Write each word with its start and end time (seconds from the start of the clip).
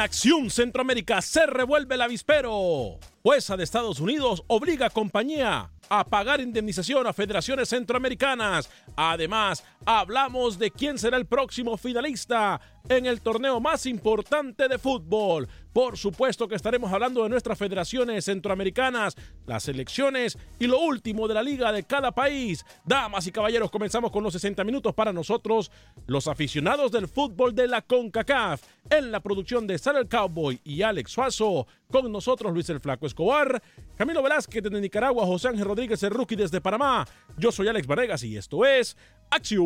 Acción 0.00 0.48
Centroamérica 0.48 1.20
se 1.20 1.46
revuelve 1.46 1.94
el 1.94 2.00
avispero. 2.00 2.98
Jueza 3.22 3.56
de 3.56 3.64
Estados 3.64 4.00
Unidos 4.00 4.42
obliga 4.46 4.86
a 4.86 4.90
compañía 4.90 5.70
a 5.90 6.04
pagar 6.04 6.40
indemnización 6.40 7.06
a 7.06 7.12
federaciones 7.12 7.68
centroamericanas. 7.68 8.70
Además, 8.96 9.62
hablamos 9.84 10.58
de 10.58 10.70
quién 10.70 10.98
será 10.98 11.18
el 11.18 11.26
próximo 11.26 11.76
finalista 11.76 12.60
en 12.88 13.04
el 13.04 13.20
torneo 13.20 13.60
más 13.60 13.84
importante 13.86 14.68
de 14.68 14.78
fútbol. 14.78 15.48
Por 15.72 15.96
supuesto 15.96 16.48
que 16.48 16.56
estaremos 16.56 16.92
hablando 16.92 17.22
de 17.22 17.28
nuestras 17.28 17.58
federaciones 17.58 18.24
centroamericanas, 18.24 19.16
las 19.46 19.68
elecciones 19.68 20.36
y 20.58 20.66
lo 20.66 20.80
último 20.80 21.28
de 21.28 21.34
la 21.34 21.42
liga 21.42 21.70
de 21.72 21.84
cada 21.84 22.12
país. 22.12 22.64
Damas 22.84 23.26
y 23.26 23.32
caballeros, 23.32 23.70
comenzamos 23.70 24.10
con 24.10 24.24
los 24.24 24.32
60 24.32 24.64
minutos 24.64 24.94
para 24.94 25.12
nosotros, 25.12 25.70
los 26.06 26.26
aficionados 26.26 26.90
del 26.90 27.06
fútbol 27.06 27.54
de 27.54 27.68
la 27.68 27.82
CONCACAF. 27.82 28.62
En 28.90 29.12
la 29.12 29.20
producción 29.20 29.66
de 29.66 29.78
Sal 29.78 29.96
el 29.96 30.08
Cowboy 30.08 30.60
y 30.64 30.82
Alex 30.82 31.12
Suazo, 31.12 31.66
con 31.90 32.10
nosotros 32.10 32.52
Luis 32.52 32.68
el 32.70 32.80
Flaco 32.80 33.06
Escobar, 33.06 33.62
Camilo 33.96 34.22
Velázquez 34.22 34.62
desde 34.62 34.80
Nicaragua, 34.80 35.26
José 35.26 35.48
Ángel 35.48 35.66
Rodríguez 35.66 36.02
el 36.02 36.10
Rookie 36.10 36.36
desde 36.36 36.60
Panamá. 36.60 37.06
Yo 37.36 37.52
soy 37.52 37.68
Alex 37.68 37.86
Vargas 37.86 38.24
y 38.24 38.36
esto 38.36 38.64
es 38.64 38.96
Acción 39.30 39.60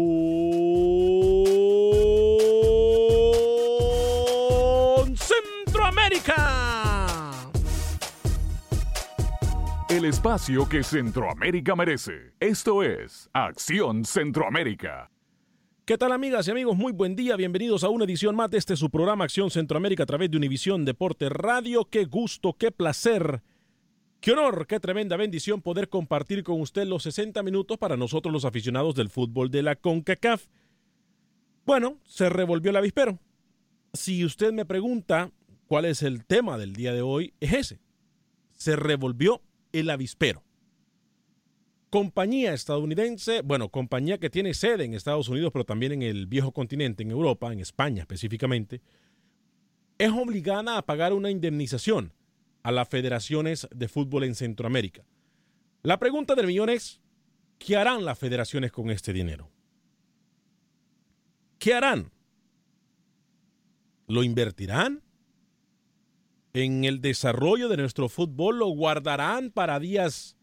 Centroamérica. 5.74 7.50
El 9.90 10.04
espacio 10.04 10.68
que 10.68 10.84
Centroamérica 10.84 11.74
merece. 11.74 12.32
Esto 12.38 12.84
es 12.84 13.28
Acción 13.32 14.04
Centroamérica. 14.04 15.10
¿Qué 15.84 15.98
tal 15.98 16.12
amigas 16.12 16.46
y 16.46 16.52
amigos? 16.52 16.76
Muy 16.76 16.92
buen 16.92 17.16
día, 17.16 17.34
bienvenidos 17.34 17.82
a 17.82 17.88
una 17.88 18.04
edición 18.04 18.36
más 18.36 18.50
de 18.50 18.58
este 18.58 18.76
su 18.76 18.88
programa 18.88 19.24
Acción 19.24 19.50
Centroamérica 19.50 20.04
a 20.04 20.06
través 20.06 20.30
de 20.30 20.36
Univisión 20.36 20.84
Deporte 20.84 21.28
Radio. 21.28 21.86
Qué 21.86 22.04
gusto, 22.04 22.52
qué 22.56 22.70
placer, 22.70 23.42
qué 24.20 24.30
honor, 24.30 24.68
qué 24.68 24.78
tremenda 24.78 25.16
bendición 25.16 25.60
poder 25.60 25.88
compartir 25.88 26.44
con 26.44 26.60
usted 26.60 26.86
los 26.86 27.02
60 27.02 27.42
minutos 27.42 27.78
para 27.78 27.96
nosotros 27.96 28.32
los 28.32 28.44
aficionados 28.44 28.94
del 28.94 29.10
fútbol 29.10 29.50
de 29.50 29.64
la 29.64 29.74
CONCACAF. 29.74 30.46
Bueno, 31.66 31.98
se 32.04 32.28
revolvió 32.28 32.70
el 32.70 32.76
avispero. 32.76 33.18
Si 33.92 34.24
usted 34.24 34.52
me 34.52 34.64
pregunta 34.64 35.32
cuál 35.74 35.86
es 35.86 36.04
el 36.04 36.24
tema 36.24 36.56
del 36.56 36.72
día 36.72 36.92
de 36.92 37.02
hoy, 37.02 37.34
es 37.40 37.52
ese. 37.52 37.80
Se 38.52 38.76
revolvió 38.76 39.42
el 39.72 39.90
avispero 39.90 40.44
compañía 41.90 42.54
estadounidense, 42.54 43.42
bueno, 43.42 43.68
compañía 43.70 44.18
que 44.18 44.30
tiene 44.30 44.54
sede 44.54 44.84
en 44.84 44.94
Estados 44.94 45.28
Unidos, 45.28 45.50
pero 45.52 45.64
también 45.64 45.90
en 45.90 46.02
el 46.02 46.26
viejo 46.28 46.52
continente, 46.52 47.02
en 47.02 47.10
Europa, 47.10 47.52
en 47.52 47.58
España 47.58 48.02
específicamente, 48.02 48.82
es 49.98 50.10
obligada 50.10 50.78
a 50.78 50.82
pagar 50.82 51.12
una 51.12 51.30
indemnización 51.30 52.12
a 52.62 52.70
las 52.70 52.88
federaciones 52.88 53.68
de 53.74 53.88
fútbol 53.88 54.22
en 54.24 54.36
Centroamérica. 54.36 55.04
La 55.82 55.98
pregunta 55.98 56.36
del 56.36 56.46
millón 56.46 56.68
es, 56.68 57.00
¿qué 57.58 57.76
harán 57.76 58.04
las 58.04 58.16
federaciones 58.16 58.70
con 58.70 58.90
este 58.90 59.12
dinero? 59.12 59.50
¿Qué 61.58 61.74
harán? 61.74 62.12
¿Lo 64.06 64.22
invertirán? 64.22 65.03
¿En 66.54 66.84
el 66.84 67.02
desarrollo 67.02 67.68
de 67.68 67.76
nuestro 67.76 68.08
fútbol 68.08 68.58
lo 68.58 68.68
guardarán 68.68 69.50
para 69.50 69.78
días 69.78 70.36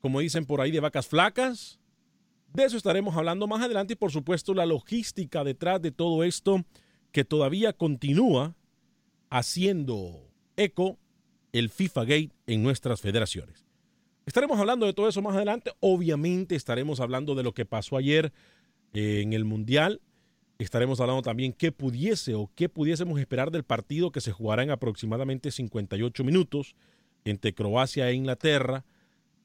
como 0.00 0.20
dicen 0.20 0.46
por 0.46 0.60
ahí, 0.60 0.70
de 0.70 0.80
vacas 0.80 1.06
flacas. 1.06 1.78
De 2.52 2.64
eso 2.64 2.76
estaremos 2.76 3.16
hablando 3.16 3.46
más 3.46 3.62
adelante 3.62 3.94
y 3.94 3.96
por 3.96 4.10
supuesto 4.10 4.54
la 4.54 4.66
logística 4.66 5.44
detrás 5.44 5.82
de 5.82 5.90
todo 5.90 6.24
esto 6.24 6.64
que 7.12 7.24
todavía 7.24 7.72
continúa 7.72 8.56
haciendo 9.30 10.30
eco 10.56 10.98
el 11.52 11.68
FIFA 11.68 12.00
Gate 12.02 12.30
en 12.46 12.62
nuestras 12.62 13.00
federaciones. 13.00 13.66
Estaremos 14.24 14.58
hablando 14.58 14.86
de 14.86 14.92
todo 14.92 15.08
eso 15.08 15.22
más 15.22 15.36
adelante. 15.36 15.72
Obviamente 15.80 16.54
estaremos 16.54 17.00
hablando 17.00 17.34
de 17.34 17.42
lo 17.42 17.52
que 17.52 17.64
pasó 17.64 17.96
ayer 17.96 18.32
eh, 18.92 19.20
en 19.22 19.32
el 19.32 19.44
Mundial. 19.44 20.00
Estaremos 20.60 20.98
hablando 20.98 21.22
también 21.22 21.52
qué 21.52 21.70
pudiese 21.70 22.34
o 22.34 22.50
qué 22.56 22.68
pudiésemos 22.68 23.20
esperar 23.20 23.52
del 23.52 23.62
partido 23.62 24.10
que 24.10 24.20
se 24.20 24.32
jugará 24.32 24.64
en 24.64 24.72
aproximadamente 24.72 25.52
58 25.52 26.24
minutos 26.24 26.74
entre 27.24 27.54
Croacia 27.54 28.10
e 28.10 28.14
Inglaterra. 28.14 28.84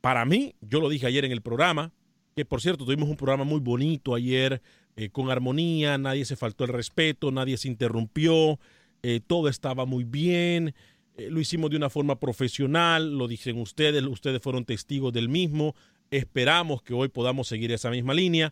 Para 0.01 0.25
mí, 0.25 0.55
yo 0.59 0.81
lo 0.81 0.89
dije 0.89 1.05
ayer 1.05 1.23
en 1.23 1.31
el 1.31 1.43
programa, 1.43 1.91
que 2.35 2.45
por 2.45 2.61
cierto 2.61 2.83
tuvimos 2.85 3.09
un 3.09 3.15
programa 3.15 3.43
muy 3.43 3.59
bonito 3.59 4.15
ayer, 4.15 4.63
eh, 4.95 5.09
con 5.09 5.29
armonía, 5.29 5.99
nadie 5.99 6.25
se 6.25 6.35
faltó 6.35 6.63
el 6.63 6.71
respeto, 6.71 7.31
nadie 7.31 7.57
se 7.57 7.67
interrumpió, 7.67 8.59
eh, 9.03 9.19
todo 9.19 9.49
estaba 9.49 9.85
muy 9.85 10.05
bien, 10.05 10.73
eh, 11.15 11.29
lo 11.29 11.39
hicimos 11.39 11.69
de 11.69 11.77
una 11.77 11.91
forma 11.91 12.19
profesional, 12.19 13.19
lo 13.19 13.27
dicen 13.27 13.59
ustedes, 13.59 14.01
ustedes 14.01 14.41
fueron 14.41 14.65
testigos 14.65 15.13
del 15.13 15.29
mismo, 15.29 15.75
esperamos 16.09 16.81
que 16.81 16.95
hoy 16.95 17.09
podamos 17.09 17.47
seguir 17.47 17.71
esa 17.71 17.91
misma 17.91 18.15
línea, 18.15 18.51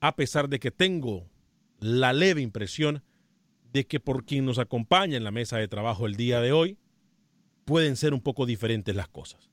a 0.00 0.16
pesar 0.16 0.48
de 0.48 0.58
que 0.58 0.70
tengo 0.70 1.26
la 1.80 2.12
leve 2.12 2.40
impresión 2.40 3.02
de 3.72 3.86
que 3.86 4.00
por 4.00 4.24
quien 4.24 4.44
nos 4.44 4.58
acompaña 4.58 5.16
en 5.16 5.24
la 5.24 5.30
mesa 5.30 5.58
de 5.58 5.68
trabajo 5.68 6.06
el 6.06 6.16
día 6.16 6.40
de 6.40 6.52
hoy, 6.52 6.78
pueden 7.64 7.96
ser 7.96 8.14
un 8.14 8.20
poco 8.20 8.46
diferentes 8.46 8.96
las 8.96 9.08
cosas. 9.08 9.50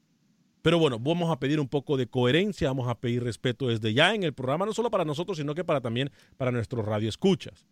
Pero 0.61 0.79
bueno, 0.79 0.97
vamos 0.97 1.29
a 1.29 1.39
pedir 1.39 1.59
un 1.59 1.67
poco 1.67 1.95
de 1.97 2.07
coherencia, 2.07 2.69
vamos 2.69 2.87
a 2.87 2.99
pedir 2.99 3.23
respeto 3.23 3.67
desde 3.67 3.93
ya 3.93 4.15
en 4.15 4.23
el 4.23 4.33
programa, 4.33 4.65
no 4.65 4.73
solo 4.73 4.89
para 4.89 5.05
nosotros, 5.05 5.37
sino 5.37 5.53
que 5.53 5.63
para 5.63 5.81
también 5.81 6.09
para 6.37 6.51
nuestros 6.51 6.85
radioescuchas. 6.85 7.67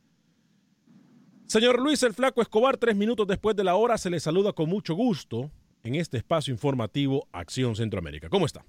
Señor 1.48 1.80
Luis 1.82 2.04
el 2.04 2.14
Flaco 2.14 2.42
Escobar, 2.42 2.78
tres 2.78 2.96
minutos 2.96 3.28
después 3.28 3.56
de 3.56 3.64
la 3.64 3.76
hora, 3.76 3.98
se 3.98 4.10
le 4.10 4.20
saluda 4.20 4.54
con 4.54 4.70
mucho 4.70 4.96
gusto 4.96 5.50
en 5.84 5.96
este 5.96 6.18
espacio 6.18 6.54
informativo 6.54 7.28
Acción 7.32 7.76
Centroamérica. 7.76 8.30
¿Cómo 8.30 8.46
está? 8.46 8.66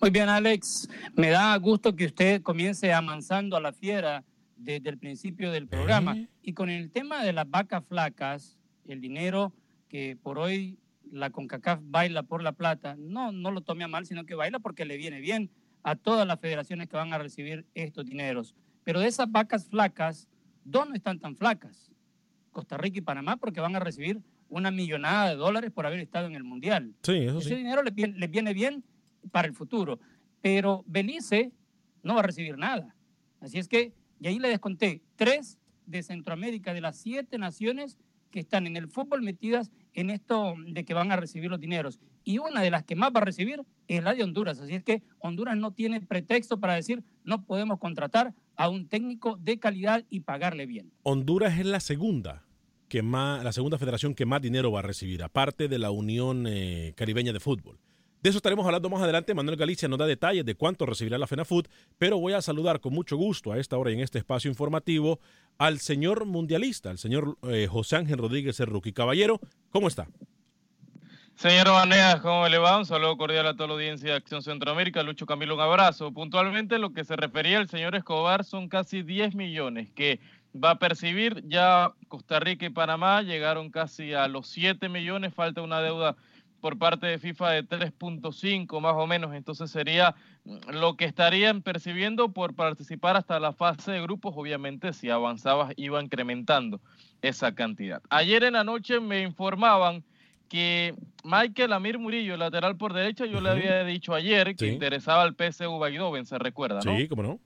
Muy 0.00 0.10
bien, 0.10 0.28
Alex. 0.28 0.88
Me 1.14 1.30
da 1.30 1.56
gusto 1.56 1.94
que 1.94 2.06
usted 2.06 2.42
comience 2.42 2.92
amansando 2.92 3.56
a 3.56 3.60
la 3.60 3.72
fiera 3.72 4.24
desde 4.60 4.90
el 4.90 4.98
principio 4.98 5.50
del 5.50 5.66
programa. 5.66 6.16
¿Eh? 6.16 6.28
Y 6.42 6.52
con 6.52 6.70
el 6.70 6.90
tema 6.90 7.24
de 7.24 7.32
las 7.32 7.48
vacas 7.48 7.84
flacas, 7.86 8.58
el 8.86 9.00
dinero 9.00 9.52
que 9.88 10.16
por 10.22 10.38
hoy 10.38 10.78
la 11.10 11.30
CONCACAF 11.30 11.80
baila 11.82 12.22
por 12.22 12.42
la 12.42 12.52
plata, 12.52 12.94
no, 12.98 13.32
no 13.32 13.50
lo 13.50 13.62
tome 13.62 13.84
a 13.84 13.88
mal, 13.88 14.06
sino 14.06 14.24
que 14.24 14.34
baila 14.34 14.58
porque 14.60 14.84
le 14.84 14.96
viene 14.96 15.20
bien 15.20 15.50
a 15.82 15.96
todas 15.96 16.26
las 16.26 16.38
federaciones 16.38 16.88
que 16.88 16.96
van 16.96 17.12
a 17.12 17.18
recibir 17.18 17.64
estos 17.74 18.06
dineros. 18.06 18.54
Pero 18.84 19.00
de 19.00 19.08
esas 19.08 19.30
vacas 19.30 19.66
flacas, 19.66 20.28
dos 20.64 20.88
no 20.88 20.94
están 20.94 21.18
tan 21.18 21.36
flacas. 21.36 21.90
Costa 22.52 22.76
Rica 22.76 22.98
y 22.98 23.02
Panamá 23.02 23.36
porque 23.36 23.60
van 23.60 23.76
a 23.76 23.80
recibir 23.80 24.20
una 24.48 24.70
millonada 24.70 25.30
de 25.30 25.36
dólares 25.36 25.70
por 25.70 25.86
haber 25.86 26.00
estado 26.00 26.26
en 26.26 26.34
el 26.34 26.44
Mundial. 26.44 26.94
Sí, 27.02 27.16
eso 27.16 27.38
Ese 27.38 27.50
sí. 27.50 27.54
dinero 27.56 27.82
les 27.82 27.94
viene, 27.94 28.18
les 28.18 28.30
viene 28.30 28.52
bien 28.52 28.84
para 29.30 29.48
el 29.48 29.54
futuro. 29.54 30.00
Pero 30.42 30.84
Belice 30.86 31.52
no 32.02 32.14
va 32.14 32.20
a 32.20 32.24
recibir 32.24 32.58
nada. 32.58 32.94
Así 33.40 33.58
es 33.58 33.68
que, 33.68 33.92
y 34.20 34.28
ahí 34.28 34.38
le 34.38 34.48
desconté, 34.48 35.02
tres 35.16 35.58
de 35.86 36.02
Centroamérica, 36.02 36.74
de 36.74 36.80
las 36.80 36.96
siete 36.96 37.38
naciones 37.38 37.98
que 38.30 38.38
están 38.38 38.66
en 38.66 38.76
el 38.76 38.88
fútbol 38.88 39.22
metidas 39.22 39.70
en 39.92 40.10
esto 40.10 40.54
de 40.66 40.84
que 40.84 40.94
van 40.94 41.10
a 41.10 41.16
recibir 41.16 41.50
los 41.50 41.58
dineros. 41.58 41.98
Y 42.22 42.38
una 42.38 42.62
de 42.62 42.70
las 42.70 42.84
que 42.84 42.94
más 42.94 43.10
va 43.10 43.20
a 43.20 43.24
recibir 43.24 43.62
es 43.88 44.04
la 44.04 44.14
de 44.14 44.22
Honduras. 44.22 44.60
Así 44.60 44.74
es 44.74 44.84
que 44.84 45.02
Honduras 45.18 45.56
no 45.56 45.72
tiene 45.72 46.00
pretexto 46.00 46.60
para 46.60 46.74
decir 46.74 47.02
no 47.24 47.44
podemos 47.44 47.80
contratar 47.80 48.34
a 48.54 48.68
un 48.68 48.88
técnico 48.88 49.36
de 49.36 49.58
calidad 49.58 50.04
y 50.10 50.20
pagarle 50.20 50.66
bien. 50.66 50.92
Honduras 51.02 51.58
es 51.58 51.66
la 51.66 51.80
segunda 51.80 52.44
que 52.88 53.02
más, 53.02 53.42
la 53.42 53.52
segunda 53.52 53.78
federación 53.78 54.14
que 54.14 54.26
más 54.26 54.42
dinero 54.42 54.72
va 54.72 54.80
a 54.80 54.82
recibir, 54.82 55.22
aparte 55.22 55.68
de 55.68 55.78
la 55.78 55.90
Unión 55.90 56.46
eh, 56.46 56.92
Caribeña 56.96 57.32
de 57.32 57.40
Fútbol. 57.40 57.78
De 58.22 58.28
eso 58.28 58.36
estaremos 58.36 58.66
hablando 58.66 58.90
más 58.90 59.02
adelante. 59.02 59.32
Manuel 59.32 59.56
Galicia 59.56 59.88
nos 59.88 59.98
da 59.98 60.06
detalles 60.06 60.44
de 60.44 60.54
cuánto 60.54 60.84
recibirá 60.84 61.16
la 61.16 61.26
FENAFUT, 61.26 61.68
pero 61.96 62.18
voy 62.18 62.34
a 62.34 62.42
saludar 62.42 62.80
con 62.80 62.92
mucho 62.92 63.16
gusto 63.16 63.50
a 63.50 63.58
esta 63.58 63.78
hora 63.78 63.90
y 63.90 63.94
en 63.94 64.00
este 64.00 64.18
espacio 64.18 64.50
informativo 64.50 65.20
al 65.56 65.78
señor 65.78 66.26
mundialista, 66.26 66.90
al 66.90 66.98
señor 66.98 67.38
eh, 67.48 67.66
José 67.66 67.96
Ángel 67.96 68.18
Rodríguez 68.18 68.58
Cerruqui. 68.58 68.92
Caballero, 68.92 69.40
¿cómo 69.70 69.88
está? 69.88 70.06
Señor 71.34 71.68
Vanegas, 71.68 72.20
¿cómo 72.20 72.46
le 72.46 72.58
va? 72.58 72.76
Un 72.76 72.84
saludo 72.84 73.16
cordial 73.16 73.46
a 73.46 73.54
toda 73.54 73.68
la 73.68 73.74
audiencia 73.74 74.10
de 74.10 74.16
Acción 74.16 74.42
Centroamérica. 74.42 75.02
Lucho 75.02 75.24
Camilo, 75.24 75.54
un 75.54 75.62
abrazo. 75.62 76.12
Puntualmente, 76.12 76.78
lo 76.78 76.92
que 76.92 77.04
se 77.04 77.16
refería 77.16 77.56
el 77.56 77.70
señor 77.70 77.96
Escobar 77.96 78.44
son 78.44 78.68
casi 78.68 79.02
10 79.02 79.34
millones 79.34 79.90
que 79.92 80.20
va 80.54 80.72
a 80.72 80.78
percibir. 80.78 81.42
Ya 81.48 81.94
Costa 82.08 82.38
Rica 82.40 82.66
y 82.66 82.68
Panamá 82.68 83.22
llegaron 83.22 83.70
casi 83.70 84.12
a 84.12 84.28
los 84.28 84.48
7 84.48 84.90
millones. 84.90 85.32
Falta 85.32 85.62
una 85.62 85.80
deuda 85.80 86.16
por 86.60 86.78
parte 86.78 87.06
de 87.06 87.18
FIFA 87.18 87.50
de 87.50 87.62
3.5 87.64 88.80
más 88.80 88.94
o 88.94 89.06
menos. 89.06 89.34
Entonces 89.34 89.70
sería 89.70 90.14
lo 90.72 90.96
que 90.96 91.04
estarían 91.06 91.62
percibiendo 91.62 92.32
por 92.32 92.54
participar 92.54 93.16
hasta 93.16 93.40
la 93.40 93.52
fase 93.52 93.92
de 93.92 94.02
grupos. 94.02 94.34
Obviamente, 94.36 94.92
si 94.92 95.10
avanzabas, 95.10 95.72
iba 95.76 96.02
incrementando 96.02 96.80
esa 97.22 97.54
cantidad. 97.54 98.02
Ayer 98.10 98.44
en 98.44 98.54
la 98.54 98.64
noche 98.64 99.00
me 99.00 99.22
informaban 99.22 100.04
que 100.48 100.94
Michael 101.22 101.72
Amir 101.72 101.98
Murillo, 101.98 102.36
lateral 102.36 102.76
por 102.76 102.92
derecha, 102.92 103.24
yo 103.24 103.40
le 103.40 103.50
había 103.50 103.84
dicho 103.84 104.14
ayer 104.14 104.56
que 104.56 104.66
Sí. 104.66 104.72
interesaba 104.72 105.22
al 105.22 105.34
PSV 105.36 105.86
Eindhoven, 105.86 106.26
se 106.26 106.38
recuerda, 106.38 106.80
¿no? 106.84 106.96
Sí, 106.96 107.08
¿cómo 107.08 107.22
no? 107.22 107.40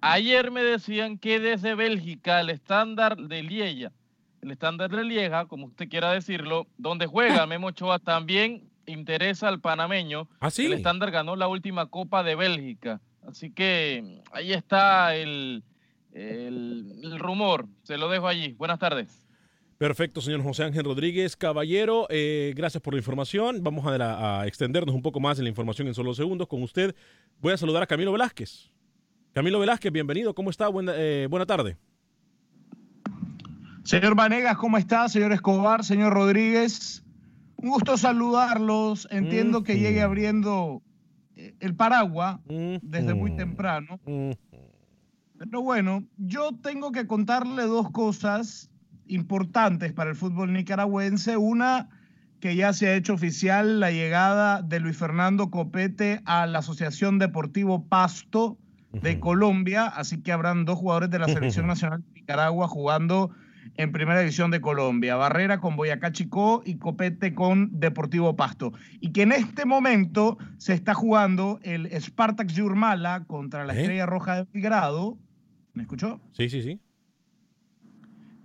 Ayer 0.00 0.50
me 0.50 0.62
decían 0.62 1.18
que 1.18 1.40
desde 1.40 1.74
Bélgica 1.74 2.40
el 2.40 2.50
estándar 2.50 3.16
de 3.16 3.42
Lieja, 3.42 3.92
el 4.42 4.50
estándar 4.50 4.90
de 4.90 5.04
Lieja, 5.04 5.46
como 5.46 5.66
usted 5.66 5.88
quiera 5.88 6.12
decirlo, 6.12 6.66
donde 6.78 7.06
juega 7.06 7.46
Memo 7.46 7.68
Ochoa, 7.68 7.98
también 7.98 8.70
interesa 8.86 9.48
al 9.48 9.60
panameño. 9.60 10.28
¿Ah, 10.40 10.50
sí? 10.50 10.66
El 10.66 10.72
estándar 10.74 11.10
ganó 11.10 11.36
la 11.36 11.46
última 11.48 11.86
Copa 11.86 12.22
de 12.22 12.34
Bélgica. 12.34 13.00
Así 13.26 13.50
que 13.52 14.22
ahí 14.32 14.52
está 14.52 15.14
el, 15.14 15.62
el- 16.12 17.00
el 17.02 17.18
rumor. 17.18 17.66
Se 17.82 17.96
lo 17.98 18.08
dejo 18.08 18.26
allí. 18.28 18.52
Buenas 18.54 18.78
tardes. 18.78 19.26
Perfecto, 19.78 20.20
señor 20.20 20.42
José 20.42 20.64
Ángel 20.64 20.84
Rodríguez. 20.84 21.36
Caballero, 21.36 22.06
eh, 22.10 22.52
gracias 22.56 22.82
por 22.82 22.92
la 22.94 22.98
información. 22.98 23.62
Vamos 23.62 23.86
a, 23.86 23.96
la- 23.96 24.40
a 24.40 24.46
extendernos 24.46 24.94
un 24.94 25.02
poco 25.02 25.20
más 25.20 25.38
en 25.38 25.44
la 25.44 25.50
información 25.50 25.86
en 25.88 25.94
solo 25.94 26.12
segundos 26.14 26.48
con 26.48 26.62
usted. 26.62 26.94
Voy 27.40 27.52
a 27.52 27.56
saludar 27.56 27.82
a 27.82 27.86
Camilo 27.86 28.12
Velázquez. 28.12 28.70
Camilo 29.32 29.58
Velázquez, 29.60 29.92
bienvenido. 29.92 30.34
¿Cómo 30.34 30.50
está? 30.50 30.68
Buena, 30.68 30.92
eh, 30.96 31.26
buena 31.30 31.46
tarde. 31.46 31.76
Señor 33.84 34.14
Vanegas, 34.14 34.56
¿cómo 34.56 34.78
está? 34.78 35.08
Señor 35.08 35.32
Escobar, 35.32 35.84
señor 35.84 36.12
Rodríguez. 36.12 37.02
Un 37.56 37.70
gusto 37.70 37.96
saludarlos. 37.96 39.08
Entiendo 39.10 39.62
que 39.62 39.78
llegue 39.78 40.02
abriendo 40.02 40.82
eh, 41.36 41.54
el 41.60 41.74
paraguas 41.74 42.40
desde 42.46 43.14
muy 43.14 43.36
temprano. 43.36 43.98
Pero 45.38 45.62
bueno, 45.62 46.04
yo 46.18 46.50
tengo 46.62 46.92
que 46.92 47.06
contarle 47.06 47.62
dos 47.62 47.90
cosas 47.90 48.70
importantes 49.06 49.92
para 49.92 50.10
el 50.10 50.16
fútbol 50.16 50.52
nicaragüense. 50.52 51.36
Una, 51.38 51.88
que 52.40 52.56
ya 52.56 52.72
se 52.72 52.88
ha 52.88 52.94
hecho 52.94 53.14
oficial 53.14 53.80
la 53.80 53.90
llegada 53.90 54.60
de 54.62 54.80
Luis 54.80 54.96
Fernando 54.96 55.50
Copete 55.50 56.20
a 56.26 56.46
la 56.46 56.58
Asociación 56.58 57.18
Deportivo 57.18 57.86
Pasto 57.86 58.58
de 58.92 59.20
Colombia, 59.20 59.86
así 59.86 60.20
que 60.20 60.32
habrán 60.32 60.64
dos 60.64 60.78
jugadores 60.78 61.10
de 61.10 61.18
la 61.18 61.28
Selección 61.28 61.66
Nacional 61.66 62.02
de 62.02 62.20
Nicaragua 62.20 62.68
jugando 62.68 63.30
en 63.76 63.92
Primera 63.92 64.20
División 64.20 64.50
de 64.50 64.60
Colombia, 64.60 65.16
Barrera 65.16 65.60
con 65.60 65.76
Boyacá 65.76 66.12
Chicó 66.12 66.62
y 66.64 66.76
Copete 66.76 67.34
con 67.34 67.80
Deportivo 67.80 68.36
Pasto. 68.36 68.72
Y 69.00 69.12
que 69.12 69.22
en 69.22 69.32
este 69.32 69.64
momento 69.64 70.38
se 70.58 70.74
está 70.74 70.94
jugando 70.94 71.60
el 71.62 71.88
Spartak 72.00 72.48
Yurmala 72.48 73.24
contra 73.26 73.64
la 73.64 73.74
¿Eh? 73.74 73.80
Estrella 73.80 74.06
Roja 74.06 74.36
de 74.36 74.46
Belgrado. 74.52 75.18
¿Me 75.72 75.82
escuchó? 75.82 76.20
Sí, 76.32 76.48
sí, 76.48 76.62
sí. 76.62 76.80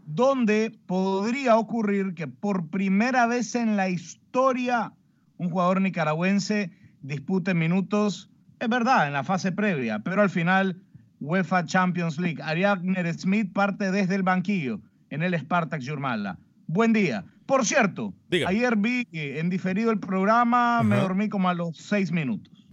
donde 0.06 0.72
podría 0.86 1.58
ocurrir 1.58 2.14
que 2.14 2.28
por 2.28 2.70
primera 2.70 3.26
vez 3.26 3.56
en 3.56 3.76
la 3.76 3.90
historia 3.90 4.94
un 5.38 5.50
jugador 5.50 5.82
nicaragüense 5.82 6.72
dispute 7.02 7.54
minutos, 7.54 8.30
es 8.60 8.70
verdad, 8.70 9.08
en 9.08 9.14
la 9.14 9.24
fase 9.24 9.52
previa, 9.52 10.00
pero 10.00 10.22
al 10.22 10.30
final 10.30 10.82
UEFA 11.20 11.66
Champions 11.66 12.20
League. 12.20 12.42
Ariadne 12.42 13.14
Smith 13.14 13.52
parte 13.52 13.92
desde 13.92 14.16
el 14.16 14.24
banquillo 14.24 14.80
en 15.16 15.24
el 15.24 15.34
Spartak 15.40 15.82
Yurmala. 15.82 16.38
Buen 16.68 16.94
día. 16.94 17.26
Por 17.46 17.66
cierto, 17.66 18.14
ayer 18.48 18.76
vi 18.76 19.08
eh, 19.12 19.40
en 19.40 19.50
diferido 19.50 19.92
el 19.92 20.00
programa, 20.00 20.84
me 20.84 20.98
dormí 20.98 21.30
como 21.30 21.50
a 21.50 21.54
los 21.54 21.78
seis 21.78 22.12
minutos. 22.12 22.68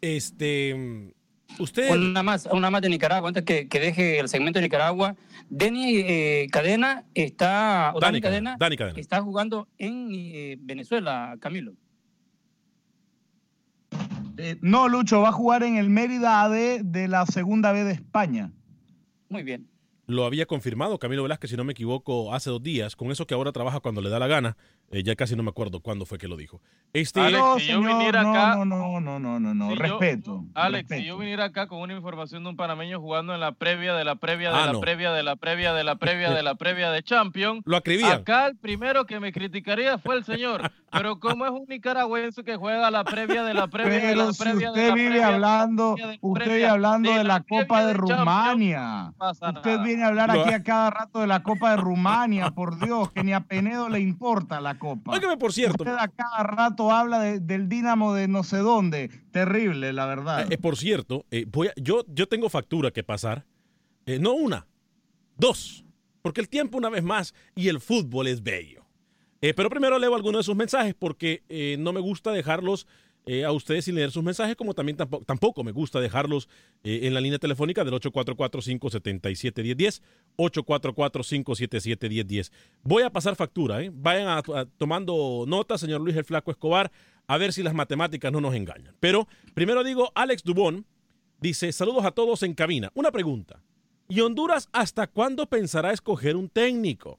Este, 0.00 1.14
usted... 1.58 1.90
Una 1.94 2.22
más, 2.22 2.46
una 2.52 2.70
más 2.70 2.82
de 2.82 2.88
Nicaragua, 2.88 3.28
antes 3.28 3.44
que, 3.44 3.68
que 3.68 3.80
deje 3.80 4.18
el 4.18 4.28
segmento 4.28 4.58
de 4.58 4.64
Nicaragua. 4.64 5.16
Denny 5.48 5.98
eh, 5.98 6.46
Cadena 6.50 7.04
está, 7.14 7.92
o 7.94 8.00
Dani 8.00 8.14
Dani 8.14 8.20
Cadena, 8.20 8.56
Dani 8.58 8.76
Cadena. 8.76 9.00
está 9.00 9.22
jugando 9.22 9.68
en 9.78 10.08
eh, 10.12 10.56
Venezuela, 10.60 11.36
Camilo. 11.40 11.74
Eh, 14.36 14.56
no, 14.60 14.88
Lucho, 14.88 15.20
va 15.20 15.30
a 15.30 15.32
jugar 15.32 15.62
en 15.62 15.76
el 15.76 15.90
Mérida 15.90 16.42
AD 16.42 16.82
de 16.82 17.08
la 17.08 17.24
segunda 17.26 17.72
B 17.72 17.84
de 17.84 17.92
España. 17.92 18.52
Muy 19.28 19.42
bien. 19.42 19.68
Lo 20.08 20.24
había 20.24 20.46
confirmado 20.46 20.98
Camilo 20.98 21.22
Velázquez, 21.22 21.50
si 21.50 21.56
no 21.58 21.64
me 21.64 21.72
equivoco, 21.72 22.32
hace 22.32 22.48
dos 22.48 22.62
días, 22.62 22.96
con 22.96 23.10
eso 23.10 23.26
que 23.26 23.34
ahora 23.34 23.52
trabaja 23.52 23.80
cuando 23.80 24.00
le 24.00 24.08
da 24.08 24.18
la 24.18 24.26
gana. 24.26 24.56
Eh, 24.90 25.02
ya 25.02 25.14
casi 25.16 25.36
no 25.36 25.42
me 25.42 25.50
acuerdo 25.50 25.80
cuándo 25.80 26.06
fue 26.06 26.16
que 26.16 26.28
lo 26.28 26.36
dijo. 26.36 26.62
Este, 26.94 27.20
Alex, 27.20 27.38
no, 27.38 27.58
si 27.58 27.66
yo 27.66 27.74
señor, 27.74 27.92
viniera 27.98 28.22
no, 28.22 28.30
acá- 28.30 28.54
no, 28.56 28.64
no, 28.64 29.00
no, 29.00 29.18
no, 29.18 29.38
no, 29.38 29.54
no, 29.54 29.68
Si 29.70 29.76
yo- 29.76 29.82
respeto. 29.82 30.44
Alex, 30.54 30.84
respeto. 30.88 31.00
si 31.02 31.06
yo 31.06 31.18
viniera 31.18 31.44
acá 31.44 31.66
con 31.66 31.80
una 31.80 31.92
información 31.92 32.42
de 32.42 32.48
un 32.48 32.56
panameño 32.56 32.98
jugando 32.98 33.34
en 33.34 33.40
la 33.40 33.52
previa 33.52 33.94
de 33.94 34.04
la 34.04 34.14
previa 34.14 34.50
de 34.50 34.56
Ah, 34.56 34.66
la 34.66 34.72
no. 34.72 34.80
previa 34.80 35.12
de 35.12 35.22
la 35.22 35.36
previa 35.36 35.74
de 35.74 35.84
la 35.84 35.96
previa 35.96 36.30
de 36.30 36.42
la 36.42 36.54
previa 36.54 36.90
de 36.90 37.02
Champions, 37.02 37.60
Lo 37.66 37.76
acribían. 37.76 38.12
acá 38.12 38.46
el 38.46 38.56
primero 38.56 39.04
que 39.04 39.20
me 39.20 39.30
criticaría 39.30 39.98
fue 39.98 40.16
el 40.16 40.24
señor. 40.24 40.72
Pero 40.90 41.20
como 41.20 41.44
es 41.44 41.50
un 41.50 41.66
nicaragüense 41.68 42.42
que 42.44 42.56
juega 42.56 42.90
la 42.90 43.04
previa 43.04 43.42
de 43.44 43.52
la 43.52 43.66
previa 43.68 43.98
de 44.08 44.16
la 44.16 44.32
si 44.32 44.42
previa 44.42 44.70
de 44.72 44.80
usted 44.80 44.88
la 44.88 44.94
viene 44.94 45.10
previa 45.10 45.26
de 45.26 45.30
la 45.32 45.34
hablando, 45.34 45.94
previa 45.96 46.06
de 46.06 46.18
la 46.22 46.28
usted 46.32 46.48
viene 46.50 46.66
hablando 46.66 47.10
de, 47.10 47.18
de 47.18 47.24
la 47.24 47.40
Copa 47.42 47.84
de 47.84 47.92
Rumania. 47.92 49.12
no 49.18 49.30
Usted 49.30 49.80
viene 49.82 50.04
a 50.04 50.06
hablar 50.06 50.30
aquí 50.30 50.50
a 50.54 50.62
cada 50.62 50.88
rato 50.88 51.20
de 51.20 51.26
la 51.26 51.42
Copa 51.42 51.72
de 51.72 51.76
Rumania, 51.76 52.52
por 52.52 52.78
Dios, 52.82 53.10
que 53.12 53.22
ni 53.22 53.34
a 53.34 53.40
Penedo 53.40 53.90
le 53.90 54.00
importa 54.00 54.62
la 54.62 54.77
Copa. 54.78 55.12
Óigame, 55.12 55.36
por 55.36 55.52
cierto. 55.52 55.82
Usted 55.84 55.96
a 55.98 56.08
cada 56.08 56.42
rato 56.42 56.90
habla 56.90 57.20
de- 57.20 57.40
del 57.40 57.68
Dinamo 57.68 58.14
de 58.14 58.28
no 58.28 58.42
sé 58.44 58.58
dónde. 58.58 59.10
Terrible, 59.30 59.92
la 59.92 60.06
verdad. 60.06 60.50
Eh, 60.52 60.58
por 60.58 60.76
cierto, 60.76 61.24
eh, 61.30 61.44
voy 61.50 61.68
a- 61.68 61.72
yo, 61.76 62.04
yo 62.08 62.26
tengo 62.28 62.48
factura 62.48 62.90
que 62.90 63.02
pasar. 63.04 63.44
Eh, 64.06 64.18
no 64.18 64.32
una, 64.32 64.66
dos. 65.36 65.84
Porque 66.22 66.40
el 66.40 66.48
tiempo 66.48 66.78
una 66.78 66.88
vez 66.90 67.02
más 67.02 67.34
y 67.54 67.68
el 67.68 67.80
fútbol 67.80 68.26
es 68.26 68.42
bello. 68.42 68.84
Eh, 69.40 69.54
pero 69.54 69.70
primero 69.70 69.98
leo 69.98 70.14
algunos 70.16 70.40
de 70.40 70.42
sus 70.44 70.56
mensajes 70.56 70.94
porque 70.98 71.42
eh, 71.48 71.76
no 71.78 71.92
me 71.92 72.00
gusta 72.00 72.32
dejarlos 72.32 72.86
eh, 73.30 73.44
a 73.44 73.52
ustedes 73.52 73.84
sin 73.84 73.94
leer 73.94 74.10
sus 74.10 74.22
mensajes, 74.24 74.56
como 74.56 74.72
también 74.72 74.96
tampoco, 74.96 75.22
tampoco 75.26 75.62
me 75.62 75.70
gusta 75.72 76.00
dejarlos 76.00 76.48
eh, 76.82 77.00
en 77.02 77.12
la 77.12 77.20
línea 77.20 77.38
telefónica 77.38 77.84
del 77.84 77.92
844-577-1010, 77.94 80.00
844-577-1010. 80.38 82.50
Voy 82.82 83.02
a 83.02 83.10
pasar 83.10 83.36
factura, 83.36 83.82
¿eh? 83.82 83.90
vayan 83.92 84.28
a- 84.28 84.42
tomando 84.76 85.44
nota, 85.46 85.78
señor 85.78 86.00
Luis 86.00 86.16
el 86.16 86.24
Flaco 86.24 86.50
Escobar, 86.50 86.90
a 87.26 87.36
ver 87.38 87.52
si 87.52 87.62
las 87.62 87.74
matemáticas 87.74 88.32
no 88.32 88.40
nos 88.40 88.54
engañan. 88.54 88.94
Pero 89.00 89.28
primero 89.54 89.84
digo, 89.84 90.10
Alex 90.14 90.42
Dubón 90.42 90.86
dice, 91.40 91.72
saludos 91.72 92.04
a 92.04 92.10
todos 92.12 92.42
en 92.42 92.54
cabina. 92.54 92.90
Una 92.94 93.10
pregunta, 93.12 93.62
¿y 94.08 94.20
Honduras 94.20 94.68
hasta 94.72 95.06
cuándo 95.06 95.46
pensará 95.46 95.92
escoger 95.92 96.36
un 96.36 96.48
técnico? 96.48 97.18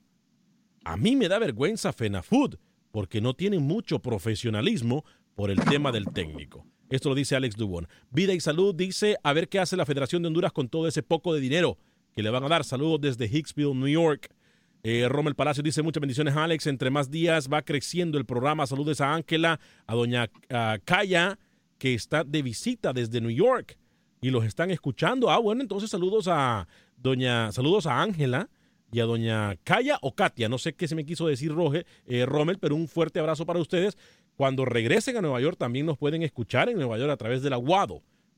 A 0.84 0.98
mí 0.98 1.16
me 1.16 1.28
da 1.28 1.40
vergüenza 1.40 1.94
FENAFUD 1.94 2.56
porque 2.92 3.22
no 3.22 3.36
tienen 3.36 3.62
mucho 3.62 4.00
profesionalismo 4.00 5.06
por 5.40 5.52
el 5.52 5.64
tema 5.64 5.94
del 5.94 6.06
técnico. 6.12 6.66
Esto 6.90 7.08
lo 7.08 7.16
dice 7.16 7.34
Alex 7.34 7.56
Dubón. 7.56 7.88
Vida 8.12 8.34
y 8.34 8.42
Salud 8.42 8.76
dice 8.76 9.16
a 9.24 9.32
ver 9.32 9.48
qué 9.48 9.60
hace 9.60 9.78
la 9.78 9.86
Federación 9.86 10.22
de 10.22 10.28
Honduras 10.28 10.52
con 10.52 10.68
todo 10.68 10.86
ese 10.86 11.02
poco 11.02 11.34
de 11.34 11.40
dinero 11.40 11.78
que 12.14 12.22
le 12.22 12.30
van 12.30 12.44
a 12.44 12.50
dar. 12.50 12.66
Saludos 12.66 13.00
desde 13.00 13.34
Hicksville, 13.34 13.74
New 13.74 13.88
York. 13.88 14.36
Eh, 14.84 15.08
Rommel 15.08 15.36
Palacio 15.36 15.64
dice 15.64 15.82
muchas 15.82 16.02
bendiciones, 16.02 16.36
Alex. 16.36 16.68
Entre 16.68 16.90
más 16.90 17.10
días 17.10 17.48
va 17.48 17.62
creciendo 17.62 18.18
el 18.18 18.26
programa. 18.26 18.68
Saludos 18.68 19.00
a 19.00 19.14
Ángela, 19.14 19.62
a 19.88 19.96
doña 19.96 20.30
ah, 20.50 20.78
Kaya, 20.84 21.40
que 21.78 21.94
está 21.94 22.26
de 22.26 22.42
visita 22.42 22.92
desde 22.92 23.22
New 23.22 23.32
York 23.32 23.78
y 24.20 24.32
los 24.32 24.44
están 24.44 24.72
escuchando. 24.72 25.32
Ah, 25.32 25.38
bueno, 25.38 25.62
entonces 25.62 25.90
saludos 25.90 26.28
a 26.28 26.68
doña, 26.98 27.54
saludos 27.54 27.86
a 27.86 28.02
Ángela 28.02 28.50
y 28.92 29.00
a 29.00 29.06
doña 29.06 29.56
Kaya 29.64 30.00
o 30.02 30.14
Katia. 30.14 30.50
No 30.50 30.58
sé 30.58 30.74
qué 30.74 30.88
se 30.88 30.96
me 30.96 31.06
quiso 31.06 31.28
decir 31.28 31.54
Roge, 31.54 31.86
eh, 32.08 32.26
Rommel, 32.26 32.58
pero 32.60 32.76
un 32.76 32.88
fuerte 32.88 33.20
abrazo 33.20 33.46
para 33.46 33.60
ustedes. 33.60 33.98
Cuando 34.40 34.64
regresen 34.64 35.18
a 35.18 35.22
Nueva 35.22 35.42
York 35.42 35.58
también 35.58 35.86
nos 35.86 35.98
pueden 35.98 36.24
escuchar 36.24 36.70
en 36.70 36.78
Nueva 36.78 36.98
York 36.98 37.12
a 37.12 37.18
través 37.18 37.42
de 37.42 37.50
la 37.50 37.58
Guado 37.58 37.96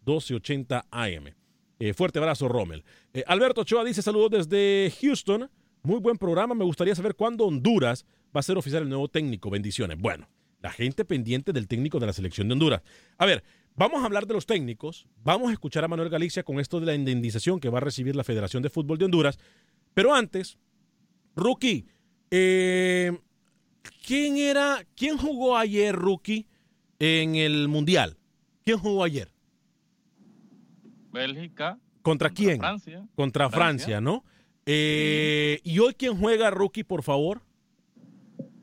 1280 0.08 0.88
AM. 0.90 1.36
Eh, 1.78 1.94
fuerte 1.94 2.18
abrazo, 2.18 2.48
Rommel. 2.48 2.84
Eh, 3.14 3.24
Alberto 3.28 3.62
Ochoa 3.62 3.84
dice 3.84 4.02
saludos 4.02 4.32
desde 4.32 4.92
Houston. 5.00 5.48
Muy 5.84 6.00
buen 6.00 6.18
programa. 6.18 6.56
Me 6.56 6.64
gustaría 6.64 6.96
saber 6.96 7.14
cuándo 7.14 7.46
Honduras 7.46 8.08
va 8.36 8.40
a 8.40 8.42
ser 8.42 8.58
oficial 8.58 8.82
el 8.82 8.90
nuevo 8.90 9.10
técnico. 9.10 9.52
Bendiciones. 9.52 10.00
Bueno, 10.00 10.28
la 10.60 10.72
gente 10.72 11.06
pendiente 11.06 11.54
del 11.54 11.68
técnico 11.68 12.00
de 12.00 12.08
la 12.08 12.14
selección 12.14 12.48
de 12.48 12.54
Honduras. 12.54 12.82
A 13.20 13.28
ver, 13.28 13.44
vamos 13.76 14.02
a 14.02 14.06
hablar 14.06 14.26
de 14.26 14.34
los 14.34 14.48
técnicos. 14.48 15.08
Vamos 15.24 15.52
a 15.52 15.54
escuchar 15.54 15.84
a 15.84 15.88
Manuel 15.88 16.10
Galicia 16.10 16.42
con 16.42 16.60
esto 16.60 16.80
de 16.80 16.88
la 16.88 16.96
indemnización 16.96 17.60
que 17.60 17.70
va 17.70 17.78
a 17.78 17.82
recibir 17.82 18.16
la 18.16 18.24
Federación 18.24 18.64
de 18.64 18.72
Fútbol 18.72 18.98
de 18.98 19.06
Honduras. 19.06 19.38
Pero 19.94 20.16
antes, 20.16 20.58
Rookie, 21.36 21.86
eh, 22.32 23.20
¿quién 24.06 24.38
era, 24.38 24.86
quién 24.96 25.18
jugó 25.18 25.58
ayer, 25.58 25.96
Rookie, 25.96 26.48
en 27.00 27.36
el 27.36 27.68
Mundial? 27.68 28.18
¿Quién 28.64 28.78
jugó 28.78 29.04
ayer? 29.04 29.32
Bélgica. 31.12 31.80
¿Contra 32.02 32.30
quién? 32.30 32.60
Francia. 32.60 33.08
Contra 33.16 33.50
Francia, 33.50 33.86
Francia. 33.86 34.02
¿no? 34.02 34.24
Eh, 34.66 35.60
¿Y 35.64 35.80
hoy 35.80 35.94
quién 35.94 36.18
juega, 36.18 36.50
Rookie, 36.50 36.84
por 36.84 37.04
favor? 37.04 37.42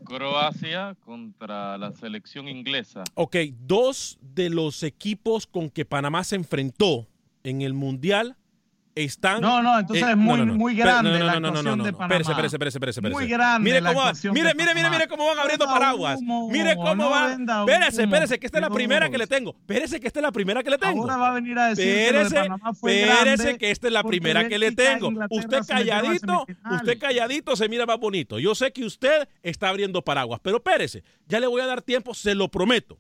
Croacia 0.05 0.97
contra 1.05 1.77
la 1.77 1.93
selección 1.93 2.49
inglesa. 2.49 3.05
Ok, 3.15 3.37
dos 3.61 4.19
de 4.23 4.49
los 4.49 4.83
equipos 4.83 5.47
con 5.47 5.69
que 5.69 5.85
Panamá 5.85 6.25
se 6.25 6.37
enfrentó 6.37 7.07
en 7.45 7.61
el 7.61 7.75
Mundial 7.75 8.37
están. 9.05 9.41
No, 9.41 9.63
no, 9.63 9.79
entonces 9.79 10.09
es 10.09 10.17
muy- 10.17 10.45
muy 10.47 10.73
Espera, 10.73 11.03
grande 11.03 11.19
la 11.21 11.33
actuación 11.33 11.83
de 11.83 11.93
Panamá. 11.93 12.05
Espérese, 12.15 12.31
espérese, 12.33 12.57
espérese, 12.57 12.77
espérese, 12.79 12.99
espérese. 13.01 13.21
Muy 13.21 13.29
grande 13.29 13.65
Mire 13.65 13.81
la 13.81 13.91
cómo, 13.91 14.01
va- 14.01 14.07
actuación 14.09 14.35
mire, 14.35 14.49
de 14.49 14.55
mire, 14.55 14.75
mire, 14.75 14.91
mire 14.91 15.09
cómo 15.09 15.27
van 15.27 15.39
abriendo 15.39 15.67
paraguas. 15.67 16.19
humo, 16.21 16.49
mire 16.51 16.75
cómo 16.77 16.95
no 16.95 17.11
van. 17.11 17.47
Espérese, 17.69 18.03
espérese, 18.05 18.39
que 18.39 18.47
esta 18.47 18.59
es 18.59 18.63
la 18.63 18.71
primera 18.71 19.09
que 19.11 19.19
le 19.19 19.27
tengo. 19.27 19.51
Espérese, 19.59 20.01
que 20.01 20.07
esta 20.07 20.19
es 20.21 20.23
la 20.23 20.33
primera 20.33 20.63
que 20.63 20.71
le 20.71 20.79
tengo. 20.79 21.03
Ahora 21.03 21.17
va 21.17 21.29
a 21.29 21.33
venir 21.33 21.59
a 21.59 21.69
decir 21.69 21.85
que 21.85 22.13
lo 22.13 22.19
de 22.19 22.25
Espérese, 22.25 22.35
Panamá 22.49 22.75
fue 22.75 23.03
espérese 23.03 23.43
grande 23.45 23.59
que 23.59 23.71
esta 23.71 23.87
es 23.87 23.93
la 23.93 24.03
primera 24.03 24.49
que 24.49 24.59
le 24.59 24.67
e 24.69 24.73
tengo. 24.73 25.13
Usted 25.31 25.61
calladito, 25.67 26.47
usted 26.73 26.99
calladito 26.99 27.57
se 27.57 27.69
mira 27.69 27.87
más 27.87 27.99
bonito. 27.99 28.39
Yo 28.39 28.55
sé 28.55 28.73
que 28.73 28.85
usted 28.85 29.29
está 29.43 29.69
abriendo 29.69 30.03
paraguas, 30.03 30.41
pero 30.43 30.57
espérese, 30.59 31.03
ya 31.27 31.41
le 31.41 31.47
voy 31.47 31.61
a 31.63 31.67
dar 31.67 31.83
tiempo, 31.83 32.15
se 32.15 32.35
lo 32.35 32.49
prometo. 32.49 32.99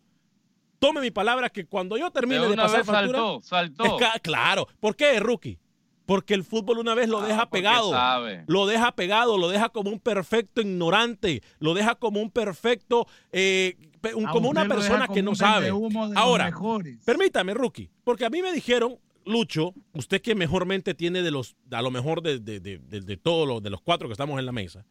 Tome 0.78 1.00
mi 1.00 1.10
palabra 1.10 1.48
que 1.50 1.66
cuando 1.66 1.96
yo 1.96 2.10
termine 2.12 2.46
De 2.46 2.54
pasar 2.54 2.78
vez 2.78 2.86
factura, 2.86 3.18
saltó, 3.18 3.40
saltó. 3.42 3.98
es 4.14 4.20
claro. 4.22 4.68
¿Por 4.78 4.94
qué, 4.94 5.18
rookie? 5.18 5.58
Porque 6.08 6.32
el 6.32 6.42
fútbol 6.42 6.78
una 6.78 6.94
vez 6.94 7.06
lo 7.10 7.20
deja 7.20 7.50
porque 7.50 7.58
pegado. 7.58 7.90
sabe. 7.90 8.42
Lo 8.46 8.64
deja 8.66 8.92
pegado, 8.92 9.36
lo 9.36 9.46
deja 9.50 9.68
como 9.68 9.90
un 9.90 10.00
perfecto 10.00 10.62
ignorante, 10.62 11.42
lo 11.58 11.74
deja 11.74 11.96
como 11.96 12.22
un 12.22 12.30
perfecto, 12.30 13.06
eh, 13.30 13.76
un- 14.16 14.24
como 14.28 14.48
una 14.48 14.62
deja 14.64 14.74
persona 14.74 15.06
como 15.06 15.14
que 15.14 15.22
no 15.22 15.30
un 15.32 15.36
sabe. 15.36 15.68
Ahora, 16.16 16.46
mejores. 16.46 17.04
permítame, 17.04 17.52
rookie, 17.52 17.90
porque 18.04 18.24
a 18.24 18.30
mí 18.30 18.40
me 18.40 18.52
dijeron, 18.52 18.96
Lucho, 19.26 19.74
usted 19.92 20.22
que 20.22 20.34
mejormente 20.34 20.94
tiene 20.94 21.20
de 21.20 21.30
los, 21.30 21.56
a 21.70 21.82
lo 21.82 21.90
mejor 21.90 22.22
de, 22.22 22.38
de, 22.38 22.58
de, 22.58 22.78
de- 22.78 23.00
de 23.02 23.16
todos 23.18 23.46
los, 23.46 23.62
de 23.62 23.68
los 23.68 23.82
cuatro 23.82 24.08
que 24.08 24.12
estamos 24.12 24.38
en 24.38 24.46
la 24.46 24.52
mesa, 24.52 24.86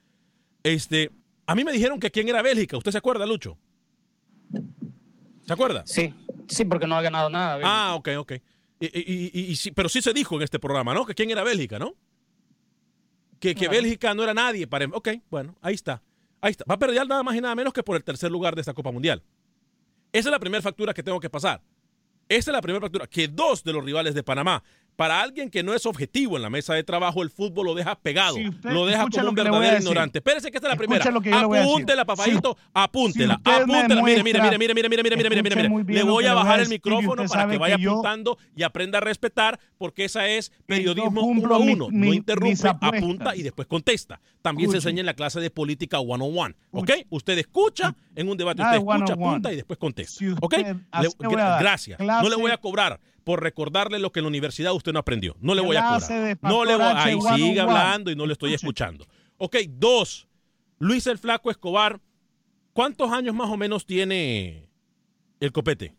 este, 0.61 1.09
a 1.47 1.55
mí 1.55 1.63
me 1.63 1.71
dijeron 1.71 1.99
que 1.99 2.11
quién 2.11 2.29
era 2.29 2.43
Bélgica. 2.43 2.77
¿Usted 2.77 2.91
se 2.91 2.99
acuerda, 2.99 3.25
Lucho? 3.25 3.57
¿Se 5.47 5.53
acuerda? 5.53 5.81
Sí, 5.87 6.13
sí, 6.47 6.65
porque 6.65 6.85
no 6.85 6.95
ha 6.95 7.01
ganado 7.01 7.29
nada. 7.31 7.55
Bélgica. 7.57 7.87
Ah, 7.89 7.95
ok, 7.95 8.09
ok. 8.19 8.33
Y, 8.79 8.85
y- 8.87 9.57
y- 9.65 9.71
pero 9.71 9.89
sí 9.89 10.01
se 10.01 10.13
dijo 10.13 10.35
en 10.35 10.43
este 10.43 10.59
programa, 10.59 10.93
¿no? 10.93 11.05
Que 11.05 11.15
quién 11.15 11.29
era 11.31 11.43
Bélgica, 11.43 11.79
¿no? 11.79 11.95
Que, 13.39 13.55
que. 13.55 13.67
Bélgica 13.67 14.13
no 14.13 14.23
era 14.23 14.33
nadie 14.33 14.67
para... 14.67 14.85
Ok, 14.85 15.09
bueno, 15.29 15.55
ahí 15.61 15.75
está. 15.75 16.01
Ahí 16.41 16.51
está. 16.51 16.63
Va 16.69 16.75
a 16.75 16.79
perder 16.79 17.07
nada 17.07 17.23
más 17.23 17.35
y 17.35 17.41
nada 17.41 17.55
menos 17.55 17.73
que 17.73 17.83
por 17.83 17.95
el 17.95 18.03
tercer 18.03 18.31
lugar 18.31 18.55
de 18.55 18.61
esta 18.61 18.73
Copa 18.73 18.91
Mundial. 18.91 19.23
Esa 20.11 20.29
es 20.29 20.31
la 20.31 20.39
primera 20.39 20.61
factura 20.61 20.93
que 20.93 21.03
tengo 21.03 21.19
que 21.19 21.29
pasar. 21.29 21.61
Esa 22.29 22.51
es 22.51 22.53
la 22.53 22.61
primera 22.61 22.81
factura. 22.81 23.07
Que 23.07 23.27
dos 23.27 23.63
de 23.63 23.73
los 23.73 23.83
rivales 23.83 24.13
de 24.15 24.23
Panamá, 24.23 24.63
para 24.97 25.21
alguien 25.21 25.51
que 25.51 25.61
no 25.61 25.75
es 25.75 25.85
objetivo 25.85 26.37
en 26.37 26.41
la 26.41 26.49
mesa 26.49 26.73
de 26.73 26.83
trabajo, 26.83 27.21
el 27.21 27.29
fútbol 27.29 27.67
lo 27.67 27.75
deja 27.75 27.95
pegado. 27.95 28.35
Si 28.35 28.49
lo 28.63 28.87
deja 28.87 29.07
como 29.07 29.29
un 29.29 29.35
verdadero 29.35 29.77
ignorante. 29.77 30.17
Espérese 30.17 30.49
que 30.49 30.57
esta 30.57 30.67
es 30.67 30.73
la 30.73 30.77
primera. 30.77 31.05
Apúntela, 31.05 32.03
papayito. 32.03 32.57
apúntela. 32.73 33.39
si 33.45 33.51
apúntela. 33.51 34.01
Mire, 34.01 34.23
mire, 34.23 34.41
mire, 34.41 34.57
mire, 34.57 34.73
mire, 34.73 34.89
mire, 34.89 35.03
mire, 35.03 35.29
mire, 35.29 35.69
mire, 35.69 35.93
Le 35.93 36.03
voy 36.03 36.25
a 36.25 36.33
bajar 36.33 36.61
el 36.61 36.67
micrófono 36.67 37.25
para 37.25 37.47
que 37.47 37.57
vaya 37.59 37.75
apuntando 37.75 38.39
y 38.55 38.63
aprenda 38.63 38.97
a 38.97 39.01
respetar, 39.01 39.59
porque 39.77 40.03
esa 40.03 40.27
es 40.27 40.51
periodismo 40.65 41.21
uno 41.21 41.53
a 41.53 41.59
uno. 41.59 41.87
no 41.91 42.13
interrumpe, 42.13 42.67
apunta 42.67 43.35
y 43.35 43.43
después 43.43 43.67
contesta. 43.67 44.19
También 44.41 44.71
se 44.71 44.77
enseña 44.77 45.01
en 45.01 45.05
la 45.05 45.13
clase 45.13 45.39
de 45.39 45.51
política 45.51 45.99
one-on-one. 45.99 46.55
¿Ok? 46.71 46.91
Usted 47.09 47.37
escucha 47.37 47.95
en 48.15 48.29
un 48.29 48.35
debate, 48.35 48.63
Nada 48.63 48.79
usted 48.79 48.95
escucha, 48.95 49.13
apunta 49.13 49.53
y 49.53 49.57
después 49.57 49.77
contesta. 49.77 50.25
¿Ok? 50.41 50.55
gracias. 51.59 51.99
No 51.99 52.29
le 52.29 52.35
voy 52.35 52.49
a 52.49 52.57
cobrar 52.57 52.99
por 53.27 53.43
recordarle 53.43 53.99
lo 53.99 54.13
que 54.13 54.21
en 54.21 54.23
la 54.23 54.29
universidad 54.29 54.73
usted 54.73 54.93
no 54.93 54.99
aprendió. 54.99 55.35
No 55.41 55.53
le 55.53 55.59
voy 55.59 55.75
a 55.75 55.99
cobrar. 55.99 56.37
No 56.43 56.63
le 56.63 56.75
voy 56.75 56.83
a... 56.85 57.03
Ahí 57.03 57.19
sigue 57.35 57.59
hablando 57.59 58.09
y 58.09 58.15
no 58.15 58.25
le 58.25 58.31
estoy 58.31 58.53
escuchando. 58.53 59.05
Ok, 59.35 59.57
dos. 59.67 60.29
Luis 60.79 61.05
el 61.07 61.17
Flaco 61.17 61.51
Escobar. 61.51 61.99
¿Cuántos 62.71 63.11
años 63.11 63.35
más 63.35 63.49
o 63.49 63.57
menos 63.57 63.85
tiene 63.85 64.69
el 65.41 65.51
copete? 65.51 65.93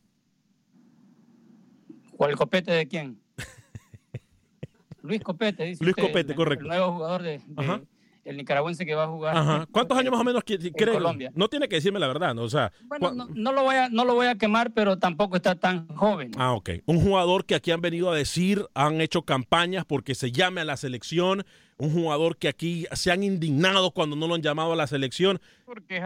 ¿Cuál 2.16 2.34
copete 2.34 2.72
de 2.72 2.88
quién? 2.88 3.20
Luis 5.02 5.20
Copete, 5.20 5.64
dice 5.64 5.84
Luis 5.84 5.92
usted, 5.98 6.08
Copete, 6.08 6.32
el- 6.32 6.36
correcto. 6.36 6.64
El 6.64 6.68
nuevo 6.68 6.92
jugador 6.94 7.22
de, 7.22 7.30
de- 7.38 7.42
Ajá. 7.56 7.82
El 8.28 8.36
nicaragüense 8.36 8.84
que 8.86 8.94
va 8.94 9.04
a 9.04 9.08
jugar. 9.08 9.36
Ajá. 9.36 9.66
¿Cuántos 9.70 9.96
años 9.98 10.12
más 10.12 10.20
o 10.20 10.24
menos 10.24 10.42
cree? 10.44 10.72
Colombia. 10.92 11.30
No 11.34 11.48
tiene 11.48 11.68
que 11.68 11.76
decirme 11.76 11.98
la 11.98 12.08
verdad, 12.08 12.34
¿no? 12.34 12.42
O 12.42 12.48
sea, 12.50 12.72
Bueno, 12.86 13.12
no, 13.12 13.26
no 13.34 13.52
lo 13.52 13.62
voy 13.62 13.76
a, 13.76 13.88
no 13.88 14.04
lo 14.04 14.14
voy 14.14 14.26
a 14.26 14.34
quemar, 14.36 14.72
pero 14.72 14.98
tampoco 14.98 15.36
está 15.36 15.54
tan 15.54 15.88
joven. 15.88 16.32
Ah, 16.36 16.52
ok. 16.52 16.70
Un 16.86 17.00
jugador 17.00 17.44
que 17.44 17.54
aquí 17.54 17.70
han 17.70 17.80
venido 17.80 18.10
a 18.10 18.16
decir, 18.16 18.64
han 18.74 19.00
hecho 19.00 19.22
campañas 19.22 19.84
porque 19.86 20.14
se 20.14 20.30
llame 20.32 20.60
a 20.60 20.64
la 20.64 20.76
selección. 20.76 21.44
Un 21.80 21.92
jugador 21.92 22.36
que 22.36 22.48
aquí 22.48 22.86
se 22.92 23.12
han 23.12 23.22
indignado 23.22 23.92
cuando 23.92 24.16
no 24.16 24.26
lo 24.26 24.34
han 24.34 24.42
llamado 24.42 24.72
a 24.72 24.76
la 24.76 24.88
selección, 24.88 25.40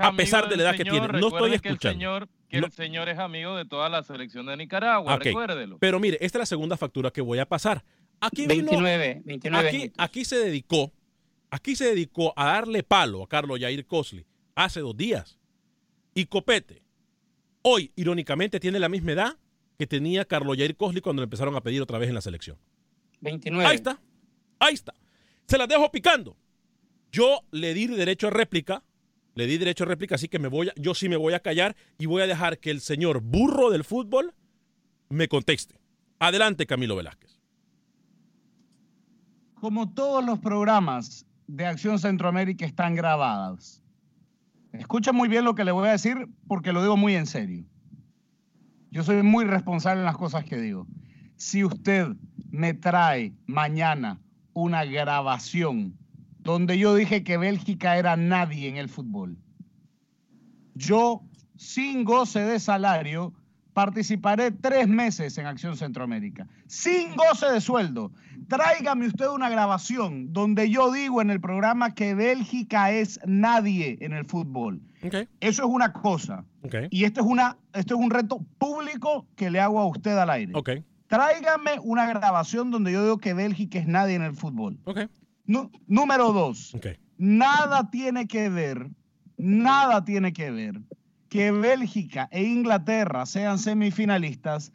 a 0.02 0.12
pesar 0.12 0.48
de 0.50 0.56
la 0.58 0.64
edad 0.64 0.76
que 0.76 0.84
tiene. 0.84 1.00
No 1.00 1.14
estoy 1.14 1.30
Recuerde 1.30 1.58
que 1.60 1.68
el 1.68 1.74
escuchando. 1.74 1.98
señor- 1.98 2.28
que 2.50 2.60
No. 2.60 2.66
el 2.66 2.72
señor 2.72 3.08
es 3.08 3.18
amigo 3.18 3.56
de 3.56 3.64
toda 3.64 3.88
la 3.88 4.02
selección 4.02 4.44
de 4.44 4.54
Nicaragua, 4.58 5.14
Ok. 5.14 5.24
recuérdelo. 5.24 5.78
Pero 5.78 5.98
mire, 5.98 6.18
esta 6.20 6.36
es 6.38 6.40
la 6.42 6.46
segunda 6.46 6.76
factura 6.76 7.10
que 7.10 7.22
voy 7.22 7.38
a 7.38 7.46
pasar. 7.46 7.82
Aquí 8.20 8.42
vino- 8.46 8.70
29, 8.70 9.22
29 9.24 9.66
Aquí, 9.68 9.76
añitos. 9.78 9.96
aquí 10.04 10.24
se 10.26 10.36
dedicó, 10.36 10.92
aquí 11.52 11.76
se 11.76 11.84
dedicó 11.84 12.32
a 12.34 12.46
darle 12.46 12.82
palo 12.82 13.22
a 13.22 13.28
Carlos 13.28 13.60
Yair 13.60 13.86
Cosley 13.86 14.24
hace 14.54 14.80
dos 14.80 14.96
días. 14.96 15.38
Y 16.14 16.26
Copete, 16.26 16.82
hoy, 17.62 17.92
irónicamente, 17.94 18.58
tiene 18.58 18.78
la 18.80 18.88
misma 18.88 19.12
edad 19.12 19.36
que 19.78 19.86
tenía 19.86 20.24
Carlos 20.24 20.56
Yair 20.56 20.76
Cosley 20.76 21.00
cuando 21.02 21.20
le 21.22 21.24
empezaron 21.24 21.54
a 21.54 21.60
pedir 21.62 21.80
otra 21.82 21.98
vez 21.98 22.08
en 22.08 22.14
la 22.14 22.20
selección. 22.22 22.58
29. 23.20 23.66
Ahí 23.68 23.76
está, 23.76 24.00
ahí 24.58 24.74
está. 24.74 24.94
Se 25.46 25.58
las 25.58 25.68
dejo 25.68 25.90
picando. 25.92 26.36
Yo 27.12 27.40
le 27.50 27.74
di 27.74 27.86
derecho 27.86 28.28
a 28.28 28.30
réplica, 28.30 28.82
le 29.34 29.46
di 29.46 29.58
derecho 29.58 29.84
a 29.84 29.86
réplica, 29.88 30.14
así 30.14 30.28
que 30.28 30.38
me 30.38 30.48
voy 30.48 30.68
a- 30.70 30.74
yo 30.76 30.94
sí 30.94 31.08
me 31.08 31.16
voy 31.16 31.34
a 31.34 31.40
callar 31.40 31.76
y 31.98 32.06
voy 32.06 32.22
a 32.22 32.26
dejar 32.26 32.58
que 32.58 32.70
el 32.70 32.80
señor 32.80 33.20
burro 33.20 33.70
del 33.70 33.84
fútbol 33.84 34.34
me 35.10 35.28
conteste. 35.28 35.78
Adelante, 36.18 36.66
Camilo 36.66 36.96
Velázquez. 36.96 37.38
Como 39.60 39.92
todos 39.94 40.24
los 40.24 40.38
programas 40.40 41.26
de 41.46 41.66
Acción 41.66 41.98
Centroamérica 41.98 42.64
están 42.64 42.94
grabadas. 42.94 43.82
Escucha 44.72 45.12
muy 45.12 45.28
bien 45.28 45.44
lo 45.44 45.54
que 45.54 45.64
le 45.64 45.72
voy 45.72 45.88
a 45.88 45.92
decir 45.92 46.28
porque 46.48 46.72
lo 46.72 46.82
digo 46.82 46.96
muy 46.96 47.14
en 47.14 47.26
serio. 47.26 47.64
Yo 48.90 49.02
soy 49.02 49.22
muy 49.22 49.44
responsable 49.44 50.00
en 50.00 50.06
las 50.06 50.16
cosas 50.16 50.44
que 50.44 50.56
digo. 50.56 50.86
Si 51.36 51.64
usted 51.64 52.08
me 52.50 52.74
trae 52.74 53.34
mañana 53.46 54.20
una 54.52 54.84
grabación 54.84 55.96
donde 56.38 56.78
yo 56.78 56.94
dije 56.94 57.24
que 57.24 57.38
Bélgica 57.38 57.96
era 57.96 58.16
nadie 58.16 58.68
en 58.68 58.76
el 58.76 58.88
fútbol, 58.88 59.38
yo, 60.74 61.22
sin 61.56 62.04
goce 62.04 62.40
de 62.40 62.58
salario, 62.58 63.34
participaré 63.72 64.50
tres 64.50 64.88
meses 64.88 65.36
en 65.38 65.46
Acción 65.46 65.76
Centroamérica, 65.76 66.46
sin 66.66 67.14
goce 67.16 67.46
de 67.46 67.60
sueldo. 67.60 68.12
Tráigame 68.48 69.06
usted 69.06 69.28
una 69.28 69.48
grabación 69.48 70.32
donde 70.32 70.70
yo 70.70 70.92
digo 70.92 71.22
en 71.22 71.30
el 71.30 71.40
programa 71.40 71.94
que 71.94 72.14
Bélgica 72.14 72.90
es 72.90 73.20
nadie 73.24 73.98
en 74.00 74.12
el 74.12 74.24
fútbol. 74.24 74.80
Eso 75.02 75.26
es 75.40 75.68
una 75.68 75.92
cosa. 75.92 76.44
Y 76.90 77.04
esto 77.04 77.20
es, 77.20 77.26
una, 77.26 77.56
esto 77.72 77.94
es 77.94 78.00
un 78.00 78.10
reto 78.10 78.44
público 78.58 79.26
que 79.36 79.50
le 79.50 79.60
hago 79.60 79.80
a 79.80 79.86
usted 79.86 80.16
al 80.16 80.30
aire. 80.30 80.52
Tráigame 81.06 81.78
una 81.82 82.06
grabación 82.06 82.70
donde 82.70 82.92
yo 82.92 83.02
digo 83.02 83.18
que 83.18 83.34
Bélgica 83.34 83.78
es 83.78 83.86
nadie 83.86 84.14
en 84.14 84.22
el 84.22 84.34
fútbol. 84.34 84.78
número 85.86 86.32
dos. 86.32 86.76
Nada 87.18 87.90
tiene 87.90 88.26
que 88.26 88.48
ver, 88.48 88.90
nada 89.36 90.04
tiene 90.04 90.32
que 90.32 90.50
ver 90.50 90.80
que 91.32 91.50
Bélgica 91.50 92.28
e 92.30 92.44
Inglaterra 92.44 93.24
sean 93.24 93.58
semifinalistas 93.58 94.70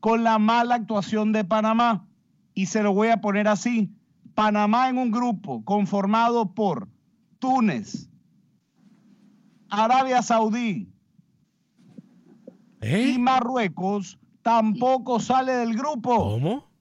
con 0.00 0.24
la 0.24 0.40
mala 0.40 0.74
actuación 0.74 1.30
de 1.30 1.44
Panamá. 1.44 2.04
Y 2.52 2.66
se 2.66 2.82
lo 2.82 2.92
voy 2.92 3.10
a 3.10 3.20
poner 3.20 3.46
así. 3.46 3.94
Panamá 4.34 4.88
en 4.88 4.98
un 4.98 5.12
grupo 5.12 5.64
conformado 5.64 6.52
por 6.52 6.88
Túnez, 7.38 8.10
Arabia 9.68 10.20
Saudí 10.20 10.92
¿Eh? 12.80 13.12
y 13.14 13.18
Marruecos 13.20 14.18
tampoco 14.42 15.20
sale 15.20 15.52
del 15.52 15.76
grupo. 15.76 16.16
¿Cómo? 16.16 16.72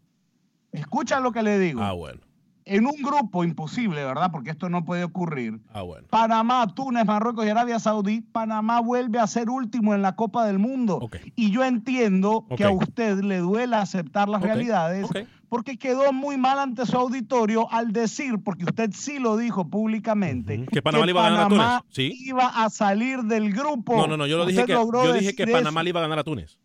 Escucha 0.71 1.19
lo 1.19 1.31
que 1.31 1.43
le 1.43 1.59
digo. 1.59 1.83
Ah, 1.83 1.91
bueno 1.91 2.28
en 2.69 2.85
un 2.85 3.01
grupo 3.01 3.43
imposible, 3.43 4.05
¿verdad? 4.05 4.31
Porque 4.31 4.51
esto 4.51 4.69
no 4.69 4.85
puede 4.85 5.03
ocurrir. 5.03 5.59
Ah, 5.73 5.81
bueno. 5.81 6.07
Panamá, 6.09 6.67
Túnez, 6.75 7.05
Marruecos 7.05 7.45
y 7.45 7.49
Arabia 7.49 7.79
Saudí, 7.79 8.21
Panamá 8.21 8.79
vuelve 8.79 9.19
a 9.19 9.25
ser 9.25 9.49
último 9.49 9.95
en 9.95 10.03
la 10.03 10.15
Copa 10.15 10.45
del 10.45 10.59
Mundo. 10.59 11.09
Y 11.35 11.51
yo 11.51 11.63
entiendo 11.63 12.45
que 12.55 12.63
a 12.63 12.69
usted 12.69 13.21
le 13.21 13.39
duela 13.39 13.81
aceptar 13.81 14.29
las 14.29 14.41
realidades 14.43 15.09
porque 15.49 15.77
quedó 15.77 16.13
muy 16.13 16.37
mal 16.37 16.59
ante 16.59 16.85
su 16.85 16.95
auditorio 16.95 17.71
al 17.71 17.91
decir, 17.91 18.35
porque 18.43 18.65
usted 18.65 18.91
sí 18.93 19.17
lo 19.17 19.35
dijo 19.35 19.67
públicamente, 19.67 20.63
que 20.71 20.81
Panamá, 20.83 21.09
iba, 21.09 21.25
a 21.25 21.29
ganar 21.31 21.45
a 21.45 21.83
Túnez. 21.89 22.13
iba 22.21 22.47
a 22.47 22.69
salir 22.69 23.23
del 23.23 23.51
grupo. 23.51 23.97
No, 23.97 24.05
no, 24.05 24.15
no, 24.15 24.27
yo 24.27 24.37
lo 24.37 24.45
dije 24.45 24.65
que, 24.65 24.73
yo 24.73 25.13
dije 25.13 25.33
que 25.33 25.47
Panamá 25.47 25.81
le 25.81 25.89
iba 25.89 25.99
a 26.01 26.03
ganar 26.03 26.19
a 26.19 26.23
Túnez 26.23 26.59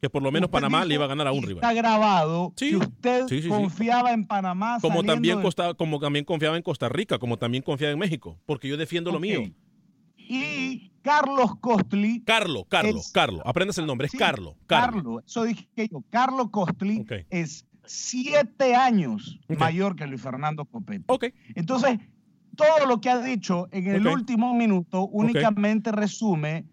que 0.00 0.10
por 0.10 0.22
lo 0.22 0.30
menos 0.30 0.50
Panamá 0.50 0.84
le 0.84 0.94
iba 0.94 1.04
a 1.04 1.08
ganar 1.08 1.26
a 1.26 1.32
un 1.32 1.42
rival. 1.42 1.62
Está 1.62 1.72
grabado 1.72 2.52
que 2.56 2.76
usted 2.76 3.26
confiaba 3.48 4.12
en 4.12 4.26
Panamá. 4.26 4.78
Como 4.80 5.02
también, 5.02 5.40
como 5.76 5.98
también 6.00 6.24
confiaba 6.24 6.56
en 6.56 6.62
Costa 6.62 6.88
Rica, 6.88 7.18
como 7.18 7.38
también 7.38 7.62
confiaba 7.62 7.92
en 7.92 7.98
México, 7.98 8.38
porque 8.46 8.68
yo 8.68 8.76
defiendo 8.76 9.10
lo 9.10 9.20
mío. 9.20 9.42
Y 10.16 10.90
Carlos 11.02 11.56
Costly. 11.60 12.22
Carlos, 12.24 12.64
Carlos, 12.68 13.10
Carlos. 13.12 13.42
Aprendes 13.44 13.78
el 13.78 13.86
nombre, 13.86 14.08
es 14.08 14.12
Carlos. 14.12 14.56
Carlos. 14.66 15.22
Eso 15.24 15.44
dije 15.44 15.88
yo. 15.90 16.02
Carlos 16.10 16.50
Costly 16.50 17.06
es 17.30 17.64
siete 17.84 18.74
años 18.74 19.38
mayor 19.48 19.94
que 19.94 20.06
Luis 20.06 20.20
Fernando 20.20 20.64
Copete. 20.64 21.32
Entonces, 21.54 22.00
todo 22.56 22.86
lo 22.86 23.00
que 23.00 23.10
ha 23.10 23.20
dicho 23.20 23.68
en 23.70 23.86
el 23.86 24.06
último 24.06 24.54
minuto 24.54 25.06
únicamente 25.06 25.92
resume 25.92 26.64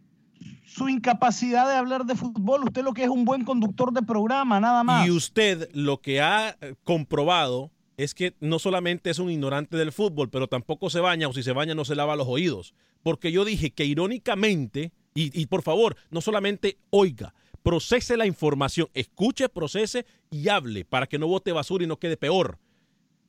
su 0.73 0.89
incapacidad 0.89 1.67
de 1.67 1.75
hablar 1.75 2.05
de 2.05 2.15
fútbol. 2.15 2.63
Usted 2.63 2.83
lo 2.83 2.93
que 2.93 3.03
es 3.03 3.09
un 3.09 3.25
buen 3.25 3.45
conductor 3.45 3.93
de 3.93 4.01
programa, 4.01 4.59
nada 4.59 4.83
más. 4.83 5.07
Y 5.07 5.11
usted 5.11 5.69
lo 5.73 6.01
que 6.01 6.21
ha 6.21 6.57
eh, 6.61 6.75
comprobado 6.83 7.71
es 7.95 8.15
que 8.15 8.33
no 8.39 8.57
solamente 8.57 9.11
es 9.11 9.19
un 9.19 9.29
ignorante 9.29 9.77
del 9.77 9.91
fútbol, 9.91 10.29
pero 10.29 10.47
tampoco 10.47 10.89
se 10.89 10.99
baña 10.99 11.27
o 11.27 11.33
si 11.33 11.43
se 11.43 11.51
baña 11.51 11.75
no 11.75 11.85
se 11.85 11.95
lava 11.95 12.15
los 12.15 12.27
oídos. 12.27 12.73
Porque 13.03 13.31
yo 13.31 13.45
dije 13.45 13.71
que 13.71 13.85
irónicamente, 13.85 14.91
y, 15.13 15.39
y 15.39 15.45
por 15.45 15.61
favor, 15.61 15.95
no 16.09 16.21
solamente 16.21 16.77
oiga, 16.89 17.35
procese 17.61 18.17
la 18.17 18.25
información, 18.25 18.89
escuche, 18.95 19.49
procese 19.49 20.05
y 20.31 20.49
hable 20.49 20.85
para 20.85 21.05
que 21.05 21.19
no 21.19 21.27
vote 21.27 21.51
basura 21.51 21.83
y 21.83 21.87
no 21.87 21.99
quede 21.99 22.17
peor. 22.17 22.57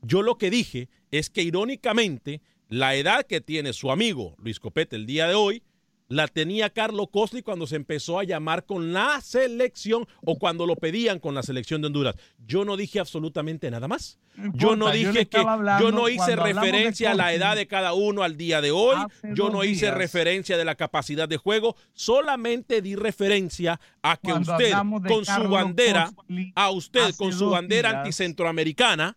Yo 0.00 0.22
lo 0.22 0.38
que 0.38 0.50
dije 0.50 0.88
es 1.10 1.28
que 1.28 1.42
irónicamente 1.42 2.40
la 2.68 2.94
edad 2.94 3.24
que 3.26 3.40
tiene 3.40 3.72
su 3.72 3.90
amigo 3.90 4.34
Luis 4.38 4.58
Copete 4.58 4.96
el 4.96 5.06
día 5.06 5.28
de 5.28 5.34
hoy 5.34 5.62
la 6.08 6.28
tenía 6.28 6.70
Carlos 6.70 7.08
Costly 7.10 7.42
cuando 7.42 7.66
se 7.66 7.76
empezó 7.76 8.18
a 8.18 8.24
llamar 8.24 8.64
con 8.64 8.92
la 8.92 9.20
selección 9.20 10.06
o 10.24 10.38
cuando 10.38 10.66
lo 10.66 10.76
pedían 10.76 11.18
con 11.18 11.34
la 11.34 11.42
selección 11.42 11.80
de 11.80 11.86
Honduras. 11.86 12.14
Yo 12.46 12.64
no 12.64 12.76
dije 12.76 13.00
absolutamente 13.00 13.70
nada 13.70 13.88
más. 13.88 14.18
yo 14.52 14.76
no 14.76 14.90
dije 14.90 15.26
que 15.26 15.38
yo 15.80 15.92
no 15.92 16.08
hice 16.08 16.36
referencia 16.36 17.12
a 17.12 17.14
la 17.14 17.32
edad 17.32 17.56
de 17.56 17.66
cada 17.66 17.94
uno 17.94 18.22
al 18.22 18.36
día 18.36 18.60
de 18.60 18.70
hoy. 18.70 18.96
yo 19.34 19.50
no 19.50 19.64
hice 19.64 19.90
referencia 19.90 20.56
de 20.56 20.64
la 20.64 20.74
capacidad 20.74 21.28
de 21.28 21.36
juego. 21.36 21.76
Solamente 21.94 22.82
di 22.82 22.96
referencia 22.96 23.80
a 24.02 24.16
que 24.16 24.32
usted 24.32 24.72
con 25.08 25.24
su 25.24 25.48
bandera, 25.48 26.12
a 26.54 26.70
usted 26.70 27.14
con 27.16 27.32
su 27.32 27.50
bandera 27.50 28.00
anticentroamericana, 28.00 29.16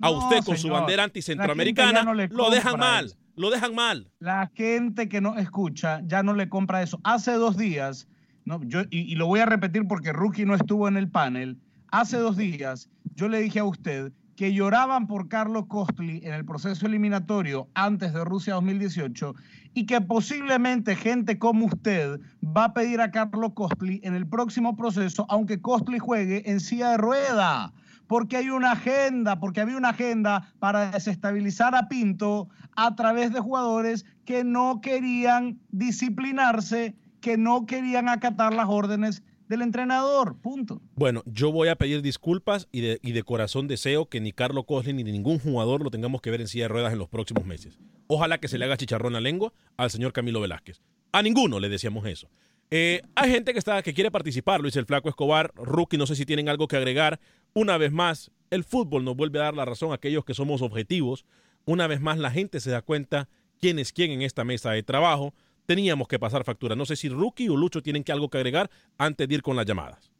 a 0.00 0.10
usted 0.10 0.44
con 0.44 0.58
su 0.58 0.68
bandera 0.68 1.04
anticentroamericana, 1.04 2.02
lo 2.30 2.50
dejan 2.50 2.78
mal 2.78 3.14
lo 3.36 3.50
dejan 3.50 3.74
mal. 3.74 4.10
La 4.18 4.50
gente 4.54 5.08
que 5.08 5.20
no 5.20 5.36
escucha 5.36 6.00
ya 6.04 6.22
no 6.22 6.34
le 6.34 6.48
compra 6.48 6.82
eso. 6.82 7.00
Hace 7.04 7.32
dos 7.32 7.56
días, 7.56 8.08
no, 8.44 8.62
yo, 8.64 8.82
y, 8.90 9.14
lo 9.14 9.26
voy 9.26 9.40
a 9.40 9.46
repetir 9.46 9.86
porque 9.88 10.12
Rookie 10.12 10.44
no 10.44 10.54
estuvo 10.54 10.88
en 10.88 10.96
el 10.96 11.10
panel, 11.10 11.58
hace 11.88 12.16
dos 12.18 12.36
días 12.36 12.88
yo 13.14 13.28
le 13.28 13.40
dije 13.40 13.60
a 13.60 13.64
usted 13.64 14.12
que 14.36 14.52
lloraban 14.52 15.06
por 15.06 15.28
Carlos 15.28 15.66
Costly 15.68 16.20
en 16.24 16.34
el 16.34 16.44
proceso 16.44 16.86
eliminatorio 16.86 17.68
antes 17.74 18.12
de 18.12 18.24
Rusia 18.24 18.54
2018 18.54 19.34
y 19.74 19.86
que 19.86 20.00
posiblemente 20.00 20.96
gente 20.96 21.38
como 21.38 21.66
usted 21.66 22.20
va 22.44 22.64
a 22.64 22.74
pedir 22.74 23.00
a 23.00 23.12
Carlos 23.12 23.52
Costly 23.54 24.00
en 24.02 24.14
el 24.14 24.26
próximo 24.26 24.76
proceso, 24.76 25.24
aunque 25.28 25.60
Costly 25.60 26.00
juegue 26.00 26.50
en 26.50 26.58
silla 26.58 26.90
de 26.90 26.96
rueda 26.96 27.72
porque 28.06 28.36
hay 28.36 28.50
una 28.50 28.72
agenda, 28.72 29.40
porque 29.40 29.60
había 29.60 29.76
una 29.76 29.90
agenda 29.90 30.52
para 30.58 30.90
desestabilizar 30.90 31.74
a 31.74 31.88
Pinto 31.88 32.48
a 32.76 32.94
través 32.94 33.32
de 33.32 33.40
jugadores 33.40 34.04
que 34.24 34.44
no 34.44 34.80
querían 34.80 35.60
disciplinarse, 35.70 36.96
que 37.20 37.36
no 37.36 37.66
querían 37.66 38.08
acatar 38.08 38.52
las 38.54 38.68
órdenes 38.68 39.22
del 39.48 39.62
entrenador, 39.62 40.36
punto. 40.38 40.80
Bueno, 40.94 41.22
yo 41.26 41.52
voy 41.52 41.68
a 41.68 41.76
pedir 41.76 42.02
disculpas 42.02 42.68
y 42.72 42.80
de, 42.80 43.22
corazón 43.22 43.68
deseo 43.68 44.06
que 44.06 44.20
ni 44.20 44.32
Carlos 44.32 44.64
Coslin 44.66 44.96
ni 44.96 45.04
ningún 45.04 45.38
jugador 45.38 45.82
lo 45.82 45.90
tengamos 45.90 46.20
que 46.20 46.30
ver 46.30 46.40
en 46.40 46.48
silla 46.48 46.64
de 46.64 46.68
ruedas 46.68 46.92
en 46.92 46.98
los 46.98 47.08
próximos 47.08 47.44
meses. 47.44 47.78
Ojalá 48.06 48.38
que 48.38 48.48
se 48.48 48.58
le 48.58 48.64
haga 48.64 48.76
chicharrón 48.76 49.16
a 49.16 49.20
lengua 49.20 49.52
al 49.76 49.90
señor 49.90 50.12
Camilo 50.12 50.40
Velázquez. 50.40 50.80
A 51.12 51.22
ninguno 51.22 51.60
le 51.60 51.68
decíamos 51.68 52.06
eso. 52.06 52.28
Eh, 52.76 53.02
hay 53.14 53.30
gente 53.30 53.52
que, 53.52 53.60
está, 53.60 53.80
que 53.84 53.94
quiere 53.94 54.10
participar, 54.10 54.60
Luis 54.60 54.74
el 54.74 54.84
Flaco 54.84 55.08
Escobar, 55.08 55.52
Rookie, 55.54 55.96
no 55.96 56.08
sé 56.08 56.16
si 56.16 56.26
tienen 56.26 56.48
algo 56.48 56.66
que 56.66 56.76
agregar. 56.76 57.20
Una 57.52 57.78
vez 57.78 57.92
más, 57.92 58.32
el 58.50 58.64
fútbol 58.64 59.04
nos 59.04 59.14
vuelve 59.14 59.38
a 59.38 59.44
dar 59.44 59.54
la 59.54 59.64
razón 59.64 59.92
a 59.92 59.94
aquellos 59.94 60.24
que 60.24 60.34
somos 60.34 60.60
objetivos. 60.60 61.24
Una 61.66 61.86
vez 61.86 62.00
más, 62.00 62.18
la 62.18 62.32
gente 62.32 62.58
se 62.58 62.72
da 62.72 62.82
cuenta 62.82 63.28
quién 63.60 63.78
es 63.78 63.92
quién 63.92 64.10
en 64.10 64.22
esta 64.22 64.42
mesa 64.42 64.72
de 64.72 64.82
trabajo. 64.82 65.34
Teníamos 65.66 66.08
que 66.08 66.18
pasar 66.18 66.42
factura. 66.42 66.74
No 66.74 66.84
sé 66.84 66.96
si 66.96 67.08
Rookie 67.08 67.48
o 67.48 67.56
Lucho 67.56 67.80
tienen 67.80 68.02
que 68.02 68.10
algo 68.10 68.28
que 68.28 68.38
agregar 68.38 68.68
antes 68.98 69.28
de 69.28 69.36
ir 69.36 69.42
con 69.42 69.54
las 69.54 69.66
llamadas. 69.66 70.10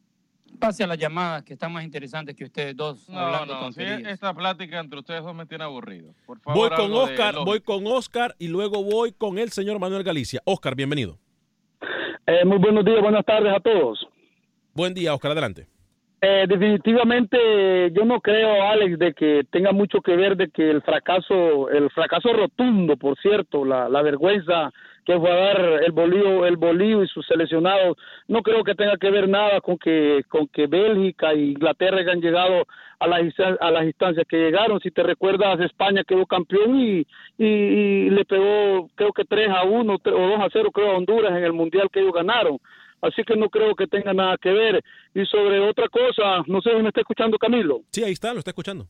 Pase 0.57 0.85
a 0.85 0.87
las 0.87 0.97
llamadas 0.97 1.43
que 1.43 1.55
están 1.55 1.73
más 1.73 1.83
interesantes 1.83 2.37
que 2.37 2.45
ustedes 2.45 2.73
dos. 2.73 3.09
No, 3.09 3.45
no, 3.45 3.67
esta 3.67 4.33
plática 4.33 4.79
entre 4.79 4.99
ustedes 4.99 5.23
dos 5.23 5.35
me 5.35 5.45
tiene 5.45 5.65
aburrido. 5.65 6.15
voy 6.45 6.69
con 6.69 6.93
Oscar, 6.93 7.35
voy 7.43 7.59
con 7.59 7.85
Oscar 7.85 8.33
y 8.39 8.47
luego 8.47 8.81
voy 8.81 9.11
con 9.11 9.39
el 9.39 9.51
señor 9.51 9.77
Manuel 9.77 10.03
Galicia. 10.03 10.41
Oscar, 10.45 10.73
bienvenido. 10.73 11.19
Eh, 12.27 12.43
muy 12.43 12.57
buenos 12.57 12.83
días, 12.83 13.01
buenas 13.01 13.23
tardes 13.23 13.53
a 13.53 13.59
todos. 13.59 14.07
Buen 14.73 14.93
día, 14.93 15.13
Oscar, 15.13 15.31
adelante. 15.31 15.67
Eh, 16.27 16.45
definitivamente 16.47 17.91
yo 17.91 18.03
no 18.03 18.19
creo, 18.19 18.63
Alex, 18.63 18.97
de 18.97 19.13
que 19.13 19.43
tenga 19.51 19.71
mucho 19.71 20.01
que 20.01 20.15
ver 20.15 20.35
de 20.35 20.49
que 20.49 20.71
el 20.71 20.81
fracaso, 20.81 21.69
el 21.69 21.91
fracaso 21.91 22.33
rotundo, 22.33 22.97
por 22.97 23.15
cierto, 23.19 23.63
la, 23.63 24.01
vergüenza 24.01 24.71
que 25.05 25.19
fue 25.19 25.29
a 25.29 25.35
dar 25.35 25.61
el 25.83 25.91
Bolío, 25.91 26.47
el 26.47 26.57
Bolío 26.57 27.03
y 27.03 27.07
sus 27.09 27.27
seleccionados, 27.27 27.95
no 28.27 28.41
creo 28.41 28.63
que 28.63 28.73
tenga 28.73 28.97
que 28.97 29.11
ver 29.11 29.29
nada 29.29 29.61
con 29.61 29.77
que 29.77 30.23
con 30.27 30.47
que 30.47 30.65
Bélgica 30.65 31.31
e 31.31 31.51
Inglaterra 31.51 31.99
hayan 31.99 32.21
llegado 32.21 32.65
a 32.97 33.07
las 33.07 33.21
a 33.59 33.69
las 33.69 33.83
instancias 33.83 34.25
que 34.27 34.37
llegaron. 34.37 34.79
Si 34.79 34.89
te 34.89 35.03
recuerdas, 35.03 35.59
España 35.59 36.03
quedó 36.03 36.25
campeón 36.25 36.79
y, 36.79 37.05
y, 37.37 38.09
le 38.09 38.25
pegó 38.25 38.89
creo 38.95 39.13
que 39.13 39.25
3 39.25 39.49
a 39.49 39.63
1 39.63 39.93
o 39.93 39.99
2 40.09 40.39
a 40.39 40.47
0 40.51 40.71
creo 40.73 40.89
a 40.89 40.97
Honduras 40.97 41.37
en 41.37 41.43
el 41.43 41.53
mundial 41.53 41.87
que 41.91 41.99
ellos 41.99 42.13
ganaron. 42.13 42.57
Así 43.07 43.23
que 43.23 43.35
no 43.35 43.49
creo 43.49 43.75
que 43.75 43.87
tenga 43.87 44.13
nada 44.13 44.37
que 44.37 44.51
ver. 44.51 44.83
Y 45.13 45.25
sobre 45.25 45.59
otra 45.59 45.87
cosa, 45.89 46.43
no 46.47 46.61
sé 46.61 46.71
si 46.71 46.81
me 46.81 46.89
está 46.89 47.01
escuchando 47.01 47.37
Camilo. 47.37 47.81
Sí, 47.91 48.03
ahí 48.03 48.13
está, 48.13 48.33
lo 48.33 48.39
está 48.39 48.51
escuchando. 48.51 48.87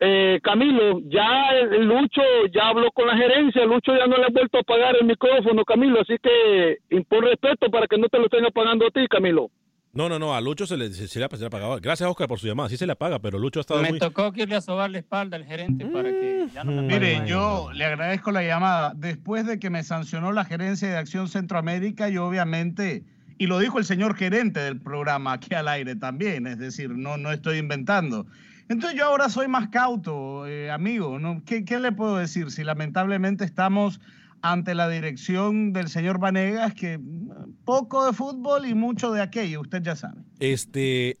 eh, 0.00 0.38
Camilo, 0.42 1.00
ya 1.06 1.50
el 1.58 1.84
Lucho 1.86 2.22
ya 2.52 2.68
habló 2.68 2.90
con 2.92 3.06
la 3.08 3.16
gerencia, 3.16 3.64
Lucho 3.64 3.96
ya 3.96 4.06
no 4.06 4.16
le 4.16 4.24
ha 4.26 4.32
vuelto 4.32 4.58
a 4.58 4.62
pagar 4.62 4.94
el 5.00 5.06
micrófono, 5.06 5.64
Camilo, 5.64 6.00
así 6.00 6.14
que 6.22 6.78
impon 6.90 7.22
respeto 7.24 7.68
para 7.70 7.86
que 7.88 7.98
no 7.98 8.08
te 8.08 8.18
lo 8.18 8.26
estén 8.26 8.44
pagando 8.54 8.86
a 8.86 8.90
ti, 8.90 9.06
Camilo. 9.08 9.50
No, 9.92 10.08
no, 10.08 10.18
no, 10.18 10.34
a 10.34 10.40
Lucho 10.40 10.66
se 10.66 10.76
le, 10.76 10.90
se, 10.90 11.08
se 11.08 11.18
le 11.18 11.24
ha, 11.24 11.28
se 11.30 11.38
le 11.38 11.46
ha 11.46 11.50
pagado. 11.50 11.76
Gracias, 11.80 12.08
Oscar, 12.08 12.28
por 12.28 12.38
su 12.38 12.46
llamada. 12.46 12.68
Sí 12.68 12.76
se 12.76 12.86
le 12.86 12.94
paga, 12.94 13.18
pero 13.18 13.38
Lucho 13.38 13.58
ha 13.58 13.62
estado 13.62 13.82
Me 13.82 13.88
muy... 13.88 13.98
tocó 13.98 14.30
que 14.30 14.42
irle 14.42 14.54
a 14.54 14.60
sobar 14.60 14.90
la 14.90 14.98
espalda 14.98 15.36
al 15.36 15.44
gerente 15.44 15.86
para 15.86 16.10
que 16.10 16.46
ya 16.54 16.62
no 16.62 16.70
me 16.70 16.82
Mire, 16.82 17.22
yo 17.26 17.70
le 17.72 17.84
agradezco 17.86 18.30
la 18.30 18.42
llamada. 18.44 18.92
Después 18.94 19.46
de 19.46 19.58
que 19.58 19.70
me 19.70 19.82
sancionó 19.82 20.30
la 20.30 20.44
gerencia 20.44 20.88
de 20.88 20.96
Acción 20.98 21.26
Centroamérica, 21.26 22.08
yo 22.10 22.26
obviamente, 22.28 23.02
y 23.38 23.46
lo 23.46 23.58
dijo 23.58 23.78
el 23.78 23.84
señor 23.84 24.16
gerente 24.16 24.60
del 24.60 24.80
programa 24.80 25.32
aquí 25.32 25.54
al 25.54 25.68
aire 25.68 25.96
también, 25.96 26.46
es 26.46 26.58
decir, 26.58 26.90
no, 26.90 27.16
no 27.16 27.30
estoy 27.32 27.58
inventando. 27.58 28.26
Entonces 28.68 28.98
yo 28.98 29.06
ahora 29.06 29.30
soy 29.30 29.48
más 29.48 29.68
cauto, 29.68 30.46
eh, 30.46 30.70
amigo. 30.70 31.18
¿no? 31.18 31.42
¿Qué, 31.46 31.64
¿Qué 31.64 31.78
le 31.78 31.92
puedo 31.92 32.16
decir? 32.16 32.50
Si 32.50 32.64
lamentablemente 32.64 33.44
estamos 33.44 34.00
ante 34.42 34.74
la 34.74 34.88
dirección 34.88 35.72
del 35.72 35.88
señor 35.88 36.18
Vanegas, 36.18 36.74
que 36.74 36.98
mm, 36.98 37.64
poco 37.64 38.06
de 38.06 38.12
fútbol 38.12 38.66
y 38.66 38.74
mucho 38.74 39.10
de 39.12 39.22
aquello, 39.22 39.60
usted 39.62 39.82
ya 39.82 39.96
sabe. 39.96 40.22
Este, 40.38 41.16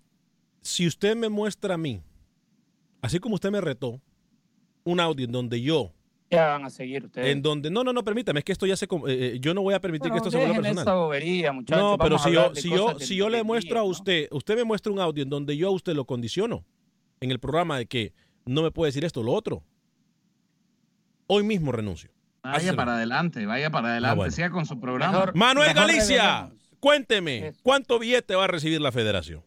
si 0.60 0.86
usted 0.86 1.16
me 1.16 1.28
muestra 1.28 1.74
a 1.74 1.78
mí, 1.78 2.02
así 3.00 3.18
como 3.18 3.36
usted 3.36 3.50
me 3.50 3.60
retó, 3.60 4.00
un 4.84 5.00
audio 5.00 5.24
en 5.24 5.32
donde 5.32 5.60
yo, 5.62 5.92
Ya 6.30 6.48
van 6.48 6.64
a 6.66 6.70
seguir 6.70 7.06
ustedes. 7.06 7.28
en 7.28 7.40
donde, 7.40 7.70
no, 7.70 7.82
no, 7.82 7.92
no, 7.92 8.04
permítame, 8.04 8.40
es 8.40 8.44
que 8.44 8.52
esto 8.52 8.66
ya 8.66 8.76
se, 8.76 8.84
eh, 8.84 8.88
eh, 9.06 9.38
yo 9.40 9.54
no 9.54 9.62
voy 9.62 9.72
a 9.74 9.80
permitir 9.80 10.10
que 10.10 10.18
esto 10.18 10.30
se 10.30 10.36
vuelva 10.36 10.56
personal. 10.56 10.82
esa 10.84 10.94
bobería, 10.94 11.52
muchachos. 11.52 11.82
No, 11.82 11.96
pero 11.96 12.18
si 12.18 12.30
yo, 12.32 12.54
si 12.54 12.68
yo, 12.70 12.98
si 12.98 13.16
yo 13.16 13.28
le 13.30 13.42
muestro 13.42 13.78
a 13.78 13.82
¿no? 13.82 13.88
usted, 13.88 14.28
usted 14.30 14.56
me 14.56 14.64
muestra 14.64 14.92
un 14.92 15.00
audio 15.00 15.22
en 15.22 15.30
donde 15.30 15.56
yo 15.56 15.68
a 15.68 15.70
usted 15.70 15.94
lo 15.94 16.04
condiciono 16.04 16.66
en 17.20 17.30
el 17.30 17.38
programa 17.40 17.78
de 17.78 17.86
que 17.86 18.12
no 18.44 18.62
me 18.62 18.70
puede 18.70 18.88
decir 18.88 19.04
esto 19.06 19.20
o 19.20 19.22
lo 19.22 19.32
otro, 19.32 19.64
hoy 21.26 21.42
mismo 21.44 21.72
renuncio. 21.72 22.10
Vaya 22.42 22.56
Hácelo. 22.58 22.76
para 22.76 22.94
adelante, 22.96 23.46
vaya 23.46 23.70
para 23.70 23.88
adelante, 23.88 24.16
bueno. 24.16 24.30
siga 24.32 24.50
con 24.50 24.66
su 24.66 24.78
programa. 24.78 25.12
Mejor- 25.12 25.34
Manuel 25.34 25.68
mejor 25.74 25.86
Galicia, 25.88 26.50
cuénteme, 26.80 27.52
¿cuánto 27.62 27.98
billete 27.98 28.34
va 28.34 28.44
a 28.44 28.48
recibir 28.48 28.80
la 28.80 28.92
federación? 28.92 29.42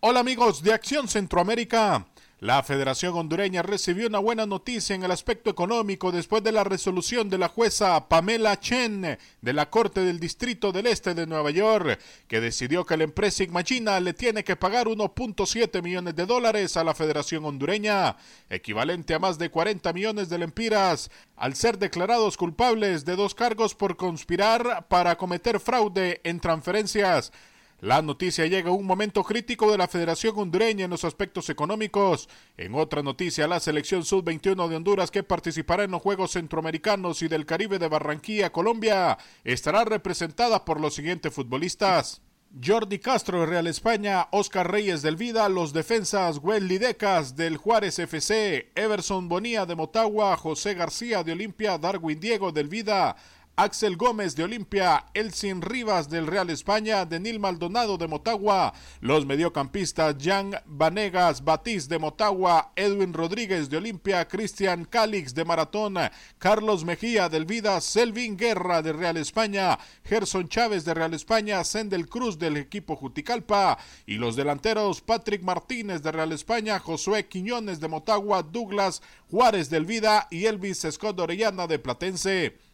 Hola 0.00 0.20
amigos 0.20 0.62
de 0.62 0.72
Acción 0.72 1.08
Centroamérica. 1.08 2.06
La 2.40 2.62
Federación 2.62 3.14
Hondureña 3.18 3.60
recibió 3.60 4.06
una 4.06 4.18
buena 4.18 4.46
noticia 4.46 4.96
en 4.96 5.02
el 5.02 5.10
aspecto 5.10 5.50
económico 5.50 6.10
después 6.10 6.42
de 6.42 6.52
la 6.52 6.64
resolución 6.64 7.28
de 7.28 7.36
la 7.36 7.48
jueza 7.48 8.08
Pamela 8.08 8.58
Chen 8.58 9.18
de 9.42 9.52
la 9.52 9.68
Corte 9.68 10.00
del 10.00 10.18
Distrito 10.18 10.72
del 10.72 10.86
Este 10.86 11.12
de 11.12 11.26
Nueva 11.26 11.50
York, 11.50 12.00
que 12.28 12.40
decidió 12.40 12.86
que 12.86 12.96
la 12.96 13.04
empresa 13.04 13.42
Igmachina 13.42 14.00
le 14.00 14.14
tiene 14.14 14.42
que 14.42 14.56
pagar 14.56 14.86
1.7 14.86 15.82
millones 15.82 16.16
de 16.16 16.24
dólares 16.24 16.78
a 16.78 16.84
la 16.84 16.94
Federación 16.94 17.44
Hondureña, 17.44 18.16
equivalente 18.48 19.12
a 19.12 19.18
más 19.18 19.36
de 19.36 19.50
40 19.50 19.92
millones 19.92 20.30
de 20.30 20.38
lempiras, 20.38 21.10
al 21.36 21.54
ser 21.56 21.76
declarados 21.76 22.38
culpables 22.38 23.04
de 23.04 23.16
dos 23.16 23.34
cargos 23.34 23.74
por 23.74 23.98
conspirar 23.98 24.86
para 24.88 25.18
cometer 25.18 25.60
fraude 25.60 26.22
en 26.24 26.40
transferencias. 26.40 27.32
La 27.80 28.02
noticia 28.02 28.44
llega 28.44 28.68
a 28.68 28.74
un 28.74 28.84
momento 28.84 29.24
crítico 29.24 29.70
de 29.72 29.78
la 29.78 29.88
Federación 29.88 30.34
Hondureña 30.36 30.84
en 30.84 30.90
los 30.90 31.04
aspectos 31.04 31.48
económicos. 31.48 32.28
En 32.58 32.74
otra 32.74 33.02
noticia, 33.02 33.48
la 33.48 33.58
selección 33.58 34.04
sub-21 34.04 34.68
de 34.68 34.76
Honduras 34.76 35.10
que 35.10 35.22
participará 35.22 35.84
en 35.84 35.92
los 35.92 36.02
Juegos 36.02 36.32
Centroamericanos 36.32 37.22
y 37.22 37.28
del 37.28 37.46
Caribe 37.46 37.78
de 37.78 37.88
Barranquilla, 37.88 38.52
Colombia, 38.52 39.16
estará 39.44 39.86
representada 39.86 40.62
por 40.66 40.78
los 40.78 40.94
siguientes 40.94 41.32
futbolistas. 41.32 42.20
Jordi 42.62 42.98
Castro 42.98 43.46
Real 43.46 43.68
España, 43.68 44.26
Oscar 44.32 44.70
Reyes 44.70 45.02
del 45.02 45.16
Vida, 45.16 45.48
los 45.48 45.72
defensas 45.72 46.38
Welly 46.42 46.78
Decas 46.78 47.36
del 47.36 47.56
Juárez 47.56 47.98
FC, 48.00 48.72
Everson 48.74 49.28
Bonía 49.28 49.66
de 49.66 49.76
Motagua, 49.76 50.36
José 50.36 50.74
García 50.74 51.22
de 51.22 51.32
Olimpia, 51.32 51.78
Darwin 51.78 52.18
Diego 52.18 52.50
del 52.50 52.68
Vida, 52.68 53.14
Axel 53.56 53.96
Gómez 53.96 54.36
de 54.36 54.44
Olimpia, 54.44 55.04
Elsin 55.12 55.60
Rivas 55.60 56.08
del 56.08 56.26
Real 56.26 56.48
España, 56.48 57.04
Denil 57.04 57.38
Maldonado 57.38 57.98
de 57.98 58.08
Motagua, 58.08 58.72
los 59.00 59.26
mediocampistas 59.26 60.16
Jan 60.18 60.54
Vanegas 60.64 61.44
Batiz 61.44 61.86
de 61.86 61.98
Motagua, 61.98 62.72
Edwin 62.74 63.12
Rodríguez 63.12 63.68
de 63.68 63.76
Olimpia, 63.76 64.26
Cristian 64.26 64.86
Calix 64.86 65.34
de 65.34 65.44
Maratón, 65.44 65.96
Carlos 66.38 66.84
Mejía 66.84 67.28
del 67.28 67.44
Vida, 67.44 67.80
Selvin 67.82 68.38
Guerra 68.38 68.80
de 68.80 68.94
Real 68.94 69.18
España, 69.18 69.78
Gerson 70.04 70.48
Chávez 70.48 70.86
de 70.86 70.94
Real 70.94 71.12
España, 71.12 71.62
Sendel 71.64 72.08
Cruz 72.08 72.38
del 72.38 72.56
equipo 72.56 72.96
Juticalpa 72.96 73.78
y 74.06 74.14
los 74.14 74.36
delanteros 74.36 75.02
Patrick 75.02 75.42
Martínez 75.42 76.02
de 76.02 76.12
Real 76.12 76.32
España, 76.32 76.78
Josué 76.78 77.26
Quiñones 77.28 77.78
de 77.78 77.88
Motagua, 77.88 78.42
Douglas 78.42 79.02
Juárez 79.30 79.68
del 79.68 79.84
Vida 79.84 80.28
y 80.30 80.46
Elvis 80.46 80.86
Scott 80.90 81.20
Orellana 81.20 81.66
de 81.66 81.78
Platense. 81.78 82.69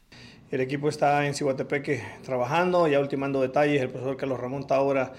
El 0.48 0.60
equipo 0.60 0.88
está 0.88 1.26
en 1.26 1.34
Ciguatepeque 1.34 2.04
trabajando, 2.24 2.86
ya 2.86 3.00
ultimando 3.00 3.40
detalles. 3.40 3.82
El 3.82 3.88
profesor 3.88 4.16
Carlos 4.16 4.38
Ramón 4.38 4.60
está 4.60 4.76
ahora 4.76 5.12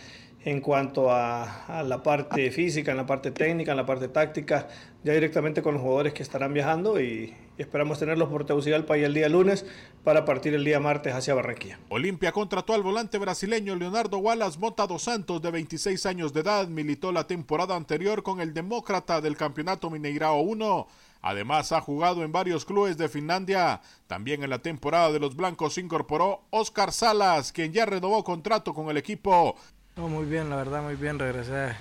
en 0.48 0.62
cuanto 0.62 1.12
a, 1.12 1.84
la 1.84 2.02
parte 2.02 2.52
física, 2.52 2.92
en 2.92 2.98
la 2.98 3.06
parte 3.06 3.32
técnica, 3.32 3.72
en 3.72 3.78
la 3.78 3.86
parte 3.86 4.08
táctica, 4.08 4.70
ya 5.04 5.12
directamente 5.12 5.62
con 5.62 5.74
los 5.74 5.84
jugadores 5.84 6.14
que 6.14 6.24
estarán 6.24 6.54
viajando 6.54 7.02
y, 7.02 7.36
y 7.58 7.62
esperamos 7.62 8.00
tenerlos 8.00 8.30
por 8.30 8.46
Tegucigalpa 8.46 8.98
y 8.98 9.04
el 9.04 9.14
día 9.14 9.28
lunes 9.28 9.66
para 10.06 10.24
partir 10.24 10.54
el 10.54 10.64
día 10.64 10.80
martes 10.80 11.14
hacia 11.14 11.34
Barranquilla. 11.34 11.80
Olimpia 11.90 12.32
contrató 12.32 12.74
al 12.74 12.82
volante 12.82 13.18
brasileño 13.18 13.76
Leonardo 13.76 14.20
Wallace 14.20 14.58
Mota 14.58 14.88
dos 14.88 15.04
Santos, 15.04 15.42
de 15.42 15.52
26 15.52 16.06
años 16.06 16.32
de 16.32 16.40
edad, 16.40 16.66
militó 16.70 17.12
la 17.12 17.28
temporada 17.28 17.76
anterior 17.76 18.24
con 18.24 18.40
el 18.40 18.54
Demócrata 18.54 19.20
del 19.20 19.36
Campeonato 19.36 19.90
Mineirao 19.90 20.40
1. 20.40 20.88
Además 21.22 21.74
ha 21.74 21.82
jugado 21.82 22.24
en 22.24 22.32
varios 22.32 22.64
clubes 22.64 22.98
de 22.98 23.10
Finlandia. 23.10 23.82
También 24.08 24.44
en 24.44 24.50
la 24.50 24.60
temporada 24.60 25.12
de 25.12 25.20
los 25.20 25.36
Blancos 25.36 25.74
se 25.74 25.82
incorporó 25.82 26.44
Oscar 26.52 26.94
Salas, 26.94 27.52
quien 27.52 27.74
ya 27.74 27.86
renovó 27.86 28.24
contrato 28.24 28.74
con 28.74 28.90
el 28.90 28.96
equipo. 28.96 29.58
No, 29.98 30.08
muy 30.08 30.26
bien, 30.26 30.48
la 30.52 30.58
verdad, 30.58 30.84
muy 30.84 30.96
bien. 30.96 31.18
Regresé 31.18 31.72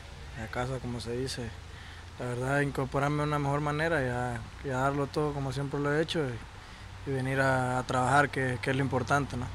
a 0.42 0.46
casa, 0.50 0.78
como 0.80 1.00
se 1.00 1.14
dice. 1.14 1.50
La 2.18 2.24
verdad, 2.24 2.60
incorporarme 2.60 3.18
de 3.18 3.24
una 3.24 3.38
mejor 3.38 3.60
manera 3.60 4.02
y 4.64 4.70
a, 4.70 4.72
darlo 4.72 5.06
todo 5.06 5.34
como 5.34 5.52
siempre 5.52 5.78
lo 5.78 5.94
he 5.94 6.00
hecho 6.00 6.26
y, 7.06 7.10
venir 7.10 7.40
a, 7.40 7.78
a 7.78 7.82
trabajar, 7.84 8.30
que, 8.30 8.58
que, 8.62 8.70
es 8.70 8.76
lo 8.76 8.82
importante, 8.82 9.36
¿no? 9.36 9.46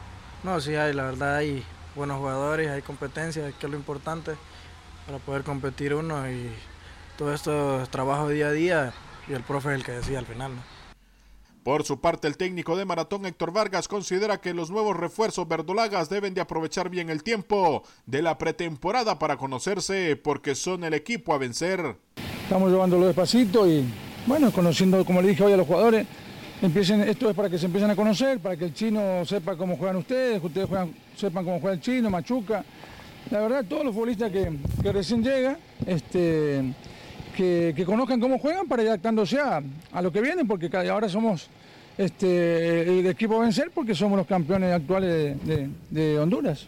No, 0.44 0.62
sí 0.62 0.76
hay, 0.76 0.94
la 0.94 1.04
verdad, 1.04 1.38
hay 1.38 1.66
buenos 1.96 2.20
jugadores, 2.20 2.70
hay 2.70 2.84
competencia, 2.84 3.52
que 3.52 3.66
es 3.66 3.72
lo 3.72 3.78
importante 3.78 4.36
para 5.08 5.18
poder 5.18 5.44
competir 5.44 5.96
uno 5.96 6.30
y 6.30 6.52
todo 7.18 7.34
esto 7.34 7.82
es 7.82 7.90
trabajo 7.90 8.30
día 8.30 8.48
a 8.48 8.52
día 8.52 8.94
y 9.28 9.34
el 9.34 9.44
profe 9.44 9.70
es 9.70 9.76
el 9.76 9.84
que 9.84 9.92
decía 9.94 10.20
al 10.20 10.28
final, 10.28 10.56
¿no? 10.56 10.81
Por 11.64 11.84
su 11.84 12.00
parte, 12.00 12.28
el 12.28 12.38
técnico 12.38 12.76
de 12.76 12.86
Maratón 12.86 13.24
Héctor 13.28 13.54
Vargas 13.54 13.88
considera 13.88 14.42
que 14.42 14.52
los 14.56 14.72
nuevos 14.72 14.98
refuerzos 14.98 15.48
verdolagas 15.48 16.10
deben 16.10 16.34
de 16.34 16.42
aprovechar 16.42 16.90
bien 16.90 17.12
el 17.12 17.22
tiempo 17.22 17.84
de 18.08 18.24
la 18.24 18.40
pretemporada 18.40 19.20
para 19.20 19.38
conocerse 19.38 20.16
porque 20.16 20.56
son 20.56 20.84
el 20.84 20.96
equipo 20.96 21.36
a 21.36 21.38
vencer. 21.38 21.98
Estamos 22.44 22.72
llevándolo 22.72 23.06
despacito 23.06 23.68
y 23.68 23.86
bueno, 24.26 24.52
conociendo, 24.52 25.06
como 25.06 25.22
le 25.22 25.30
dije 25.30 25.44
hoy 25.44 25.54
a 25.54 25.58
los 25.58 25.68
jugadores, 25.68 26.08
empiecen, 26.64 27.02
esto 27.02 27.30
es 27.30 27.36
para 27.36 27.48
que 27.48 27.60
se 27.60 27.68
empiecen 27.68 27.92
a 27.92 27.96
conocer, 27.96 28.40
para 28.40 28.58
que 28.58 28.66
el 28.66 28.74
chino 28.74 29.24
sepa 29.24 29.56
cómo 29.56 29.78
juegan 29.78 29.98
ustedes, 29.98 30.40
que 30.42 30.48
ustedes 30.48 30.68
juegan, 30.68 30.92
sepan 31.16 31.46
cómo 31.46 31.60
juega 31.60 31.76
el 31.76 31.82
chino, 31.82 32.10
Machuca. 32.10 32.66
La 33.30 33.40
verdad, 33.40 33.64
todos 33.70 33.86
los 33.86 33.94
futbolistas 33.94 34.32
que, 34.32 34.52
que 34.82 34.92
recién 34.92 35.24
llegan, 35.24 35.58
este, 35.86 36.74
que, 37.32 37.84
conozcan 37.86 38.20
cómo 38.20 38.40
juegan 38.40 38.68
para 38.68 38.84
ir 38.84 38.90
adaptándose 38.90 39.40
a, 39.40 39.62
a 39.92 40.02
lo 40.02 40.12
que 40.12 40.22
viene, 40.22 40.46
porque 40.46 40.70
ahora 40.90 41.10
somos 41.10 41.50
este, 41.98 43.00
el 43.00 43.08
equipo 43.08 43.40
vencer 43.40 43.72
porque 43.74 43.94
somos 43.94 44.18
los 44.18 44.28
campeones 44.28 44.74
actuales 44.74 45.38
de, 45.46 45.70
de 45.90 46.20
Honduras. 46.20 46.68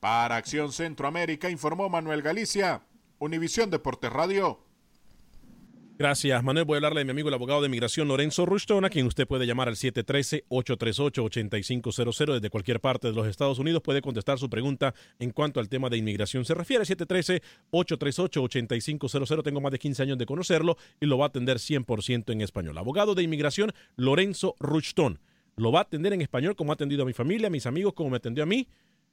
Para 0.00 0.36
Acción 0.36 0.72
Centroamérica 0.72 1.50
informó 1.50 1.88
Manuel 1.88 2.22
Galicia, 2.22 2.82
Univisión 3.18 3.70
Deportes 3.70 4.12
Radio. 4.12 4.60
Gracias, 5.98 6.42
Manuel. 6.44 6.64
Voy 6.64 6.76
a 6.76 6.78
hablarle 6.78 7.00
de 7.00 7.06
mi 7.06 7.10
amigo 7.10 7.26
el 7.26 7.34
abogado 7.34 7.60
de 7.60 7.68
migración 7.68 8.06
Lorenzo 8.06 8.46
Rushton, 8.46 8.84
a 8.84 8.88
quien 8.88 9.08
usted 9.08 9.26
puede 9.26 9.46
llamar 9.46 9.66
al 9.66 9.74
713-838-8500 9.74 12.34
desde 12.34 12.50
cualquier 12.50 12.78
parte 12.78 13.08
de 13.08 13.14
los 13.14 13.26
Estados 13.26 13.58
Unidos. 13.58 13.82
Puede 13.82 14.00
contestar 14.00 14.38
su 14.38 14.48
pregunta 14.48 14.94
en 15.18 15.32
cuanto 15.32 15.58
al 15.58 15.68
tema 15.68 15.90
de 15.90 15.96
inmigración 15.96 16.44
se 16.44 16.54
refiere. 16.54 16.84
713-838-8500. 16.84 19.42
Tengo 19.42 19.60
más 19.60 19.72
de 19.72 19.80
15 19.80 20.04
años 20.04 20.18
de 20.18 20.26
conocerlo 20.26 20.76
y 21.00 21.06
lo 21.06 21.18
va 21.18 21.24
a 21.24 21.28
atender 21.30 21.56
100% 21.56 22.30
en 22.30 22.42
español. 22.42 22.78
Abogado 22.78 23.16
de 23.16 23.24
inmigración 23.24 23.72
Lorenzo 23.96 24.54
Rushton. 24.60 25.18
Lo 25.56 25.72
va 25.72 25.80
a 25.80 25.82
atender 25.82 26.12
en 26.12 26.22
español 26.22 26.54
como 26.54 26.70
ha 26.70 26.74
atendido 26.74 27.02
a 27.02 27.06
mi 27.06 27.12
familia, 27.12 27.48
a 27.48 27.50
mis 27.50 27.66
amigos, 27.66 27.94
como 27.94 28.10
me 28.10 28.18
atendió 28.18 28.44
a 28.44 28.46
mí. 28.46 28.68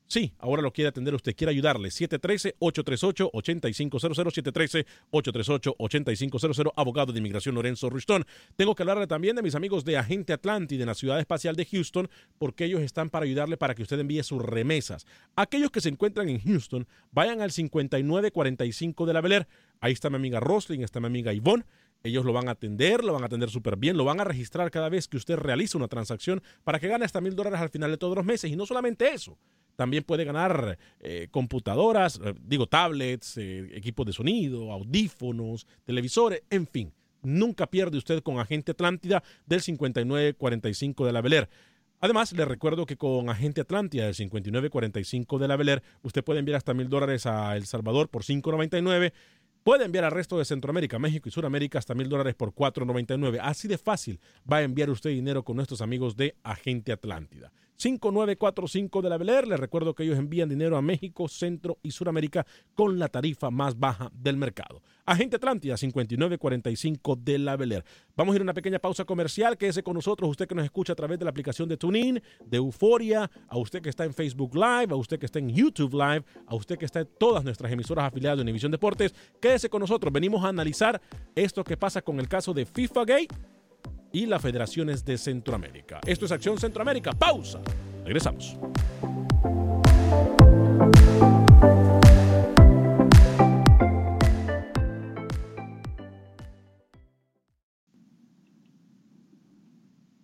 Sí, 0.07 0.33
ahora 0.37 0.61
lo 0.61 0.71
quiere 0.71 0.89
atender 0.89 1.15
usted, 1.15 1.35
quiere 1.35 1.49
ayudarle. 1.51 1.89
713-838-8500, 1.89 4.85
713-838-8500, 5.11 6.73
abogado 6.75 7.11
de 7.11 7.17
inmigración 7.19 7.55
Lorenzo 7.55 7.89
Rushton. 7.89 8.23
Tengo 8.55 8.75
que 8.75 8.83
hablarle 8.83 9.07
también 9.07 9.35
de 9.35 9.41
mis 9.41 9.55
amigos 9.55 9.83
de 9.83 9.97
Agente 9.97 10.33
Atlántida 10.33 10.83
en 10.83 10.87
la 10.87 10.93
Ciudad 10.93 11.19
Espacial 11.19 11.55
de 11.55 11.65
Houston, 11.65 12.07
porque 12.37 12.65
ellos 12.65 12.81
están 12.81 13.09
para 13.09 13.25
ayudarle 13.25 13.57
para 13.57 13.73
que 13.73 13.81
usted 13.81 13.99
envíe 13.99 14.21
sus 14.21 14.43
remesas. 14.43 15.07
Aquellos 15.35 15.71
que 15.71 15.81
se 15.81 15.89
encuentran 15.89 16.29
en 16.29 16.39
Houston, 16.39 16.87
vayan 17.11 17.41
al 17.41 17.49
5945 17.51 19.07
de 19.07 19.13
la 19.13 19.21
Beler. 19.21 19.47
Ahí 19.81 19.93
está 19.93 20.11
mi 20.11 20.17
amiga 20.17 20.39
Roslyn, 20.39 20.83
está 20.83 20.99
mi 20.99 21.07
amiga 21.07 21.33
Ivonne. 21.33 21.65
Ellos 22.03 22.23
lo 22.25 22.33
van 22.33 22.47
a 22.47 22.51
atender, 22.51 23.03
lo 23.03 23.13
van 23.13 23.23
a 23.23 23.25
atender 23.25 23.49
súper 23.49 23.77
bien, 23.77 23.97
lo 23.97 24.05
van 24.05 24.19
a 24.19 24.23
registrar 24.23 24.69
cada 24.71 24.89
vez 24.89 25.07
que 25.07 25.17
usted 25.17 25.37
realiza 25.37 25.77
una 25.77 25.87
transacción 25.87 26.41
para 26.63 26.79
que 26.79 26.87
gane 26.87 27.05
hasta 27.05 27.21
mil 27.21 27.35
dólares 27.35 27.59
al 27.59 27.69
final 27.69 27.91
de 27.91 27.97
todos 27.97 28.15
los 28.15 28.25
meses. 28.25 28.51
Y 28.51 28.55
no 28.55 28.65
solamente 28.65 29.11
eso, 29.11 29.37
también 29.75 30.03
puede 30.03 30.23
ganar 30.23 30.77
eh, 30.99 31.27
computadoras, 31.31 32.19
eh, 32.23 32.33
digo 32.41 32.67
tablets, 32.67 33.37
eh, 33.37 33.69
equipos 33.73 34.05
de 34.05 34.13
sonido, 34.13 34.71
audífonos, 34.71 35.67
televisores, 35.83 36.43
en 36.49 36.67
fin. 36.67 36.93
Nunca 37.21 37.67
pierde 37.67 37.97
usted 37.97 38.21
con 38.21 38.39
Agente 38.39 38.71
Atlántida 38.71 39.23
del 39.45 39.61
5945 39.61 41.05
de 41.05 41.11
la 41.11 41.21
Beler. 41.21 41.49
Además, 42.01 42.33
le 42.33 42.45
recuerdo 42.45 42.85
que 42.85 42.97
con 42.97 43.29
Agente 43.29 43.61
Atlántida 43.61 44.05
del 44.05 44.13
5945 44.13 45.39
de 45.39 45.47
la 45.47 45.55
Beler, 45.55 45.81
usted 46.03 46.23
puede 46.23 46.39
enviar 46.39 46.57
hasta 46.57 46.73
mil 46.73 46.87
dólares 46.87 47.25
a 47.25 47.55
El 47.55 47.65
Salvador 47.65 48.09
por 48.09 48.23
599 48.23 49.13
Puede 49.65 49.83
enviar 49.83 50.05
al 50.05 50.11
resto 50.11 50.37
de 50.37 50.45
Centroamérica, 50.45 50.99
México 50.99 51.27
y 51.27 51.31
Sudamérica 51.31 51.79
hasta 51.79 51.95
mil 51.95 52.07
dólares 52.07 52.35
por 52.35 52.53
4.99. 52.53 53.39
Así 53.41 53.67
de 53.67 53.79
fácil 53.79 54.19
va 54.49 54.57
a 54.57 54.61
enviar 54.61 54.91
usted 54.91 55.09
dinero 55.09 55.43
con 55.43 55.55
nuestros 55.55 55.81
amigos 55.81 56.15
de 56.15 56.35
Agente 56.43 56.91
Atlántida. 56.91 57.51
5945 57.77 59.01
de 59.01 59.09
la 59.09 59.17
Beler. 59.17 59.47
Les 59.47 59.59
recuerdo 59.59 59.93
que 59.93 60.03
ellos 60.03 60.17
envían 60.17 60.49
dinero 60.49 60.77
a 60.77 60.81
México, 60.81 61.27
Centro 61.27 61.77
y 61.83 61.91
Sudamérica 61.91 62.45
con 62.73 62.99
la 62.99 63.09
tarifa 63.09 63.51
más 63.51 63.77
baja 63.77 64.11
del 64.13 64.37
mercado. 64.37 64.81
Agente 65.05 65.35
Atlántida 65.35 65.77
5945 65.77 67.15
de 67.17 67.37
la 67.37 67.55
Beler. 67.55 67.85
Vamos 68.15 68.33
a 68.33 68.35
ir 68.37 68.41
a 68.41 68.43
una 68.43 68.53
pequeña 68.53 68.79
pausa 68.79 69.05
comercial. 69.05 69.57
Quédese 69.57 69.83
con 69.83 69.93
nosotros, 69.93 70.29
usted 70.29 70.47
que 70.47 70.55
nos 70.55 70.65
escucha 70.65 70.93
a 70.93 70.95
través 70.95 71.19
de 71.19 71.25
la 71.25 71.31
aplicación 71.31 71.69
de 71.69 71.77
TuneIn, 71.77 72.21
de 72.45 72.57
Euforia, 72.57 73.29
a 73.47 73.57
usted 73.57 73.81
que 73.81 73.89
está 73.89 74.05
en 74.05 74.13
Facebook 74.13 74.55
Live, 74.55 74.87
a 74.89 74.95
usted 74.95 75.19
que 75.19 75.27
está 75.27 75.39
en 75.39 75.49
YouTube 75.49 75.93
Live, 75.93 76.23
a 76.47 76.55
usted 76.55 76.77
que 76.77 76.85
está 76.85 77.01
en 77.01 77.09
todas 77.19 77.43
nuestras 77.43 77.71
emisoras 77.71 78.05
afiliadas 78.05 78.37
de 78.37 78.43
Univisión 78.43 78.71
Deportes. 78.71 79.13
Quédese 79.39 79.69
con 79.69 79.81
nosotros. 79.81 80.11
Venimos 80.11 80.43
a 80.43 80.49
analizar 80.49 80.99
esto 81.35 81.63
que 81.63 81.77
pasa 81.77 82.01
con 82.01 82.19
el 82.19 82.27
caso 82.27 82.53
de 82.53 82.65
FIFA 82.65 83.05
Gay 83.05 83.27
y 84.15 84.25
las 84.25 84.41
federaciones 84.41 85.03
de 85.03 85.17
Centroamérica. 85.17 85.99
Esto 86.05 86.25
es 86.25 86.31
Acción 86.31 86.57
Centroamérica. 86.57 87.11
Pausa. 87.11 87.59
Regresamos. 88.05 88.55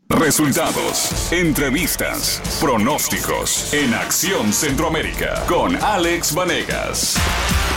Resultados, 0.08 1.34
entrevistas, 1.34 2.42
pronósticos 2.62 3.74
en 3.74 3.94
Acción 3.94 4.54
Centroamérica 4.54 5.44
con 5.50 5.76
Alex 5.76 6.34
Vanegas. 6.34 7.71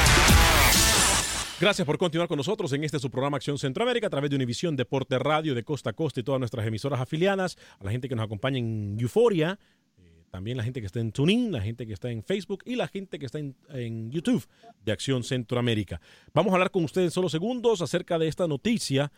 Gracias 1.65 1.87
por 1.87 1.97
continuar 1.97 2.29
con 2.29 2.37
nosotros 2.37 2.71
en 2.75 2.85
este 2.85 2.99
su 2.99 3.11
programa 3.11 3.39
Acción 3.39 3.57
Centroamérica 3.57 4.09
a 4.09 4.11
través 4.11 4.29
de 4.29 4.37
Univisión 4.37 4.77
Deporte 4.77 5.19
Radio 5.19 5.55
de 5.55 5.65
Costa 5.65 5.89
a 5.89 5.93
Costa 5.95 6.21
y 6.21 6.23
todas 6.23 6.39
nuestras 6.39 6.67
emisoras 6.67 7.01
afiliadas, 7.01 7.57
a 7.81 7.85
la 7.85 7.91
gente 7.91 8.07
que 8.07 8.15
nos 8.15 8.27
acompaña 8.27 8.59
en 8.59 8.99
Euforia, 9.01 9.59
eh, 9.97 10.25
también 10.31 10.59
la 10.59 10.63
gente 10.63 10.81
que 10.81 10.87
está 10.87 11.01
en 11.01 11.11
TuneIn, 11.11 11.51
la 11.53 11.63
gente 11.63 11.87
que 11.87 11.95
está 11.95 12.11
en 12.11 12.23
Facebook 12.23 12.65
y 12.67 12.77
la 12.77 12.87
gente 12.87 13.19
que 13.19 13.25
está 13.25 13.39
en, 13.39 14.11
YouTube 14.11 14.47
de 14.85 14.93
Acción 14.93 15.25
Centroamérica. 15.25 16.03
Vamos 16.35 16.53
a 16.53 16.57
hablar 16.57 16.71
con 16.71 16.85
ustedes 16.85 17.07
en 17.07 17.11
solo 17.13 17.31
segundos 17.31 17.81
acerca 17.81 18.19
de 18.19 18.29
esta 18.29 18.47
noticia. 18.47 19.11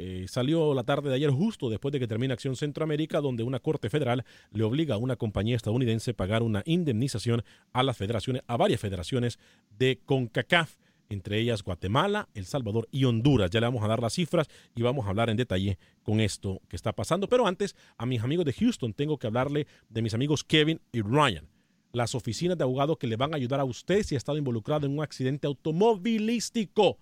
Eh, 0.00 0.26
salió 0.26 0.74
la 0.74 0.82
tarde 0.82 1.08
de 1.08 1.14
ayer 1.14 1.30
justo 1.30 1.70
después 1.70 1.92
de 1.92 2.00
que 2.00 2.08
termine 2.08 2.34
Acción 2.34 2.56
Centroamérica, 2.56 3.20
donde 3.20 3.44
una 3.44 3.60
corte 3.60 3.88
federal 3.88 4.24
le 4.50 4.64
obliga 4.64 4.96
a 4.96 4.98
una 4.98 5.14
compañía 5.14 5.54
estadounidense 5.54 6.10
a 6.10 6.14
pagar 6.14 6.42
una 6.42 6.64
indemnización 6.66 7.44
a 7.72 7.84
las 7.84 7.96
federaciones, 7.96 8.42
a 8.48 8.56
varias 8.56 8.80
federaciones 8.80 9.38
de 9.78 10.00
CONCACAF 10.04 10.74
entre 11.12 11.38
ellas 11.38 11.62
Guatemala, 11.62 12.28
El 12.34 12.46
Salvador 12.46 12.88
y 12.90 13.04
Honduras. 13.04 13.50
Ya 13.50 13.60
le 13.60 13.66
vamos 13.66 13.84
a 13.84 13.88
dar 13.88 14.00
las 14.00 14.14
cifras 14.14 14.48
y 14.74 14.82
vamos 14.82 15.06
a 15.06 15.10
hablar 15.10 15.30
en 15.30 15.36
detalle 15.36 15.78
con 16.02 16.20
esto 16.20 16.60
que 16.68 16.76
está 16.76 16.92
pasando. 16.92 17.28
Pero 17.28 17.46
antes, 17.46 17.76
a 17.96 18.06
mis 18.06 18.22
amigos 18.22 18.44
de 18.44 18.52
Houston, 18.52 18.92
tengo 18.92 19.18
que 19.18 19.26
hablarle 19.26 19.66
de 19.88 20.02
mis 20.02 20.14
amigos 20.14 20.44
Kevin 20.44 20.80
y 20.92 21.02
Ryan, 21.02 21.48
las 21.92 22.14
oficinas 22.14 22.56
de 22.56 22.64
abogado 22.64 22.96
que 22.96 23.06
le 23.06 23.16
van 23.16 23.34
a 23.34 23.36
ayudar 23.36 23.60
a 23.60 23.64
usted 23.64 24.02
si 24.02 24.14
ha 24.14 24.18
estado 24.18 24.38
involucrado 24.38 24.86
en 24.86 24.92
un 24.92 25.02
accidente 25.02 25.46
automovilístico. 25.46 26.98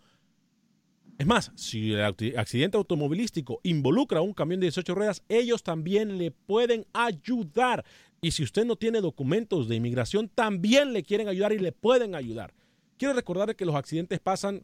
Es 1.19 1.27
más, 1.27 1.53
si 1.55 1.93
el 1.93 2.03
accidente 2.37 2.79
automovilístico 2.79 3.61
involucra 3.63 4.21
a 4.21 4.23
un 4.23 4.33
camión 4.33 4.59
de 4.59 4.67
18 4.67 4.95
ruedas, 4.95 5.23
ellos 5.29 5.63
también 5.63 6.17
le 6.17 6.31
pueden 6.31 6.87
ayudar. 6.95 7.85
Y 8.23 8.31
si 8.31 8.43
usted 8.43 8.65
no 8.65 8.77
tiene 8.77 9.01
documentos 9.01 9.69
de 9.69 9.77
inmigración, 9.77 10.29
también 10.29 10.95
le 10.95 11.03
quieren 11.03 11.29
ayudar 11.29 11.53
y 11.53 11.59
le 11.59 11.73
pueden 11.73 12.15
ayudar. 12.15 12.55
Quiero 13.01 13.15
recordarle 13.15 13.55
que 13.55 13.65
los 13.65 13.75
accidentes 13.75 14.21
pasan 14.21 14.63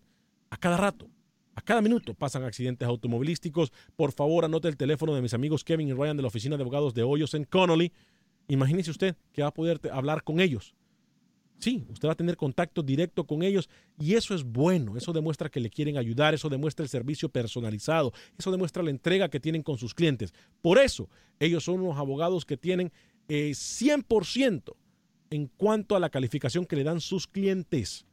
a 0.50 0.58
cada 0.58 0.76
rato. 0.76 1.08
A 1.54 1.62
cada 1.62 1.80
minuto 1.80 2.12
pasan 2.12 2.44
accidentes 2.44 2.86
automovilísticos. 2.86 3.72
Por 3.96 4.12
favor, 4.12 4.44
anote 4.44 4.68
el 4.68 4.76
teléfono 4.76 5.14
de 5.14 5.22
mis 5.22 5.32
amigos 5.32 5.64
Kevin 5.64 5.88
y 5.88 5.94
Ryan 5.94 6.18
de 6.18 6.22
la 6.22 6.28
Oficina 6.28 6.58
de 6.58 6.62
Abogados 6.62 6.92
de 6.92 7.02
Hoyos 7.02 7.32
en 7.32 7.44
Connolly. 7.44 7.94
Imagínese 8.48 8.90
usted 8.90 9.16
que 9.32 9.40
va 9.40 9.48
a 9.48 9.54
poder 9.54 9.80
hablar 9.90 10.22
con 10.22 10.40
ellos. 10.40 10.74
Sí, 11.60 11.86
usted 11.88 12.08
va 12.08 12.12
a 12.12 12.16
tener 12.16 12.36
contacto 12.36 12.82
directo 12.82 13.26
con 13.26 13.42
ellos 13.42 13.70
y 13.98 14.16
eso 14.16 14.34
es 14.34 14.44
bueno, 14.44 14.98
eso 14.98 15.14
demuestra 15.14 15.48
que 15.48 15.58
le 15.58 15.70
quieren 15.70 15.96
ayudar, 15.96 16.34
eso 16.34 16.50
demuestra 16.50 16.84
el 16.84 16.90
servicio 16.90 17.30
personalizado, 17.30 18.12
eso 18.38 18.50
demuestra 18.50 18.82
la 18.82 18.90
entrega 18.90 19.30
que 19.30 19.40
tienen 19.40 19.62
con 19.62 19.78
sus 19.78 19.94
clientes. 19.94 20.34
Por 20.60 20.76
eso, 20.76 21.08
ellos 21.40 21.64
son 21.64 21.80
unos 21.80 21.96
abogados 21.96 22.44
que 22.44 22.58
tienen 22.58 22.92
eh, 23.28 23.52
100% 23.52 24.74
en 25.30 25.46
cuanto 25.56 25.96
a 25.96 26.00
la 26.00 26.10
calificación 26.10 26.66
que 26.66 26.76
le 26.76 26.84
dan 26.84 27.00
sus 27.00 27.26
clientes 27.26 28.04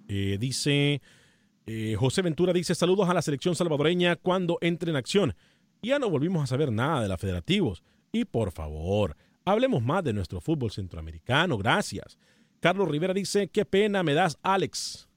Eh, 0.08 0.38
dice 0.40 1.02
eh, 1.66 1.98
José 2.00 2.22
Ventura, 2.22 2.54
dice 2.54 2.74
saludos 2.74 3.10
a 3.10 3.14
la 3.14 3.22
selección 3.22 3.56
salvadoreña 3.56 4.16
cuando 4.16 4.58
entre 4.62 4.90
en 4.90 4.96
acción. 4.96 5.36
Ya 5.82 6.00
no 6.00 6.10
volvimos 6.10 6.42
a 6.42 6.48
saber 6.48 6.72
nada 6.72 7.02
de 7.02 7.10
la 7.10 7.18
federativos. 7.18 7.84
Y 8.14 8.24
por 8.24 8.54
favor, 8.54 9.18
hablemos 9.44 9.84
más 9.84 10.02
de 10.06 10.14
nuestro 10.14 10.40
fútbol 10.40 10.72
centroamericano. 10.72 11.58
Gracias. 11.58 12.18
Carlos 12.62 12.88
Rivera 12.88 13.14
dice, 13.14 13.50
qué 13.50 13.66
pena 13.66 14.02
me 14.02 14.14
das, 14.14 14.38
Alex. 14.44 15.10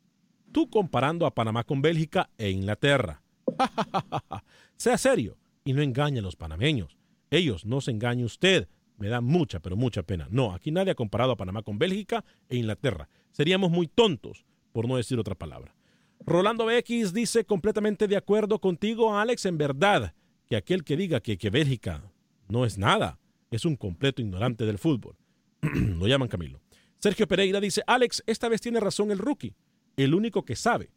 Tú 0.51 0.69
comparando 0.69 1.25
a 1.25 1.37
Panamá 1.37 1.63
con 1.63 1.83
Bélgica 1.83 2.31
e 2.37 2.51
Inglaterra. 2.51 3.21
sea 4.77 4.99
serio 4.99 5.37
y 5.65 5.73
no 5.73 5.83
engañe 5.83 6.19
a 6.19 6.23
los 6.23 6.37
panameños. 6.37 6.97
Ellos 7.31 7.65
no 7.65 7.81
se 7.81 7.91
engañe 7.91 8.25
usted. 8.25 8.69
Me 8.99 9.09
da 9.09 9.21
mucha, 9.21 9.61
pero 9.61 9.77
mucha 9.77 10.03
pena. 10.03 10.29
No, 10.31 10.53
aquí 10.53 10.71
nadie 10.71 10.93
ha 10.93 10.95
comparado 10.95 11.33
a 11.33 11.37
Panamá 11.37 11.63
con 11.63 11.79
Bélgica 11.79 12.25
e 12.49 12.57
Inglaterra. 12.57 13.09
Seríamos 13.33 13.71
muy 13.71 13.89
tontos, 13.89 14.45
por 14.73 14.87
no 14.87 14.97
decir 14.97 15.19
otra 15.19 15.35
palabra. 15.35 15.75
Rolando 16.21 16.67
BX 16.67 17.13
dice 17.13 17.45
completamente 17.45 18.07
de 18.07 18.17
acuerdo 18.17 18.61
contigo, 18.61 19.19
Alex, 19.19 19.47
en 19.47 19.59
verdad, 19.59 20.15
que 20.47 20.57
aquel 20.57 20.85
que 20.85 20.97
diga 20.97 21.21
que, 21.21 21.37
que 21.37 21.51
Bélgica 21.51 22.03
no 22.49 22.65
es 22.65 22.79
nada, 22.79 23.19
es 23.51 23.65
un 23.65 23.77
completo 23.77 24.23
ignorante 24.23 24.65
del 24.65 24.79
fútbol. 24.79 25.17
Lo 25.61 26.07
llaman 26.07 26.29
Camilo. 26.29 26.61
Sergio 26.99 27.27
Pereira 27.27 27.61
dice, 27.61 27.83
Alex, 27.87 28.23
esta 28.27 28.49
vez 28.49 28.61
tiene 28.61 28.81
razón 28.81 29.11
el 29.11 29.19
rookie, 29.19 29.55
el 29.97 30.15
único 30.15 30.45
que 30.45 30.57
sabe 30.57 30.91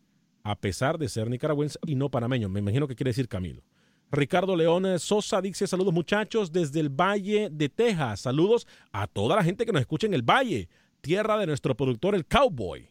a 0.47 0.55
pesar 0.55 0.97
de 0.97 1.09
ser 1.09 1.29
nicaragüense 1.29 1.77
y 1.85 1.95
no 1.95 2.09
panameño. 2.09 2.47
Me 2.47 2.61
imagino 2.61 2.87
que 2.87 2.95
quiere 2.95 3.09
decir 3.09 3.27
Camilo. 3.27 3.63
Ricardo 4.09 4.55
León 4.55 4.97
Sosa 4.97 5.41
dice 5.41 5.67
saludos 5.67 5.93
muchachos 5.93 6.53
desde 6.53 6.79
el 6.79 6.87
Valle 6.87 7.49
de 7.51 7.67
Texas. 7.67 8.21
Saludos 8.21 8.65
a 8.93 9.07
toda 9.07 9.35
la 9.35 9.43
gente 9.43 9.65
que 9.65 9.73
nos 9.73 9.81
escucha 9.81 10.07
en 10.07 10.13
el 10.13 10.21
Valle, 10.21 10.69
tierra 11.01 11.37
de 11.37 11.47
nuestro 11.47 11.75
productor 11.75 12.15
el 12.15 12.25
Cowboy. 12.25 12.89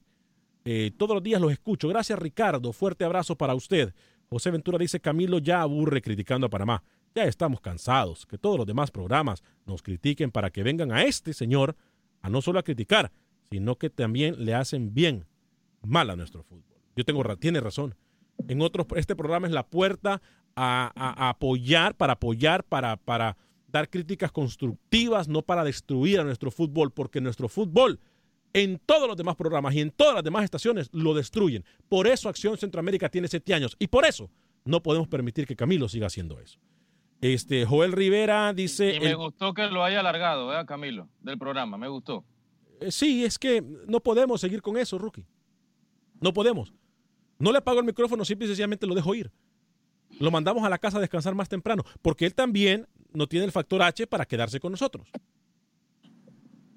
Eh, 0.67 0.91
todos 0.99 1.15
los 1.15 1.23
días 1.23 1.41
los 1.41 1.51
escucho. 1.51 1.89
Gracias 1.89 2.19
Ricardo, 2.19 2.75
fuerte 2.75 3.07
abrazo 3.07 3.37
para 3.39 3.55
usted. 3.55 3.95
José 4.29 4.51
Ventura 4.51 4.77
dice 4.77 5.01
Camilo 5.01 5.39
ya 5.39 5.63
aburre 5.63 6.03
criticando 6.03 6.49
a 6.49 6.51
Panamá. 6.51 6.83
Ya 7.15 7.25
estamos 7.25 7.63
cansados 7.63 8.27
que 8.27 8.37
todos 8.37 8.59
los 8.59 8.67
demás 8.67 8.91
programas 8.91 9.43
nos 9.65 9.81
critiquen 9.81 10.31
para 10.31 10.51
que 10.51 10.63
vengan 10.63 10.93
a 10.93 11.05
este 11.05 11.33
señor 11.33 11.75
a 12.21 12.29
no 12.29 12.43
solo 12.43 12.59
a 12.59 12.65
criticar, 12.65 13.13
sino 13.51 13.77
que 13.77 13.89
también 13.89 14.45
le 14.45 14.53
hacen 14.53 14.93
bien 14.93 15.25
mal 15.81 16.11
a 16.11 16.17
nuestro 16.17 16.43
fútbol. 16.43 16.76
Yo 16.97 17.05
tengo, 17.05 17.23
tiene 17.37 17.61
razón. 17.61 17.95
En 18.49 18.61
otros, 18.63 18.87
este 18.97 19.15
programa 19.15 19.47
es 19.47 19.53
la 19.53 19.67
puerta 19.67 20.21
a, 20.57 20.93
a, 20.95 21.27
a 21.27 21.29
apoyar, 21.31 21.95
para 21.95 22.15
apoyar, 22.15 22.65
para, 22.65 22.97
para 22.97 23.37
aceptar 23.67 23.91
críticas 23.91 24.33
constructivas, 24.33 25.29
no 25.29 25.43
para 25.43 25.65
destruir 25.65 26.21
a 26.21 26.25
nuestro 26.25 26.51
fútbol, 26.51 26.93
porque 26.93 27.21
nuestro 27.21 27.49
fútbol 27.49 28.01
en 28.53 28.79
todos 28.79 29.07
los 29.07 29.17
demás 29.17 29.37
programas 29.37 29.75
y 29.75 29.81
en 29.81 29.91
todas 29.91 30.15
las 30.15 30.25
demás 30.25 30.45
estaciones 30.45 30.89
lo 30.93 31.13
destruyen. 31.13 31.65
Por 31.89 32.07
eso 32.07 32.29
Acción 32.29 32.57
Centroamérica 32.57 33.11
tiene 33.11 33.29
siete 33.29 33.53
años 33.53 33.77
y 33.79 33.89
por 33.89 34.07
eso 34.07 34.31
no 34.65 34.83
podemos 34.83 35.09
permitir 35.09 35.47
que 35.47 35.57
Camilo 35.57 35.89
siga 35.89 36.07
haciendo 36.07 36.41
eso. 36.41 36.59
Este, 37.21 37.67
Joel 37.67 37.93
Rivera 37.93 38.53
dice... 38.53 38.97
Y 38.97 39.01
me 39.01 39.15
gustó 39.15 39.53
que 39.53 39.67
lo 39.67 39.85
haya 39.85 40.01
alargado, 40.01 40.59
¿eh, 40.59 40.65
Camilo? 40.67 41.09
Del 41.21 41.39
programa, 41.39 41.77
me 41.77 41.89
gustó. 41.89 42.25
Eh, 42.81 42.91
sí, 42.91 43.25
es 43.25 43.39
que 43.39 43.63
no 43.87 44.01
podemos 44.01 44.41
seguir 44.41 44.63
con 44.63 44.77
eso, 44.77 44.99
Rookie. 44.99 45.25
No 46.21 46.33
podemos. 46.33 46.73
No 47.39 47.53
le 47.53 47.59
apago 47.59 47.81
el 47.81 47.87
micrófono, 47.87 48.25
simple 48.25 48.47
y 48.47 48.49
sencillamente 48.49 48.87
lo 48.87 48.95
dejo 48.95 49.15
ir. 49.15 49.31
Lo 50.19 50.31
mandamos 50.31 50.65
a 50.65 50.71
la 50.71 50.79
casa 50.79 50.99
a 50.99 51.01
descansar 51.01 51.35
más 51.35 51.49
temprano, 51.49 51.85
porque 52.03 52.27
él 52.27 52.35
también 52.35 52.87
no 53.13 53.27
tiene 53.27 53.45
el 53.45 53.53
factor 53.53 53.83
H 53.83 54.07
para 54.07 54.25
quedarse 54.25 54.61
con 54.61 54.73
nosotros. 54.73 55.09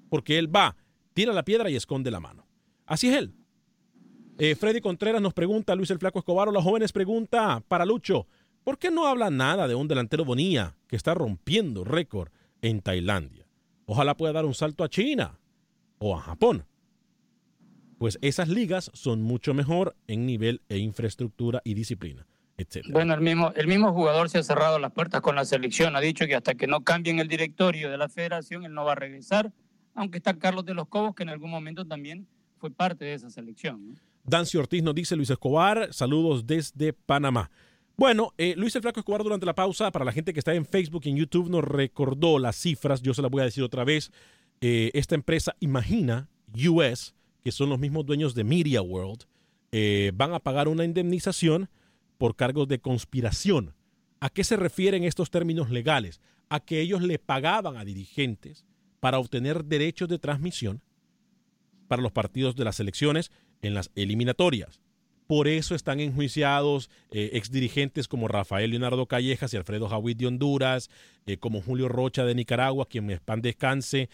Porque 0.08 0.38
él 0.38 0.54
va, 0.54 0.76
tira 1.14 1.32
la 1.32 1.44
piedra 1.44 1.70
y 1.70 1.76
esconde 1.76 2.10
la 2.10 2.20
mano. 2.20 2.46
Así 2.86 3.08
es 3.08 3.16
él. 3.16 3.34
Eh, 4.38 4.54
Freddy 4.54 4.80
Contreras 4.80 5.20
nos 5.20 5.34
pregunta, 5.34 5.74
Luis 5.74 5.90
el 5.90 5.98
Flaco 5.98 6.18
Escobar, 6.18 6.48
o 6.48 6.52
los 6.52 6.64
jóvenes 6.64 6.92
pregunta 6.92 7.62
para 7.68 7.84
Lucho, 7.84 8.26
¿por 8.64 8.78
qué 8.78 8.90
no 8.90 9.06
habla 9.06 9.30
nada 9.30 9.68
de 9.68 9.74
un 9.74 9.86
delantero 9.86 10.24
Bonilla 10.24 10.76
que 10.86 10.96
está 10.96 11.14
rompiendo 11.14 11.84
récord 11.84 12.30
en 12.62 12.80
Tailandia? 12.80 13.46
Ojalá 13.84 14.16
pueda 14.16 14.32
dar 14.32 14.46
un 14.46 14.54
salto 14.54 14.82
a 14.82 14.88
China 14.88 15.38
o 15.98 16.16
a 16.16 16.20
Japón. 16.20 16.64
Pues 18.00 18.18
esas 18.22 18.48
ligas 18.48 18.90
son 18.94 19.20
mucho 19.20 19.52
mejor 19.52 19.94
en 20.06 20.24
nivel 20.24 20.62
e 20.70 20.78
infraestructura 20.78 21.60
y 21.64 21.74
disciplina. 21.74 22.26
Etcétera. 22.56 22.94
Bueno, 22.94 23.12
el 23.12 23.20
mismo, 23.20 23.52
el 23.54 23.66
mismo 23.66 23.92
jugador 23.92 24.30
se 24.30 24.38
ha 24.38 24.42
cerrado 24.42 24.78
las 24.78 24.90
puertas 24.92 25.20
con 25.20 25.36
la 25.36 25.44
selección. 25.44 25.94
Ha 25.96 26.00
dicho 26.00 26.26
que 26.26 26.34
hasta 26.34 26.54
que 26.54 26.66
no 26.66 26.80
cambien 26.80 27.18
el 27.18 27.28
directorio 27.28 27.90
de 27.90 27.98
la 27.98 28.08
federación, 28.08 28.64
él 28.64 28.72
no 28.72 28.86
va 28.86 28.92
a 28.92 28.94
regresar, 28.94 29.52
aunque 29.94 30.16
está 30.16 30.32
Carlos 30.38 30.64
de 30.64 30.72
los 30.72 30.88
Cobos, 30.88 31.14
que 31.14 31.24
en 31.24 31.28
algún 31.28 31.50
momento 31.50 31.84
también 31.84 32.26
fue 32.56 32.70
parte 32.70 33.04
de 33.04 33.12
esa 33.12 33.28
selección. 33.28 33.90
¿no? 33.90 33.94
Dancio 34.24 34.60
Ortiz 34.60 34.82
nos 34.82 34.94
dice 34.94 35.14
Luis 35.14 35.28
Escobar, 35.28 35.92
saludos 35.92 36.46
desde 36.46 36.94
Panamá. 36.94 37.50
Bueno, 37.98 38.32
eh, 38.38 38.54
Luis 38.56 38.74
el 38.76 38.80
Flaco 38.80 39.00
Escobar 39.00 39.22
durante 39.22 39.44
la 39.44 39.54
pausa, 39.54 39.90
para 39.90 40.06
la 40.06 40.12
gente 40.12 40.32
que 40.32 40.38
está 40.40 40.54
en 40.54 40.64
Facebook 40.64 41.02
y 41.04 41.10
en 41.10 41.16
YouTube, 41.16 41.50
nos 41.50 41.64
recordó 41.64 42.38
las 42.38 42.56
cifras, 42.56 43.02
yo 43.02 43.12
se 43.12 43.20
las 43.20 43.30
voy 43.30 43.42
a 43.42 43.44
decir 43.44 43.62
otra 43.62 43.84
vez. 43.84 44.10
Eh, 44.62 44.90
esta 44.94 45.14
empresa 45.14 45.54
Imagina 45.60 46.30
US, 46.66 47.14
que 47.42 47.52
son 47.52 47.68
los 47.70 47.78
mismos 47.78 48.06
dueños 48.06 48.34
de 48.34 48.44
Media 48.44 48.82
World, 48.82 49.24
eh, 49.72 50.10
van 50.14 50.34
a 50.34 50.40
pagar 50.40 50.68
una 50.68 50.84
indemnización 50.84 51.68
por 52.18 52.36
cargos 52.36 52.68
de 52.68 52.80
conspiración. 52.80 53.74
¿A 54.20 54.28
qué 54.28 54.44
se 54.44 54.56
refieren 54.56 55.04
estos 55.04 55.30
términos 55.30 55.70
legales? 55.70 56.20
A 56.48 56.60
que 56.60 56.80
ellos 56.80 57.02
le 57.02 57.18
pagaban 57.18 57.76
a 57.76 57.84
dirigentes 57.84 58.66
para 58.98 59.18
obtener 59.18 59.64
derechos 59.64 60.08
de 60.08 60.18
transmisión 60.18 60.82
para 61.88 62.02
los 62.02 62.12
partidos 62.12 62.56
de 62.56 62.64
las 62.64 62.80
elecciones 62.80 63.30
en 63.62 63.74
las 63.74 63.90
eliminatorias. 63.94 64.80
Por 65.26 65.46
eso 65.46 65.76
están 65.76 66.00
enjuiciados 66.00 66.90
eh, 67.12 67.30
exdirigentes 67.34 68.08
como 68.08 68.26
Rafael 68.26 68.70
Leonardo 68.70 69.06
Callejas 69.06 69.54
y 69.54 69.56
Alfredo 69.56 69.88
Javid 69.88 70.16
de 70.16 70.26
Honduras, 70.26 70.90
eh, 71.24 71.36
como 71.36 71.62
Julio 71.62 71.88
Rocha 71.88 72.24
de 72.24 72.34
Nicaragua, 72.34 72.88
quien 72.88 73.06
me 73.06 73.20
pan 73.20 73.40
descanse, 73.40 74.10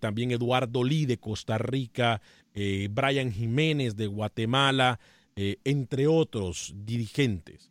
también 0.00 0.32
Eduardo 0.32 0.82
Lee 0.82 1.06
de 1.06 1.18
Costa 1.18 1.56
Rica, 1.56 2.20
eh, 2.60 2.88
Brian 2.90 3.30
Jiménez 3.30 3.94
de 3.94 4.08
Guatemala, 4.08 4.98
eh, 5.36 5.58
entre 5.62 6.08
otros 6.08 6.74
dirigentes. 6.84 7.70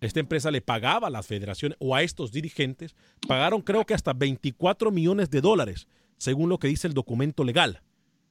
Esta 0.00 0.18
empresa 0.18 0.50
le 0.50 0.60
pagaba 0.60 1.06
a 1.06 1.10
las 1.10 1.28
federaciones 1.28 1.78
o 1.78 1.94
a 1.94 2.02
estos 2.02 2.32
dirigentes, 2.32 2.96
pagaron 3.28 3.62
creo 3.62 3.86
que 3.86 3.94
hasta 3.94 4.12
24 4.14 4.90
millones 4.90 5.30
de 5.30 5.40
dólares, 5.40 5.86
según 6.18 6.48
lo 6.48 6.58
que 6.58 6.66
dice 6.66 6.88
el 6.88 6.94
documento 6.94 7.44
legal, 7.44 7.82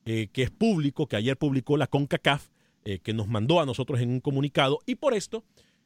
eh, 0.05 0.27
que 0.33 0.43
es 0.43 0.51
público, 0.51 1.07
que 1.07 1.15
ayer 1.15 1.37
publicó 1.37 1.77
la 1.77 1.87
CONCACAF, 1.87 2.49
que 3.01 3.13
nos 3.13 3.27
mandó 3.27 3.59
a 3.59 3.65
nosotros 3.65 3.99
en 3.99 4.11
un 4.11 4.19
comunicado, 4.19 4.79
y 4.85 4.93
por 4.93 5.15
esto, 5.15 5.43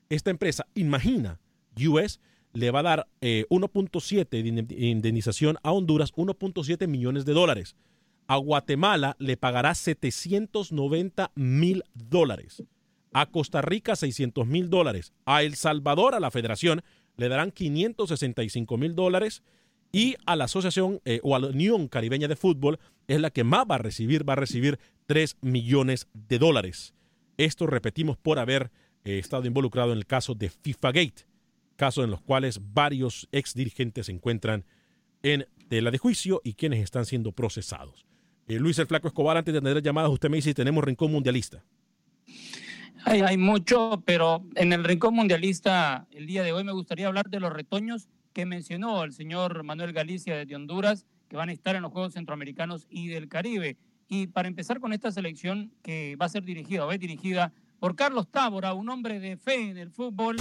esta 0.09 0.31
empresa, 0.31 0.67
Imagina 0.75 1.39
US, 1.87 2.19
le 2.53 2.71
va 2.71 2.79
a 2.79 2.83
dar 2.83 3.07
eh, 3.21 3.45
1.7 3.49 4.27
de 4.65 4.87
indemnización 4.87 5.57
a 5.63 5.71
Honduras, 5.71 6.13
1.7 6.13 6.87
millones 6.87 7.25
de 7.25 7.33
dólares. 7.33 7.75
A 8.29 8.37
Guatemala 8.37 9.15
le 9.17 9.37
pagará 9.37 9.73
790 9.73 11.31
mil 11.33 11.83
dólares. 11.95 12.63
A 13.11 13.25
Costa 13.25 13.63
Rica 13.63 13.95
600 13.95 14.45
mil 14.45 14.69
dólares. 14.69 15.13
A 15.25 15.41
El 15.41 15.55
Salvador, 15.55 16.13
a 16.13 16.19
la 16.19 16.29
federación, 16.29 16.83
le 17.17 17.27
darán 17.27 17.49
565 17.49 18.77
mil 18.77 18.93
dólares. 18.93 19.41
Y 19.91 20.15
a 20.27 20.35
la 20.35 20.43
asociación 20.43 21.01
eh, 21.05 21.21
o 21.23 21.35
a 21.35 21.39
la 21.39 21.47
Unión 21.47 21.87
Caribeña 21.87 22.27
de 22.27 22.35
Fútbol 22.35 22.77
es 23.07 23.19
la 23.19 23.31
que 23.31 23.43
más 23.43 23.65
va 23.65 23.75
a 23.75 23.79
recibir, 23.79 24.29
va 24.29 24.33
a 24.33 24.35
recibir 24.35 24.77
3 25.07 25.37
millones 25.41 26.07
de 26.13 26.37
dólares. 26.37 26.93
Esto 27.37 27.65
repetimos 27.65 28.15
por 28.15 28.37
haber 28.37 28.69
eh, 29.05 29.17
estado 29.17 29.47
involucrado 29.47 29.91
en 29.91 29.97
el 29.97 30.05
caso 30.05 30.35
de 30.35 30.51
FIFA 30.51 30.91
Gate, 30.91 31.25
caso 31.77 32.03
en 32.03 32.11
los 32.11 32.21
cuales 32.21 32.59
varios 32.75 33.27
ex 33.31 33.55
dirigentes 33.55 34.05
se 34.05 34.11
encuentran 34.11 34.65
en 35.23 35.47
tela 35.67 35.89
de 35.89 35.97
juicio 35.97 36.41
y 36.43 36.53
quienes 36.53 36.83
están 36.83 37.07
siendo 37.07 37.31
procesados. 37.31 38.05
Eh, 38.49 38.57
Luis 38.57 38.79
el 38.79 38.87
Flaco 38.87 39.07
Escobar, 39.07 39.37
antes 39.37 39.53
de 39.53 39.61
tener 39.61 39.79
llamadas, 39.83 40.09
usted 40.09 40.27
me 40.27 40.37
dice 40.37 40.49
si 40.49 40.53
tenemos 40.55 40.83
rincón 40.83 41.11
mundialista. 41.11 41.63
Hay, 43.05 43.37
mucho, 43.37 44.01
pero 44.07 44.43
en 44.55 44.73
el 44.73 44.83
rincón 44.83 45.13
mundialista 45.13 46.07
el 46.09 46.25
día 46.25 46.41
de 46.41 46.51
hoy 46.51 46.63
me 46.63 46.71
gustaría 46.71 47.05
hablar 47.05 47.29
de 47.29 47.39
los 47.39 47.53
retoños 47.53 48.09
que 48.33 48.47
mencionó 48.47 49.03
el 49.03 49.13
señor 49.13 49.63
Manuel 49.63 49.93
Galicia 49.93 50.43
de 50.43 50.55
Honduras, 50.55 51.05
que 51.27 51.37
van 51.37 51.49
a 51.49 51.51
estar 51.51 51.75
en 51.75 51.83
los 51.83 51.91
Juegos 51.91 52.13
Centroamericanos 52.13 52.87
y 52.89 53.09
del 53.09 53.29
Caribe. 53.29 53.77
Y 54.07 54.25
para 54.25 54.47
empezar 54.47 54.79
con 54.79 54.93
esta 54.93 55.11
selección 55.11 55.71
que 55.83 56.15
va 56.19 56.25
a 56.25 56.29
ser 56.29 56.43
dirigida, 56.43 56.87
o 56.87 56.91
es 56.91 56.99
dirigida 56.99 57.53
por 57.79 57.95
Carlos 57.95 58.27
Tábora, 58.31 58.73
un 58.73 58.89
hombre 58.89 59.19
de 59.19 59.37
fe 59.37 59.69
en 59.69 59.77
el 59.77 59.91
fútbol, 59.91 60.37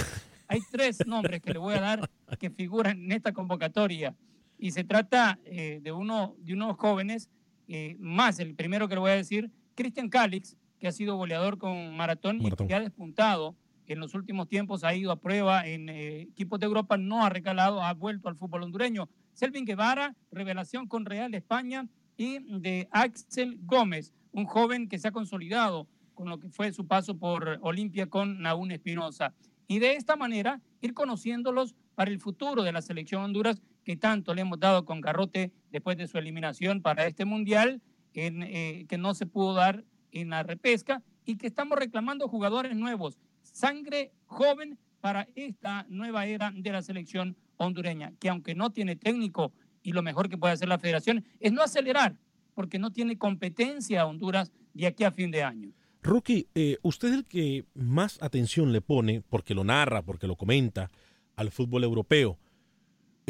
hay 0.49 0.61
tres 0.71 1.07
nombres 1.07 1.42
que 1.42 1.53
le 1.53 1.59
voy 1.59 1.75
a 1.75 1.81
dar 1.81 2.11
que 2.38 2.49
figuran 2.49 3.05
en 3.05 3.12
esta 3.12 3.35
convocatoria. 3.35 4.16
Y 4.59 4.71
se 4.71 4.83
trata 4.83 5.38
eh, 5.44 5.81
de, 5.83 5.92
uno, 5.92 6.37
de 6.38 6.55
unos 6.55 6.79
jóvenes, 6.79 7.29
eh, 7.69 7.97
más 7.99 8.41
el 8.41 8.55
primero 8.55 8.89
que 8.89 8.95
le 8.95 9.01
voy 9.01 9.11
a 9.11 9.15
decir, 9.15 9.51
Cristian 9.75 10.09
Calix, 10.09 10.57
que 10.79 10.89
ha 10.89 10.93
sido 10.93 11.17
goleador 11.17 11.59
con 11.59 11.97
Maratón, 11.97 12.39
Maratón. 12.39 12.67
y 12.67 12.69
que 12.69 12.75
ha 12.75 12.81
despuntado 12.81 13.55
en 13.87 14.01
los 14.01 14.15
últimos 14.15 14.49
tiempos, 14.49 14.85
ha 14.85 14.95
ido 14.95 15.13
a 15.13 15.21
prueba 15.21 15.67
en 15.67 15.89
eh, 15.89 16.23
equipos 16.23 16.59
de 16.61 16.67
Europa, 16.67 16.97
no 16.97 17.25
ha 17.25 17.31
recalado, 17.31 17.83
ha 17.83 17.93
vuelto 17.95 18.29
al 18.29 18.37
fútbol 18.37 18.65
hondureño. 18.65 19.09
Selvin 19.33 19.65
Guevara, 19.65 20.15
revelación 20.31 20.87
con 20.87 21.05
Real 21.05 21.35
España, 21.35 21.89
y 22.17 22.41
de 22.61 22.89
Axel 22.91 23.59
Gómez, 23.63 24.13
un 24.33 24.45
joven 24.45 24.89
que 24.89 24.99
se 24.99 25.09
ha 25.09 25.13
consolidado 25.13 25.87
con 26.15 26.29
lo 26.29 26.39
que 26.39 26.49
fue 26.51 26.73
su 26.73 26.87
paso 26.87 27.17
por 27.17 27.59
Olimpia 27.63 28.09
con 28.09 28.43
Naún 28.43 28.73
Espinosa. 28.73 29.33
Y 29.69 29.79
de 29.79 29.95
esta 29.95 30.17
manera 30.17 30.61
ir 30.81 30.95
conociéndolos 30.95 31.77
para 31.95 32.11
el 32.11 32.19
futuro 32.19 32.65
de 32.65 32.73
la 32.73 32.83
selección 32.83 33.23
Honduras, 33.23 33.63
que 33.88 33.96
tanto 33.96 34.35
le 34.35 34.42
hemos 34.42 34.61
dado 34.61 34.85
con 34.85 35.01
garrote 35.01 35.51
después 35.72 35.96
de 35.96 36.07
su 36.07 36.18
eliminación 36.18 36.83
para 36.83 37.07
este 37.07 37.24
mundial, 37.24 37.81
en, 38.12 38.42
eh, 38.42 38.85
que 38.87 38.98
no 38.98 39.14
se 39.14 39.24
pudo 39.24 39.55
dar 39.55 39.83
en 40.12 40.29
la 40.29 40.42
repesca, 40.42 41.03
y 41.24 41.38
que 41.38 41.46
estamos 41.46 41.79
reclamando 41.79 42.29
jugadores 42.29 42.77
nuevos, 42.77 43.18
sangre 43.40 44.12
joven 44.27 44.79
para 45.01 45.27
esta 45.37 45.87
nueva 45.88 46.27
era 46.27 46.53
de 46.55 46.70
la 46.70 46.83
selección 46.83 47.35
hondureña, 47.57 48.12
que 48.20 48.29
aunque 48.29 48.55
no 48.55 48.68
tiene 48.68 48.94
técnico 48.94 49.55
y 49.83 49.92
lo 49.92 50.03
mejor 50.03 50.29
que 50.29 50.37
puede 50.37 50.53
hacer 50.53 50.68
la 50.68 50.79
federación 50.79 51.24
es 51.40 51.55
no 51.55 51.62
acelerar, 51.62 52.18
porque 52.53 52.79
no 52.79 52.92
tiene 52.92 53.16
competencia 53.16 54.05
Honduras 54.05 54.53
de 54.74 54.87
aquí 54.87 55.05
a 55.05 55.12
fin 55.12 55.31
de 55.31 55.44
año. 55.44 55.72
Rookie, 56.03 56.46
eh, 56.55 56.77
usted 56.83 57.09
es 57.09 57.14
el 57.14 57.24
que 57.24 57.64
más 57.72 58.20
atención 58.20 58.70
le 58.70 58.83
pone, 58.83 59.22
porque 59.31 59.55
lo 59.55 59.64
narra, 59.64 60.03
porque 60.03 60.27
lo 60.27 60.37
comenta, 60.37 60.90
al 61.37 61.51
fútbol 61.51 61.85
europeo. 61.85 62.38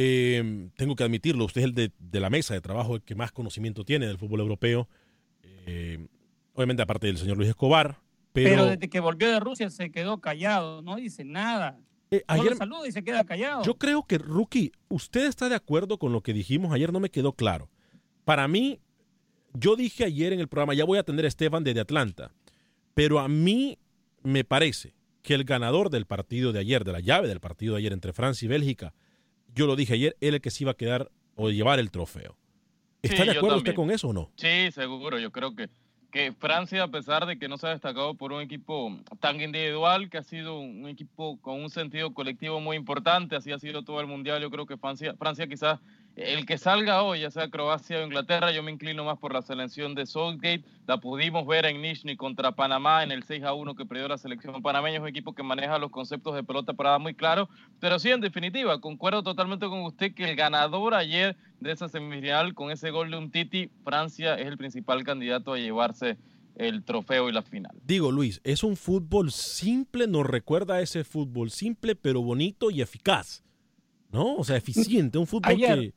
Eh, 0.00 0.70
tengo 0.76 0.94
que 0.94 1.02
admitirlo, 1.02 1.44
usted 1.44 1.62
es 1.62 1.64
el 1.64 1.74
de, 1.74 1.90
de, 1.98 2.20
la 2.20 2.30
mesa 2.30 2.54
de 2.54 2.60
trabajo 2.60 2.94
el 2.94 3.02
que 3.02 3.16
más 3.16 3.32
conocimiento 3.32 3.84
tiene 3.84 4.06
del 4.06 4.16
fútbol 4.16 4.38
europeo. 4.38 4.88
Eh, 5.42 6.06
obviamente, 6.54 6.82
aparte 6.84 7.08
del 7.08 7.18
señor 7.18 7.36
Luis 7.36 7.48
Escobar. 7.48 7.98
Pero, 8.32 8.48
pero, 8.48 8.66
desde 8.66 8.88
que 8.88 9.00
volvió 9.00 9.28
de 9.28 9.40
Rusia 9.40 9.70
se 9.70 9.90
quedó 9.90 10.20
callado, 10.20 10.82
no 10.82 10.94
dice 10.94 11.24
nada. 11.24 11.80
Eh, 12.12 12.22
ayer, 12.28 12.56
saluda 12.56 12.86
y 12.86 12.92
se 12.92 13.02
queda 13.02 13.24
callado. 13.24 13.64
Yo 13.64 13.74
creo 13.74 14.04
que, 14.04 14.18
Rookie, 14.18 14.70
usted 14.88 15.26
está 15.26 15.48
de 15.48 15.56
acuerdo 15.56 15.98
con 15.98 16.12
lo 16.12 16.20
que 16.20 16.32
dijimos 16.32 16.72
ayer, 16.72 16.92
no 16.92 17.00
me 17.00 17.10
quedó 17.10 17.32
claro. 17.32 17.68
Para 18.24 18.46
mí, 18.46 18.78
yo 19.52 19.74
dije 19.74 20.04
ayer 20.04 20.32
en 20.32 20.38
el 20.38 20.46
programa, 20.46 20.74
ya 20.74 20.84
voy 20.84 20.98
a 20.98 21.00
atender 21.00 21.24
a 21.24 21.28
Esteban 21.28 21.64
desde 21.64 21.80
Atlanta, 21.80 22.30
pero 22.94 23.18
a 23.18 23.26
mí 23.26 23.78
me 24.22 24.44
parece 24.44 24.94
que 25.22 25.34
el 25.34 25.42
ganador 25.42 25.90
del 25.90 26.06
partido 26.06 26.52
de 26.52 26.60
ayer, 26.60 26.84
de 26.84 26.92
la 26.92 27.00
llave 27.00 27.26
del 27.26 27.40
partido 27.40 27.74
de 27.74 27.80
ayer 27.80 27.92
entre 27.92 28.12
Francia 28.12 28.46
y 28.46 28.48
Bélgica, 28.48 28.94
yo 29.54 29.66
lo 29.66 29.76
dije 29.76 29.94
ayer, 29.94 30.16
él 30.20 30.34
el 30.34 30.40
que 30.40 30.50
se 30.50 30.64
iba 30.64 30.72
a 30.72 30.76
quedar 30.76 31.10
o 31.36 31.50
llevar 31.50 31.78
el 31.78 31.90
trofeo. 31.90 32.36
¿Está 33.02 33.22
Sí, 33.24 33.30
de 33.30 33.36
acuerdo 33.36 33.58
usted 33.58 33.74
con 33.74 33.90
eso 33.90 34.08
o 34.08 34.12
no? 34.12 34.30
Sí, 34.36 34.70
seguro. 34.72 35.18
Yo 35.18 35.30
creo 35.30 35.54
que, 35.54 35.68
que 36.10 36.32
Francia, 36.32 36.82
a 36.82 36.88
pesar 36.88 37.26
de 37.26 37.38
que 37.38 37.48
no 37.48 37.56
se 37.58 37.66
ha 37.68 37.70
destacado 37.70 38.14
por 38.14 38.32
un 38.32 38.40
equipo 38.40 38.98
tan 39.20 39.40
individual, 39.40 40.10
que 40.10 40.18
ha 40.18 40.22
sido 40.24 40.58
un 40.58 40.88
equipo 40.88 41.40
con 41.40 41.60
un 41.60 41.70
sentido 41.70 42.12
colectivo 42.12 42.60
muy 42.60 42.76
importante, 42.76 43.36
así 43.36 43.52
ha 43.52 43.58
sido 43.58 43.82
todo 43.84 44.00
el 44.00 44.06
mundial, 44.08 44.42
yo 44.42 44.50
creo 44.50 44.66
que 44.66 44.76
Francia, 44.76 45.14
Francia 45.16 45.46
quizás 45.46 45.78
el 46.18 46.46
que 46.46 46.58
salga 46.58 47.02
hoy, 47.02 47.20
ya 47.20 47.30
sea 47.30 47.48
Croacia 47.48 48.00
o 48.00 48.02
Inglaterra, 48.02 48.50
yo 48.50 48.62
me 48.62 48.72
inclino 48.72 49.04
más 49.04 49.18
por 49.18 49.32
la 49.32 49.40
selección 49.40 49.94
de 49.94 50.04
Southgate. 50.04 50.64
La 50.86 50.98
pudimos 50.98 51.46
ver 51.46 51.64
en 51.66 51.80
Nizhny 51.80 52.16
contra 52.16 52.52
Panamá 52.52 53.04
en 53.04 53.12
el 53.12 53.22
6 53.22 53.44
a 53.44 53.54
1 53.54 53.76
que 53.76 53.86
perdió 53.86 54.08
la 54.08 54.18
selección 54.18 54.60
panameña, 54.60 54.96
es 54.96 55.02
un 55.02 55.08
equipo 55.08 55.32
que 55.32 55.44
maneja 55.44 55.78
los 55.78 55.92
conceptos 55.92 56.34
de 56.34 56.42
pelota 56.42 56.72
parada 56.72 56.98
muy 56.98 57.14
claro. 57.14 57.48
Pero 57.78 58.00
sí, 58.00 58.10
en 58.10 58.20
definitiva, 58.20 58.80
concuerdo 58.80 59.22
totalmente 59.22 59.66
con 59.66 59.82
usted 59.82 60.12
que 60.12 60.28
el 60.28 60.34
ganador 60.34 60.94
ayer 60.94 61.36
de 61.60 61.70
esa 61.70 61.88
semifinal 61.88 62.54
con 62.54 62.72
ese 62.72 62.90
gol 62.90 63.10
de 63.10 63.16
un 63.16 63.30
Titi, 63.30 63.70
Francia 63.84 64.34
es 64.34 64.46
el 64.48 64.58
principal 64.58 65.04
candidato 65.04 65.52
a 65.52 65.58
llevarse 65.58 66.16
el 66.56 66.82
trofeo 66.82 67.28
y 67.28 67.32
la 67.32 67.42
final. 67.42 67.76
Digo, 67.84 68.10
Luis, 68.10 68.40
es 68.42 68.64
un 68.64 68.76
fútbol 68.76 69.30
simple, 69.30 70.08
nos 70.08 70.26
recuerda 70.26 70.74
a 70.74 70.80
ese 70.80 71.04
fútbol 71.04 71.50
simple, 71.50 71.94
pero 71.94 72.22
bonito 72.22 72.72
y 72.72 72.82
eficaz. 72.82 73.44
¿No? 74.10 74.36
O 74.36 74.44
sea, 74.44 74.56
eficiente, 74.56 75.18
un 75.18 75.26
fútbol 75.26 75.58
que 75.58 75.92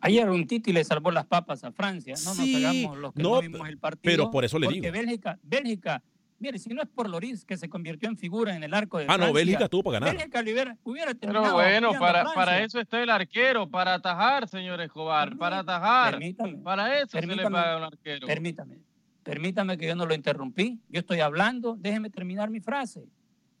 Ayer 0.00 0.28
un 0.28 0.46
Titi 0.46 0.72
le 0.72 0.82
salvó 0.84 1.10
las 1.10 1.26
papas 1.26 1.64
a 1.64 1.72
Francia. 1.72 2.14
No 2.24 2.34
nos 2.34 2.40
hagamos 2.40 2.98
los 2.98 3.12
que 3.12 3.22
no, 3.22 3.40
vimos 3.40 3.68
el 3.68 3.78
partido. 3.78 4.12
Pero 4.12 4.30
por 4.30 4.44
eso 4.44 4.58
le 4.58 4.66
porque 4.66 4.90
Bélgica, 4.90 5.38
Bélgica, 5.42 6.02
mire, 6.38 6.58
si 6.58 6.70
no 6.70 6.82
es 6.82 6.88
por 6.88 7.08
Loris 7.08 7.44
que 7.44 7.56
se 7.56 7.68
convirtió 7.68 8.08
en 8.08 8.16
figura 8.16 8.56
en 8.56 8.62
el 8.62 8.72
arco 8.72 8.98
de 8.98 9.06
Ah, 9.08 9.18
no, 9.18 9.32
Bélgica 9.32 9.68
tuvo 9.68 9.84
para 9.84 10.00
ganar. 10.00 10.16
Bélgica 10.16 10.40
hubiera, 10.40 10.76
hubiera 10.82 11.14
Pero 11.14 11.52
bueno, 11.52 11.92
para, 11.98 12.24
para 12.32 12.62
eso 12.62 12.80
está 12.80 13.02
el 13.02 13.10
arquero, 13.10 13.68
para 13.68 13.94
atajar, 13.94 14.48
señor 14.48 14.80
Escobar, 14.80 15.36
para 15.36 15.60
atajar. 15.60 16.12
Permítame. 16.12 16.56
Para 16.58 16.98
eso 17.00 17.18
se 17.20 17.26
le 17.26 17.42
paga 17.42 17.76
un 17.76 17.84
arquero. 17.84 18.26
Permítame. 18.26 18.78
Permítame 19.22 19.76
que 19.76 19.86
yo 19.86 19.94
no 19.94 20.06
lo 20.06 20.14
interrumpí. 20.14 20.80
Yo 20.88 21.00
estoy 21.00 21.20
hablando, 21.20 21.76
déjeme 21.78 22.08
terminar 22.08 22.48
mi 22.48 22.60
frase. 22.60 23.06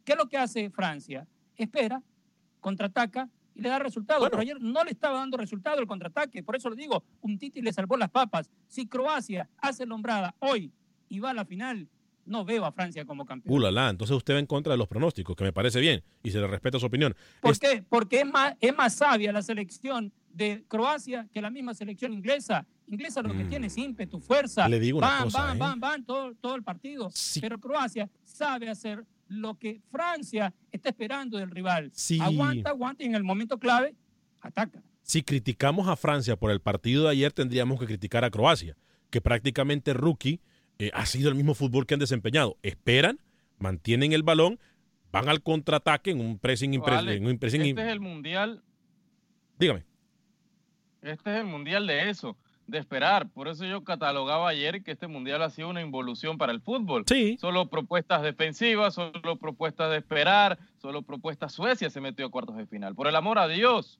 ¿Qué 0.04 0.12
es 0.12 0.18
lo 0.18 0.26
que 0.26 0.38
hace 0.38 0.70
Francia? 0.70 1.26
Espera, 1.54 2.02
contraataca, 2.60 3.28
y 3.54 3.62
le 3.62 3.68
da 3.68 3.78
resultado. 3.78 4.28
Pero 4.28 4.42
ayer 4.42 4.60
no 4.60 4.84
le 4.84 4.90
estaba 4.90 5.18
dando 5.18 5.36
resultado 5.36 5.80
el 5.80 5.86
contraataque. 5.86 6.42
Por 6.42 6.56
eso 6.56 6.70
le 6.70 6.76
digo, 6.76 7.04
un 7.20 7.38
Titi 7.38 7.62
le 7.62 7.72
salvó 7.72 7.96
las 7.96 8.10
papas. 8.10 8.50
Si 8.66 8.86
Croacia 8.86 9.48
hace 9.58 9.86
lombrada 9.86 10.34
hoy 10.40 10.72
y 11.08 11.18
va 11.20 11.30
a 11.30 11.34
la 11.34 11.44
final, 11.44 11.88
no 12.24 12.44
veo 12.44 12.64
a 12.64 12.72
Francia 12.72 13.04
como 13.04 13.26
campeón. 13.26 13.54
Ulala, 13.54 13.90
entonces 13.90 14.16
usted 14.16 14.34
va 14.34 14.38
en 14.38 14.46
contra 14.46 14.72
de 14.72 14.78
los 14.78 14.88
pronósticos, 14.88 15.36
que 15.36 15.44
me 15.44 15.52
parece 15.52 15.80
bien 15.80 16.02
y 16.22 16.30
se 16.30 16.38
le 16.38 16.46
respeta 16.46 16.78
su 16.78 16.86
opinión. 16.86 17.14
¿Por 17.40 17.58
qué? 17.58 17.84
Porque 17.88 18.20
es 18.20 18.26
más, 18.26 18.54
es 18.60 18.76
más 18.76 18.94
sabia 18.94 19.32
la 19.32 19.42
selección 19.42 20.12
de 20.32 20.64
Croacia 20.68 21.28
que 21.32 21.42
la 21.42 21.50
misma 21.50 21.74
selección 21.74 22.12
inglesa. 22.12 22.66
Inglesa 22.86 23.22
lo 23.22 23.30
que 23.30 23.44
mm. 23.44 23.48
tiene 23.48 23.66
es 23.68 23.76
ímpetu, 23.76 24.20
fuerza. 24.20 24.68
Le 24.68 24.80
digo 24.80 24.98
una 24.98 25.08
van, 25.08 25.24
cosa, 25.24 25.42
van, 25.42 25.56
¿eh? 25.56 25.58
van, 25.58 25.80
van, 25.80 26.04
todo, 26.04 26.34
todo 26.34 26.54
el 26.56 26.62
partido. 26.62 27.10
Pero 27.40 27.58
Croacia 27.58 28.08
sabe 28.24 28.68
hacer 28.68 29.04
lo 29.30 29.54
que 29.58 29.80
Francia 29.90 30.52
está 30.72 30.90
esperando 30.90 31.38
del 31.38 31.50
rival. 31.50 31.92
Aguanta, 32.20 32.70
aguanta 32.70 33.04
y 33.04 33.06
en 33.06 33.14
el 33.14 33.22
momento 33.22 33.58
clave 33.58 33.94
ataca. 34.40 34.82
Si 35.02 35.22
criticamos 35.22 35.88
a 35.88 35.96
Francia 35.96 36.36
por 36.36 36.50
el 36.50 36.60
partido 36.60 37.04
de 37.04 37.10
ayer, 37.10 37.32
tendríamos 37.32 37.78
que 37.78 37.86
criticar 37.86 38.24
a 38.24 38.30
Croacia, 38.30 38.76
que 39.08 39.20
prácticamente 39.20 39.94
rookie 39.94 40.40
eh, 40.78 40.90
ha 40.94 41.06
sido 41.06 41.28
el 41.28 41.36
mismo 41.36 41.54
fútbol 41.54 41.86
que 41.86 41.94
han 41.94 42.00
desempeñado. 42.00 42.56
Esperan, 42.62 43.20
mantienen 43.58 44.12
el 44.12 44.24
balón, 44.24 44.58
van 45.12 45.28
al 45.28 45.42
contraataque 45.42 46.10
en 46.10 46.20
un 46.20 46.38
pressing, 46.38 46.82
pressing 46.82 47.62
Este 47.62 47.82
es 47.82 47.92
el 47.92 48.00
mundial. 48.00 48.64
Dígame. 49.58 49.84
Este 51.02 51.32
es 51.32 51.40
el 51.40 51.46
mundial 51.46 51.86
de 51.86 52.10
eso 52.10 52.36
de 52.70 52.78
esperar. 52.78 53.28
Por 53.30 53.48
eso 53.48 53.64
yo 53.64 53.84
catalogaba 53.84 54.48
ayer 54.48 54.82
que 54.82 54.92
este 54.92 55.06
mundial 55.06 55.42
ha 55.42 55.50
sido 55.50 55.68
una 55.68 55.82
involución 55.82 56.38
para 56.38 56.52
el 56.52 56.60
fútbol. 56.60 57.04
Sí. 57.06 57.36
Solo 57.40 57.68
propuestas 57.68 58.22
defensivas, 58.22 58.94
solo 58.94 59.36
propuestas 59.36 59.90
de 59.90 59.98
esperar, 59.98 60.58
solo 60.78 61.02
propuestas 61.02 61.52
Suecia 61.52 61.90
se 61.90 62.00
metió 62.00 62.26
a 62.26 62.30
cuartos 62.30 62.56
de 62.56 62.66
final. 62.66 62.94
Por 62.94 63.06
el 63.08 63.16
amor 63.16 63.38
a 63.38 63.48
Dios, 63.48 63.98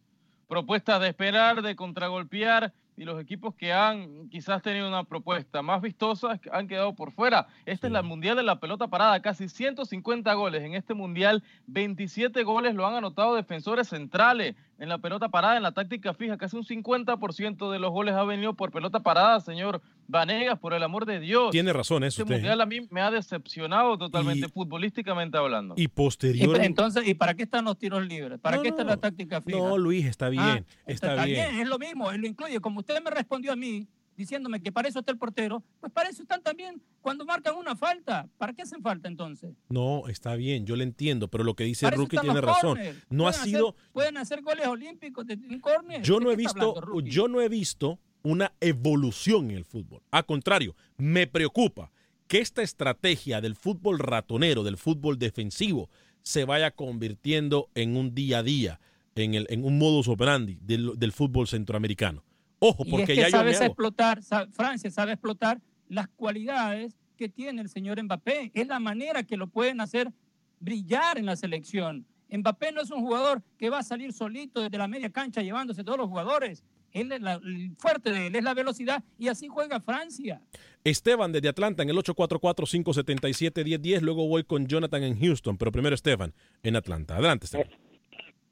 propuestas 0.49 1.01
de 1.01 1.09
esperar, 1.09 1.63
de 1.63 1.77
contragolpear 1.77 2.73
y 2.97 3.05
los 3.05 3.19
equipos 3.19 3.55
que 3.55 3.73
han 3.73 4.29
quizás 4.29 4.63
tenido 4.63 4.87
una 4.87 5.05
propuesta 5.05 5.63
más 5.63 5.81
vistosa 5.81 6.39
han 6.53 6.69
quedado 6.69 6.95
por 6.95 7.13
fuera. 7.13 7.47
Esta 7.65 7.87
es 7.87 7.93
la 7.93 8.03
Mundial 8.03 8.37
de 8.37 8.43
la 8.43 8.61
Pelota 8.61 8.89
Parada, 8.89 9.23
casi 9.23 9.49
150 9.49 10.35
goles 10.35 10.63
en 10.63 10.75
este 10.75 10.93
Mundial, 10.93 11.43
27 11.67 12.43
goles 12.43 12.75
lo 12.75 12.87
han 12.87 12.95
anotado 12.95 13.37
defensores 13.37 13.89
centrales 13.89 14.55
en 14.81 14.89
la 14.89 14.99
pelota 14.99 15.29
parada, 15.29 15.59
en 15.59 15.63
la 15.63 15.73
táctica 15.73 16.15
fija, 16.15 16.39
casi 16.39 16.57
un 16.57 16.65
50% 16.65 17.71
de 17.71 17.79
los 17.79 17.91
goles 17.91 18.15
ha 18.15 18.25
venido 18.25 18.55
por 18.55 18.73
pelota 18.73 19.01
parada, 19.01 19.39
señor 19.41 19.83
Vanegas, 20.09 20.59
por 20.59 20.73
el 20.73 20.83
amor 20.83 21.05
de 21.05 21.21
Dios. 21.21 21.51
Tiene 21.51 21.75
razón 21.75 22.03
eso. 22.03 22.23
Este 22.23 22.33
Mundial 22.33 22.59
a 22.63 22.67
mí 22.67 22.89
me 22.91 23.03
ha 23.03 23.11
decepcionado 23.11 23.99
totalmente, 23.99 24.49
futbolísticamente 24.49 25.37
hablando. 25.37 25.75
Y 25.77 25.89
posterior. 25.89 26.59
entonces, 26.63 27.07
¿y 27.07 27.13
para 27.13 27.35
qué 27.35 27.43
están 27.43 27.67
los 27.67 27.79
tiros 27.79 28.07
libres? 28.07 28.41
¿Para 28.41 28.63
qué 28.63 28.69
está 28.69 28.83
la 28.83 28.97
táctica 28.97 29.43
fija? 29.43 29.59
No, 29.59 29.77
Luis, 29.77 30.07
está 30.07 30.31
bien. 30.31 30.43
Ah, 30.43 30.65
está, 30.87 31.11
está, 31.13 31.25
bien. 31.27 31.51
bien. 31.51 31.61
Es 31.61 31.69
lo 31.69 31.79
mismo, 31.79 32.11
él 32.11 32.23
lo 32.23 32.27
incluye. 32.27 32.59
Como 32.61 32.81
usted 32.81 33.03
me 33.05 33.11
respondió 33.11 33.53
a 33.53 33.57
mí, 33.57 33.87
diciéndome 34.21 34.61
que 34.61 34.71
para 34.71 34.87
eso 34.87 34.99
está 35.01 35.13
el 35.13 35.19
portero, 35.19 35.65
pues 35.81 35.91
para 35.93 36.11
eso 36.11 36.23
están 36.23 36.43
también 36.43 36.83
cuando 37.01 37.25
marcan 37.25 37.57
una 37.57 37.75
falta. 37.75 38.29
¿Para 38.37 38.53
qué 38.53 38.63
hacen 38.63 38.83
falta 38.83 39.09
entonces? 39.09 39.55
No, 39.71 40.07
está 40.09 40.35
bien, 40.37 40.67
yo 40.67 40.77
le 40.77 40.85
entiendo, 40.85 41.29
pero 41.29 41.43
lo 41.43 41.55
que 41.55 41.65
dice 41.65 41.91
Rookie 41.91 42.19
tiene 42.19 42.41
razón. 42.41 42.79
No 43.09 43.27
ha 43.27 43.33
sido. 43.33 43.75
pueden 43.93 44.19
hacer 44.19 44.43
goles 44.43 44.67
olímpicos 44.67 45.27
de 45.27 45.35
un 45.35 45.59
córner. 45.59 46.03
Yo 46.03 46.21
no 46.21 46.31
he 46.31 46.37
visto, 46.37 46.75
yo 47.03 47.29
no 47.29 47.41
he 47.41 47.49
visto 47.49 47.99
una 48.23 48.53
evolución 48.61 49.51
en 49.51 49.57
el 49.57 49.65
fútbol. 49.65 50.03
A 50.11 50.23
contrario, 50.23 50.77
me 50.99 51.27
preocupa 51.27 51.91
que 52.29 52.41
esta 52.41 52.63
estrategia 52.63 53.41
del 53.41 53.57
fútbol 53.57 53.99
ratonero, 53.99 54.63
del 54.63 54.77
fútbol 54.77 55.19
defensivo, 55.19 55.89
se 56.23 56.45
vaya 56.45 56.71
convirtiendo 56.71 57.71
en 57.75 57.97
un 57.97 58.15
día 58.15 58.39
a 58.39 58.43
día, 58.43 58.81
en, 59.15 59.33
el, 59.35 59.47
en 59.49 59.65
un 59.65 59.79
modus 59.79 60.09
operandi 60.09 60.59
del, 60.61 60.99
del 60.99 61.13
fútbol 61.13 61.49
centroamericano. 61.49 62.23
Ojo, 62.61 62.85
porque 62.85 63.15
y 63.15 63.19
es 63.19 63.25
ya 63.25 63.31
sabes 63.31 63.59
yo 63.59 63.65
explotar, 63.65 64.21
Francia 64.53 64.91
sabe 64.91 65.13
explotar 65.13 65.61
las 65.89 66.09
cualidades 66.09 66.97
que 67.17 67.29
tiene 67.29 67.63
el 67.63 67.69
señor 67.69 68.03
Mbappé. 68.03 68.53
Es 68.55 68.69
la 68.69 68.79
manera 68.79 69.25
que 69.25 69.37
lo 69.37 69.49
pueden 69.49 69.81
hacer 69.81 70.13
brillar 70.61 71.19
en 71.19 71.27
la 71.27 71.37
selección. 71.37 72.07
Mbappé 72.31 72.73
no 72.73 72.81
es 72.81 72.91
un 72.91 73.01
jugador 73.01 73.43
que 73.59 73.69
va 73.71 73.79
a 73.79 73.83
salir 73.83 74.13
solito 74.13 74.61
desde 74.61 74.79
la 74.79 74.89
media 74.89 75.11
cancha 75.11 75.43
llevándose 75.43 75.83
todos 75.83 75.99
los 75.99 76.09
jugadores. 76.09 76.65
Él 76.93 77.11
es 77.13 77.21
la, 77.21 77.35
el 77.35 77.73
fuerte 77.79 78.11
de 78.11 78.29
él 78.29 78.37
es 78.37 78.45
la 78.45 78.55
velocidad 78.55 79.03
y 79.19 79.29
así 79.29 79.49
juega 79.49 79.81
Francia. 79.81 80.41
Esteban 80.85 81.33
desde 81.33 81.49
Atlanta 81.49 81.83
en 81.83 81.91
el 81.91 81.97
844-577-1010. 81.97 84.01
Luego 84.01 84.29
voy 84.29 84.45
con 84.45 84.67
Jonathan 84.67 85.03
en 85.03 85.19
Houston, 85.19 85.57
pero 85.57 85.73
primero 85.73 85.95
Esteban 85.95 86.35
en 86.63 86.77
Atlanta. 86.77 87.15
Adelante, 87.15 87.47
Esteban. 87.47 87.69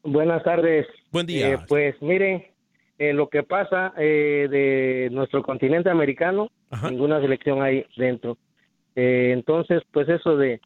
Buenas 0.03 0.43
tardes. 0.45 0.87
Buen 1.11 1.27
día. 1.27 1.53
Eh, 1.53 1.59
pues 1.69 1.95
miren, 2.01 2.43
eh, 2.99 3.13
lo 3.13 3.29
que 3.29 3.43
pasa 3.43 3.93
eh, 3.97 4.49
de 4.51 5.09
nuestro 5.13 5.43
continente 5.43 5.89
americano, 5.91 6.51
ninguna 6.91 7.21
selección 7.21 7.63
hay 7.63 7.87
dentro. 7.97 8.37
Eh, 8.97 9.31
entonces, 9.33 9.83
pues 9.93 10.09
eso 10.09 10.37
de, 10.37 10.61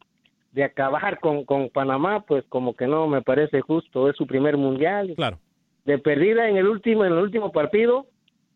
de 0.52 0.64
acabar 0.64 1.20
con, 1.20 1.44
con 1.44 1.68
Panamá, 1.68 2.24
pues 2.26 2.44
como 2.48 2.74
que 2.74 2.86
no 2.86 3.06
me 3.06 3.22
parece 3.22 3.60
justo, 3.60 4.08
es 4.08 4.16
su 4.16 4.26
primer 4.26 4.56
mundial. 4.56 5.12
Claro. 5.16 5.38
De 5.84 5.98
perdida 5.98 6.48
en 6.48 6.56
el 6.56 6.68
último, 6.68 7.04
en 7.04 7.12
el 7.12 7.18
último 7.18 7.52
partido, 7.52 8.06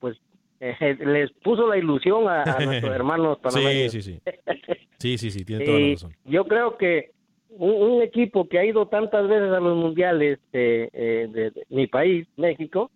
pues 0.00 0.16
eh, 0.60 0.96
les 1.04 1.30
puso 1.42 1.66
la 1.66 1.76
ilusión 1.76 2.28
a, 2.28 2.44
a 2.44 2.60
nuestros 2.60 2.94
hermanos 2.94 3.38
panameños. 3.40 3.92
Sí, 3.92 4.02
sí, 4.02 4.12
sí. 4.14 4.20
Sí, 4.98 5.18
sí, 5.18 5.30
sí, 5.30 5.44
tiene 5.44 5.66
toda 5.66 5.78
la 5.78 5.88
razón. 5.90 6.12
Yo 6.24 6.46
creo 6.46 6.78
que 6.78 7.10
un, 7.50 7.70
un, 7.70 8.02
equipo 8.02 8.48
que 8.48 8.58
ha 8.58 8.64
ido 8.64 8.88
tantas 8.88 9.28
veces 9.28 9.50
a 9.50 9.60
los 9.60 9.76
mundiales 9.76 10.38
eh, 10.54 10.88
eh, 10.94 11.28
de, 11.30 11.50
de 11.50 11.66
mi 11.68 11.86
país, 11.86 12.26
México, 12.38 12.90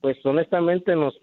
pues 0.00 0.16
honestamente 0.24 0.94
nos 0.96 1.18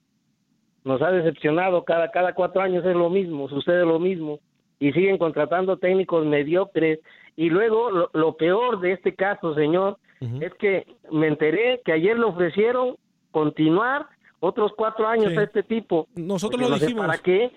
nos 0.84 1.02
ha 1.02 1.12
decepcionado 1.12 1.84
cada 1.84 2.12
cada 2.12 2.34
cuatro 2.34 2.62
años 2.62 2.86
es 2.86 2.96
lo 2.96 3.10
mismo 3.10 3.50
sucede 3.50 3.86
lo 3.86 4.00
mismo 4.00 4.40
y 4.80 4.92
siguen 4.92 5.18
contratando 5.18 5.78
técnicos 5.78 6.26
mediocres 6.26 7.00
y 7.36 7.50
luego 7.50 7.90
lo, 7.90 8.10
lo 8.14 8.36
peor 8.38 8.80
de 8.82 8.92
este 8.94 9.16
caso 9.16 9.56
señor 9.56 9.98
uh 10.22 10.26
-huh. 10.26 10.44
es 10.46 10.54
que 10.56 10.86
me 11.12 11.28
enteré 11.28 11.82
que 11.86 11.92
ayer 11.94 12.18
le 12.18 12.26
ofrecieron 12.26 12.96
continuar 13.32 14.08
otros 14.40 14.72
cuatro 14.78 15.08
años 15.08 15.32
Sí. 15.32 15.38
a 15.38 15.44
este 15.44 15.64
tipo 15.64 16.08
Nosotros 16.16 16.62
lo 16.62 16.70
no 16.70 16.78
dijimos. 16.78 17.06
para 17.08 17.18
qué 17.20 17.52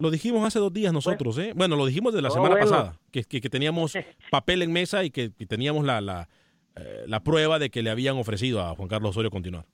Lo 0.00 0.10
dijimos 0.12 0.44
hace 0.46 0.60
dos 0.60 0.72
días 0.72 0.92
nosotros, 0.92 1.36
¿eh? 1.38 1.52
Bueno, 1.56 1.74
lo 1.74 1.84
dijimos 1.84 2.14
de 2.14 2.22
la 2.22 2.28
Oh, 2.28 2.30
semana 2.30 2.54
bueno. 2.54 2.70
pasada, 2.70 2.92
que, 3.10 3.24
que, 3.24 3.40
que 3.40 3.50
teníamos 3.50 3.92
papel 4.30 4.62
en 4.62 4.72
mesa 4.72 5.02
y 5.02 5.10
que, 5.10 5.32
que 5.36 5.44
teníamos 5.44 5.84
la, 5.84 6.00
la, 6.00 6.28
eh, 6.76 7.02
la 7.08 7.18
prueba 7.24 7.58
de 7.58 7.68
que 7.68 7.82
le 7.82 7.90
habían 7.90 8.16
ofrecido 8.16 8.60
a 8.62 8.76
Juan 8.76 8.86
Carlos 8.88 9.10
Osorio 9.10 9.28
continuar. 9.30 9.64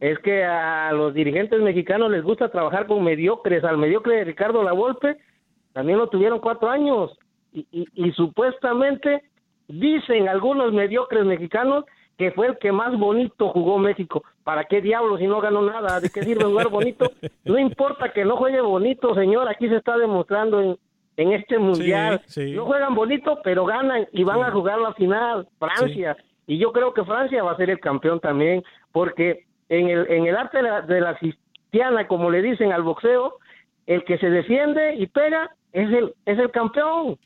Es 0.00 0.18
que 0.20 0.44
a 0.44 0.92
los 0.92 1.12
dirigentes 1.14 1.60
mexicanos 1.60 2.10
les 2.10 2.22
gusta 2.22 2.50
trabajar 2.50 2.86
con 2.86 3.02
mediocres. 3.02 3.64
Al 3.64 3.78
mediocre 3.78 4.16
de 4.16 4.24
Ricardo 4.24 4.62
Lavolpe 4.62 5.16
también 5.72 5.98
lo 5.98 6.08
tuvieron 6.08 6.38
cuatro 6.40 6.70
años 6.70 7.18
y, 7.52 7.66
y, 7.72 7.86
y 7.94 8.12
supuestamente 8.12 9.22
dicen 9.66 10.28
algunos 10.28 10.72
mediocres 10.72 11.24
mexicanos 11.24 11.84
que 12.16 12.32
fue 12.32 12.48
el 12.48 12.58
que 12.58 12.72
más 12.72 12.98
bonito 12.98 13.48
jugó 13.50 13.78
México. 13.78 14.24
¿Para 14.42 14.64
qué 14.64 14.80
diablos 14.80 15.20
si 15.20 15.26
no 15.26 15.40
ganó 15.40 15.62
nada? 15.62 16.00
¿De 16.00 16.10
qué 16.10 16.22
sirve 16.22 16.44
jugar 16.44 16.68
bonito? 16.68 17.10
No 17.44 17.58
importa 17.58 18.12
que 18.12 18.24
no 18.24 18.36
juegue 18.36 18.60
bonito, 18.60 19.14
señor. 19.14 19.48
Aquí 19.48 19.68
se 19.68 19.76
está 19.76 19.96
demostrando 19.96 20.60
en, 20.60 20.76
en 21.16 21.32
este 21.32 21.58
mundial. 21.58 22.20
sí. 22.26 22.52
No 22.52 22.64
juegan 22.64 22.94
bonito, 22.94 23.38
pero 23.44 23.64
ganan 23.64 24.08
y 24.12 24.24
van 24.24 24.42
a 24.42 24.50
jugar 24.50 24.80
la 24.80 24.94
final. 24.94 25.46
Francia. 25.60 26.16
Y 26.48 26.58
yo 26.58 26.72
creo 26.72 26.92
que 26.92 27.04
Francia 27.04 27.44
va 27.44 27.52
a 27.52 27.56
ser 27.56 27.70
el 27.70 27.78
campeón 27.78 28.18
también, 28.18 28.64
porque 28.90 29.44
en 29.68 29.88
el, 29.88 30.10
en 30.10 30.26
el 30.26 30.36
arte 30.36 30.58
de 30.58 30.62
la, 30.62 30.82
de 30.82 31.00
la 31.00 31.16
cristiana, 31.16 32.06
como 32.06 32.30
le 32.30 32.42
dicen 32.42 32.72
al 32.72 32.82
boxeo, 32.82 33.36
el 33.86 34.04
que 34.04 34.18
se 34.18 34.30
defiende 34.30 34.94
y 34.96 35.06
pega 35.06 35.50
es 35.72 35.90
el, 35.90 36.14
es 36.26 36.38
el 36.38 36.50
campeón. 36.50 37.18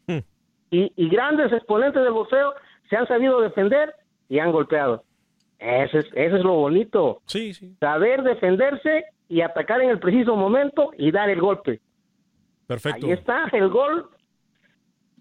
Y, 0.71 0.93
y 0.97 1.09
grandes 1.09 1.53
exponentes 1.53 2.03
del 2.03 2.13
boxeo 2.13 2.55
se 2.89 2.97
han 2.97 3.07
sabido 3.07 3.41
defender 3.41 3.95
y 4.29 4.39
han 4.39 4.53
golpeado. 4.53 5.05
Eso 5.59 5.99
es, 5.99 6.07
eso 6.15 6.37
es 6.37 6.43
lo 6.43 6.55
bonito. 6.55 7.23
Sí, 7.27 7.55
sí. 7.55 7.77
Saber 7.79 8.23
defenderse 8.23 9.05
y 9.29 9.43
atacar 9.43 9.81
en 9.81 9.91
el 9.91 9.99
preciso 9.99 10.35
momento 10.35 10.91
y 10.99 11.11
dar 11.13 11.31
el 11.31 11.41
golpe. 11.41 11.81
Perfecto. 12.67 13.07
Ahí 13.07 13.13
está 13.13 13.45
el 13.53 13.69
gol. 13.69 14.09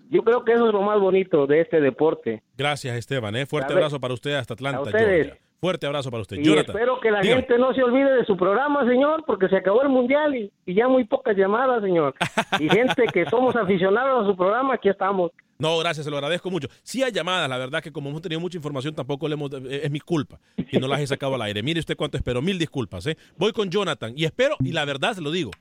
Yo 0.10 0.24
creo 0.24 0.44
que 0.44 0.54
eso 0.54 0.68
es 0.68 0.74
lo 0.74 0.82
más 0.82 1.00
bonito 1.00 1.48
de 1.48 1.62
este 1.62 1.80
deporte. 1.80 2.44
Gracias, 2.58 2.96
Esteban. 2.98 3.36
¿eh? 3.36 3.46
Fuerte 3.46 3.74
ver, 3.74 3.84
abrazo 3.84 4.00
para 4.00 4.14
usted 4.14 4.34
hasta 4.34 4.54
Atlanta, 4.54 4.80
a 4.80 4.84
ustedes. 4.84 5.28
Georgia. 5.28 5.51
Fuerte 5.62 5.86
abrazo 5.86 6.10
para 6.10 6.22
usted. 6.22 6.38
Y 6.38 6.44
Jonathan. 6.44 6.76
espero 6.76 7.00
que 7.00 7.12
la 7.12 7.22
dígame. 7.22 7.42
gente 7.44 7.60
no 7.60 7.72
se 7.76 7.84
olvide 7.84 8.12
de 8.16 8.26
su 8.26 8.36
programa, 8.36 8.84
señor, 8.88 9.24
porque 9.28 9.48
se 9.48 9.58
acabó 9.58 9.84
el 9.84 9.90
mundial 9.90 10.36
y, 10.36 10.52
y 10.66 10.74
ya 10.74 10.88
muy 10.88 11.04
pocas 11.04 11.38
llamadas, 11.38 11.84
señor. 11.84 12.16
Y 12.60 12.68
gente 12.68 13.06
que 13.14 13.30
somos 13.30 13.56
aficionados 13.56 14.24
a 14.26 14.30
su 14.32 14.36
programa, 14.36 14.74
aquí 14.74 14.90
estamos. 14.90 15.32
No, 15.60 15.78
gracias, 15.78 16.04
se 16.06 16.10
lo 16.10 16.18
agradezco 16.18 16.50
mucho. 16.50 16.68
Sí 16.82 17.04
hay 17.04 17.12
llamadas, 17.12 17.48
la 17.48 17.60
verdad 17.60 17.84
que 17.84 17.92
como 17.92 18.10
hemos 18.10 18.24
tenido 18.24 18.42
mucha 18.42 18.58
información, 18.58 18.96
tampoco 18.96 19.28
le 19.28 19.36
hemos, 19.36 19.54
eh, 19.54 19.82
es 19.84 19.92
mi 19.92 20.00
culpa 20.00 20.40
que 20.68 20.80
no 20.80 20.88
las 20.88 21.00
he 21.00 21.06
sacado 21.06 21.36
al 21.36 21.42
aire. 21.44 21.62
Mire 21.62 21.80
usted 21.80 21.96
cuánto 21.96 22.18
espero, 22.18 22.42
mil 22.42 22.58
disculpas. 22.58 23.06
¿eh? 23.06 23.16
Voy 23.38 23.52
con 23.52 23.70
Jonathan 23.70 24.14
y 24.18 24.26
espero, 24.26 24.56
y 24.62 24.72
la 24.72 24.84
verdad 24.86 25.14
se 25.14 25.22
lo 25.22 25.30
digo, 25.30 25.52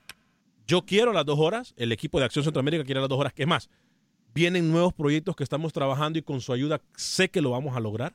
yo 0.65 0.81
quiero 0.81 1.13
las 1.13 1.27
dos 1.27 1.39
horas, 1.39 1.75
el 1.77 1.91
equipo 1.91 2.17
de 2.17 2.25
Acción 2.25 2.43
Centroamérica 2.43 2.83
quiere 2.83 2.99
las 3.01 3.09
dos 3.09 3.19
horas, 3.19 3.33
es 3.35 3.45
más, 3.45 3.69
vienen 4.33 4.71
nuevos 4.71 4.93
proyectos 4.93 5.35
que 5.35 5.43
estamos 5.43 5.71
trabajando 5.71 6.17
y 6.17 6.23
con 6.23 6.41
su 6.41 6.51
ayuda 6.51 6.81
sé 6.95 7.29
que 7.29 7.41
lo 7.41 7.51
vamos 7.51 7.77
a 7.77 7.79
lograr. 7.79 8.13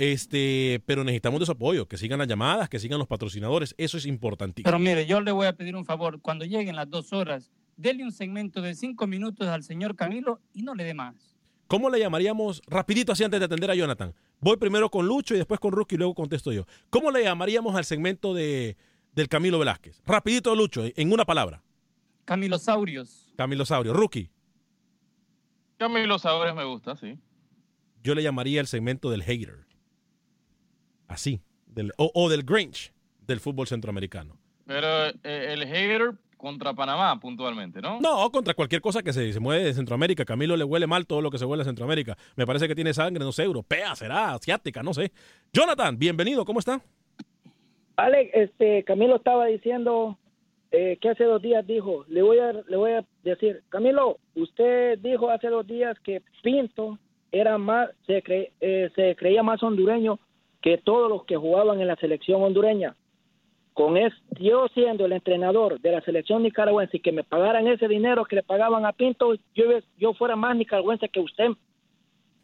Este, 0.00 0.82
pero 0.86 1.04
necesitamos 1.04 1.40
de 1.40 1.46
su 1.46 1.52
apoyo, 1.52 1.86
que 1.86 1.98
sigan 1.98 2.18
las 2.18 2.26
llamadas, 2.26 2.70
que 2.70 2.78
sigan 2.78 2.98
los 2.98 3.06
patrocinadores, 3.06 3.74
eso 3.76 3.98
es 3.98 4.06
importantísimo. 4.06 4.64
Pero 4.64 4.78
mire, 4.78 5.04
yo 5.06 5.20
le 5.20 5.30
voy 5.30 5.46
a 5.46 5.52
pedir 5.52 5.76
un 5.76 5.84
favor. 5.84 6.22
Cuando 6.22 6.46
lleguen 6.46 6.74
las 6.74 6.88
dos 6.88 7.12
horas, 7.12 7.50
dele 7.76 8.02
un 8.02 8.10
segmento 8.10 8.62
de 8.62 8.74
cinco 8.74 9.06
minutos 9.06 9.46
al 9.48 9.62
señor 9.62 9.96
Camilo 9.96 10.40
y 10.54 10.62
no 10.62 10.74
le 10.74 10.84
dé 10.84 10.94
más. 10.94 11.36
¿Cómo 11.66 11.90
le 11.90 11.98
llamaríamos, 11.98 12.62
rapidito 12.66 13.12
así 13.12 13.24
antes 13.24 13.40
de 13.40 13.46
atender 13.46 13.70
a 13.70 13.74
Jonathan? 13.74 14.14
Voy 14.40 14.56
primero 14.56 14.90
con 14.90 15.06
Lucho 15.06 15.34
y 15.34 15.36
después 15.36 15.60
con 15.60 15.72
Rookie 15.72 15.96
y 15.96 15.98
luego 15.98 16.14
contesto 16.14 16.50
yo. 16.50 16.64
¿Cómo 16.88 17.10
le 17.10 17.22
llamaríamos 17.22 17.76
al 17.76 17.84
segmento 17.84 18.32
de, 18.32 18.78
del 19.14 19.28
Camilo 19.28 19.58
Velázquez? 19.58 20.00
Rapidito, 20.06 20.56
Lucho, 20.56 20.82
en 20.96 21.12
una 21.12 21.26
palabra. 21.26 21.62
Camilosaurios. 22.24 23.32
Camilo 23.36 23.66
Saurio. 23.66 23.92
Rookie, 23.92 24.30
Camilo 25.76 26.18
Sabores 26.18 26.54
me 26.54 26.64
gusta, 26.64 26.96
sí. 26.96 27.18
yo 28.02 28.14
le 28.14 28.22
llamaría 28.22 28.60
el 28.60 28.66
segmento 28.66 29.10
del 29.10 29.22
hater. 29.22 29.69
Así. 31.10 31.40
Del, 31.66 31.92
o, 31.98 32.10
o 32.14 32.28
del 32.28 32.42
Grinch 32.44 32.92
del 33.26 33.40
fútbol 33.40 33.66
centroamericano. 33.66 34.36
Pero 34.66 35.08
eh, 35.24 35.52
el 35.52 35.66
hater 35.66 36.12
contra 36.36 36.72
Panamá, 36.72 37.20
puntualmente, 37.20 37.82
¿no? 37.82 38.00
No, 38.00 38.30
contra 38.30 38.54
cualquier 38.54 38.80
cosa 38.80 39.02
que 39.02 39.12
se, 39.12 39.32
se 39.32 39.40
mueve 39.40 39.64
de 39.64 39.74
Centroamérica. 39.74 40.24
Camilo 40.24 40.56
le 40.56 40.64
huele 40.64 40.86
mal 40.86 41.06
todo 41.06 41.20
lo 41.20 41.30
que 41.30 41.38
se 41.38 41.44
huele 41.44 41.62
a 41.62 41.66
Centroamérica. 41.66 42.16
Me 42.34 42.46
parece 42.46 42.66
que 42.66 42.74
tiene 42.74 42.94
sangre, 42.94 43.22
no 43.24 43.32
sé, 43.32 43.42
europea, 43.42 43.94
será, 43.94 44.32
asiática, 44.34 44.82
no 44.82 44.94
sé. 44.94 45.12
Jonathan, 45.52 45.98
bienvenido, 45.98 46.44
¿cómo 46.44 46.60
está? 46.60 46.80
Alex, 47.96 48.30
este, 48.32 48.82
Camilo 48.84 49.16
estaba 49.16 49.46
diciendo 49.46 50.18
eh, 50.70 50.96
que 51.00 51.10
hace 51.10 51.24
dos 51.24 51.42
días 51.42 51.66
dijo, 51.66 52.04
le 52.08 52.22
voy 52.22 52.38
a, 52.38 52.52
le 52.52 52.76
voy 52.76 52.92
a 52.92 53.04
decir, 53.22 53.62
Camilo, 53.68 54.18
usted 54.34 54.98
dijo 55.00 55.30
hace 55.30 55.48
dos 55.48 55.66
días 55.66 55.98
que 56.00 56.22
Pinto 56.42 56.98
era 57.32 57.58
más, 57.58 57.90
se, 58.06 58.24
cre- 58.24 58.50
eh, 58.60 58.90
se 58.96 59.14
creía 59.16 59.42
más 59.42 59.62
hondureño 59.62 60.18
que 60.60 60.78
todos 60.78 61.08
los 61.10 61.24
que 61.24 61.36
jugaban 61.36 61.80
en 61.80 61.86
la 61.86 61.96
selección 61.96 62.42
hondureña. 62.42 62.96
Con 63.72 63.96
es, 63.96 64.12
yo 64.38 64.66
siendo 64.74 65.06
el 65.06 65.12
entrenador 65.12 65.80
de 65.80 65.92
la 65.92 66.00
selección 66.02 66.42
nicaragüense 66.42 66.96
y 66.98 67.00
que 67.00 67.12
me 67.12 67.24
pagaran 67.24 67.66
ese 67.68 67.88
dinero 67.88 68.24
que 68.24 68.36
le 68.36 68.42
pagaban 68.42 68.84
a 68.84 68.92
Pinto, 68.92 69.34
yo, 69.54 69.64
yo 69.96 70.12
fuera 70.14 70.36
más 70.36 70.56
nicaragüense 70.56 71.08
que 71.08 71.20
usted. 71.20 71.48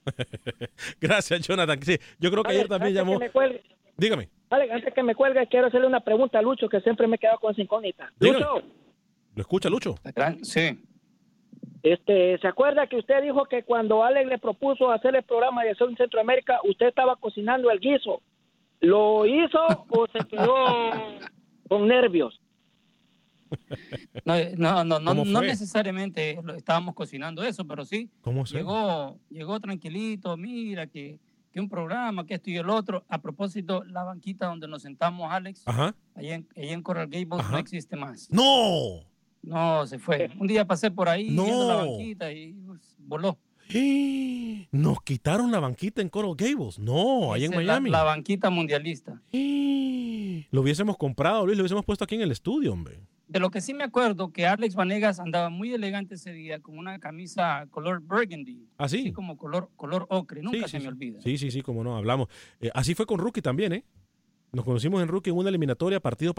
Gracias, 1.00 1.46
Jonathan. 1.46 1.82
Sí, 1.82 1.98
yo 2.18 2.30
creo 2.30 2.42
que 2.42 2.50
ayer 2.52 2.68
también 2.68 2.96
antes 2.96 3.00
llamó. 3.04 3.18
que 3.18 3.24
me 3.26 3.30
cuelgue- 3.32 3.62
Dígame. 3.98 4.28
Alex, 4.50 4.72
antes 4.72 4.94
que 4.94 5.02
me 5.02 5.14
cuelgue, 5.14 5.46
quiero 5.48 5.66
hacerle 5.66 5.86
una 5.88 6.00
pregunta 6.00 6.38
a 6.38 6.42
Lucho, 6.42 6.68
que 6.68 6.80
siempre 6.80 7.06
me 7.08 7.16
he 7.16 7.18
quedado 7.18 7.38
con 7.38 7.52
esa 7.52 7.62
incógnita. 7.62 8.12
Dígame. 8.20 8.38
Lucho, 8.40 8.62
¿Lo 9.34 9.40
escucha, 9.42 9.68
Lucho? 9.68 9.94
Sí. 10.42 10.78
Este, 11.92 12.36
¿se 12.38 12.48
acuerda 12.48 12.88
que 12.88 12.96
usted 12.96 13.22
dijo 13.22 13.44
que 13.44 13.62
cuando 13.62 14.02
Alex 14.02 14.28
le 14.28 14.38
propuso 14.38 14.90
hacer 14.90 15.14
el 15.14 15.22
programa 15.22 15.62
de 15.62 15.76
Sol 15.76 15.96
Centroamérica, 15.96 16.58
usted 16.64 16.88
estaba 16.88 17.14
cocinando 17.14 17.70
el 17.70 17.78
guiso? 17.78 18.22
¿Lo 18.80 19.24
hizo 19.24 19.60
o 19.90 20.06
se 20.08 20.18
quedó 20.26 20.90
con 21.68 21.86
nervios? 21.86 22.40
No, 24.24 24.34
no, 24.56 24.84
no, 24.84 24.98
no, 24.98 25.10
¿Cómo 25.10 25.24
no 25.26 25.40
necesariamente 25.42 26.36
estábamos 26.56 26.96
cocinando 26.96 27.44
eso, 27.44 27.64
pero 27.64 27.84
sí. 27.84 28.10
¿Cómo 28.20 28.44
se? 28.46 28.56
Llegó, 28.56 29.20
llegó 29.30 29.60
tranquilito, 29.60 30.36
mira 30.36 30.88
que, 30.88 31.20
que 31.52 31.60
un 31.60 31.68
programa, 31.68 32.26
que 32.26 32.34
esto 32.34 32.50
y 32.50 32.56
el 32.56 32.68
otro. 32.68 33.04
A 33.08 33.22
propósito, 33.22 33.84
la 33.84 34.02
banquita 34.02 34.46
donde 34.46 34.66
nos 34.66 34.82
sentamos, 34.82 35.30
Alex, 35.30 35.62
Ajá. 35.66 35.94
allá 36.16 36.34
en, 36.34 36.48
allá 36.56 36.72
en 36.72 36.82
Coral 36.82 37.06
Gables 37.06 37.48
no 37.48 37.58
existe 37.58 37.94
más. 37.94 38.28
¡No! 38.32 39.06
No, 39.46 39.86
se 39.86 39.98
fue. 39.98 40.30
Un 40.38 40.46
día 40.46 40.66
pasé 40.66 40.90
por 40.90 41.08
ahí 41.08 41.24
viendo 41.30 41.68
la 41.68 41.84
No. 41.84 41.90
banquita 41.92 42.30
y 42.32 42.52
pues, 42.52 42.96
voló. 42.98 43.38
Nos 44.72 45.00
quitaron 45.02 45.50
la 45.50 45.60
banquita 45.60 46.02
en 46.02 46.08
Coral 46.08 46.34
Gables. 46.36 46.78
No, 46.78 47.32
ahí 47.32 47.44
en 47.44 47.50
la- 47.52 47.56
Miami. 47.56 47.90
La, 47.90 48.02
banquita 48.02 48.50
mundialista. 48.50 49.20
Lo 50.50 50.60
hubiésemos 50.60 50.96
comprado, 50.96 51.44
Luis, 51.46 51.56
lo 51.56 51.62
hubiésemos 51.62 51.84
puesto 51.84 52.04
aquí 52.04 52.14
en 52.14 52.20
el 52.20 52.30
estudio, 52.30 52.72
hombre. 52.72 53.00
De 53.26 53.40
lo 53.40 53.50
que 53.50 53.60
sí 53.60 53.74
me 53.74 53.82
acuerdo, 53.82 54.30
que 54.32 54.46
Alex 54.46 54.74
Vanegas 54.76 55.18
andaba 55.18 55.48
muy 55.50 55.72
elegante 55.72 56.14
ese 56.14 56.32
día 56.32 56.60
con 56.60 56.78
una 56.78 57.00
camisa 57.00 57.66
color 57.70 58.00
burgundy. 58.00 58.68
¿Ah, 58.78 58.88
sí? 58.88 58.98
Así 59.00 59.12
como 59.12 59.36
color, 59.36 59.70
color 59.76 60.06
ocre. 60.10 60.42
Nunca 60.42 60.68
Sí, 60.68 60.72
se 60.72 60.76
me 60.78 60.82
sí. 60.82 60.88
olvida. 60.88 61.20
Sí, 61.22 61.36
sí, 61.38 61.50
sí, 61.50 61.62
como 61.62 61.82
no, 61.82 61.96
hablamos. 61.96 62.28
Eh, 62.60 62.70
así 62.74 62.94
fue 62.94 63.06
con 63.06 63.18
Rookie 63.18 63.42
también, 63.42 63.72
¿eh? 63.72 63.84
Nos 64.52 64.64
conocimos 64.64 65.02
en 65.02 65.08
Rookie 65.08 65.30
en 65.30 65.36
una 65.36 65.48
eliminatoria 65.48 65.98
partido 65.98 66.34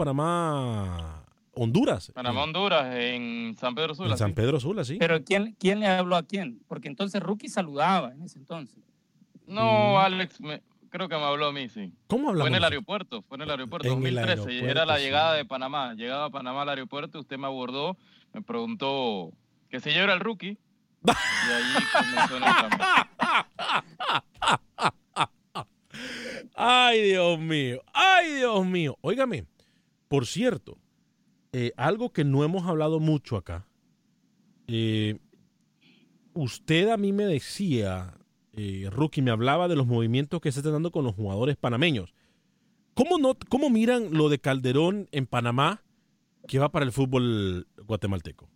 Panamá-Honduras. 1.58 2.12
Panamá, 2.14 2.42
Honduras, 2.44 2.94
en 2.96 3.56
San 3.58 3.74
Pedro 3.74 3.94
Sula. 3.94 4.12
En 4.12 4.18
San. 4.18 4.34
Pedro 4.34 4.60
Sula, 4.60 4.84
sí. 4.84 4.96
Pero 4.98 5.22
¿quién, 5.24 5.56
¿quién 5.58 5.80
le 5.80 5.86
habló 5.88 6.16
a 6.16 6.22
quién? 6.22 6.60
Porque 6.68 6.88
entonces 6.88 7.20
Rookie 7.22 7.48
saludaba 7.48 8.12
en 8.12 8.22
ese 8.22 8.38
entonces. 8.38 8.78
No, 9.46 9.98
Alex, 9.98 10.40
me- 10.40 10.62
creo 10.90 11.08
que 11.08 11.16
me 11.16 11.24
habló 11.24 11.46
a 11.48 11.52
mí, 11.52 11.68
sí. 11.68 11.86
Mm. 11.88 11.92
¿Cómo 12.06 12.22
Fue 12.24 12.30
hablamos 12.32 12.48
en 12.48 12.54
el 12.56 12.64
aeropuerto, 12.64 13.22
fue 13.22 13.36
en 13.36 13.42
el 13.42 13.50
aeropuerto, 13.50 13.88
En 13.88 13.94
el 13.94 14.14
2013. 14.14 14.30
aeropuerto, 14.30 14.66
era 14.70 14.86
la 14.86 14.96
sí. 14.96 15.02
llegada 15.02 15.34
de 15.34 15.44
Panamá. 15.44 15.94
Llegaba 15.94 16.24
a 16.26 16.30
Panamá 16.30 16.62
al 16.62 16.68
aeropuerto, 16.70 17.18
usted 17.20 17.38
me 17.38 17.46
abordó, 17.46 17.96
me 18.32 18.42
preguntó 18.42 19.32
que 19.70 19.80
si 19.80 19.92
yo 19.92 20.02
era 20.02 20.12
el 20.14 20.20
rookie. 20.20 20.58
y 21.06 21.10
ahí 21.10 21.84
comenzó 21.92 22.36
amistad. 22.36 23.06
Ay, 26.54 27.02
Dios 27.02 27.38
mío. 27.38 27.82
Ay, 27.92 28.34
Dios 28.34 28.66
mío. 28.66 28.96
Óigame, 29.00 29.46
por 30.08 30.26
cierto, 30.26 30.76
eh, 31.52 31.72
algo 31.76 32.12
que 32.12 32.24
no 32.24 32.44
hemos 32.44 32.66
hablado 32.66 33.00
mucho 33.00 33.36
acá. 33.36 33.66
eh, 34.66 35.18
usted 36.34 36.88
a 36.90 36.96
mí 36.96 37.12
me 37.12 37.24
decía, 37.24 38.14
eh, 38.52 38.88
Rookie, 38.92 39.22
me 39.22 39.30
hablaba 39.30 39.66
de 39.66 39.76
los 39.76 39.86
movimientos 39.86 40.40
que 40.40 40.52
se 40.52 40.60
están 40.60 40.74
dando 40.74 40.92
con 40.92 41.04
los 41.04 41.14
jugadores 41.14 41.56
panameños. 41.56 42.14
¿Cómo, 42.94 43.18
no, 43.18 43.36
¿Cómo 43.48 43.70
miran 43.70 44.12
lo 44.12 44.28
de 44.28 44.38
Calderón 44.38 45.08
en 45.12 45.26
Panamá 45.26 45.82
que 46.46 46.58
va 46.58 46.68
para 46.70 46.84
el 46.84 46.92
fútbol 46.92 47.66
guatemalteco? 47.86 48.48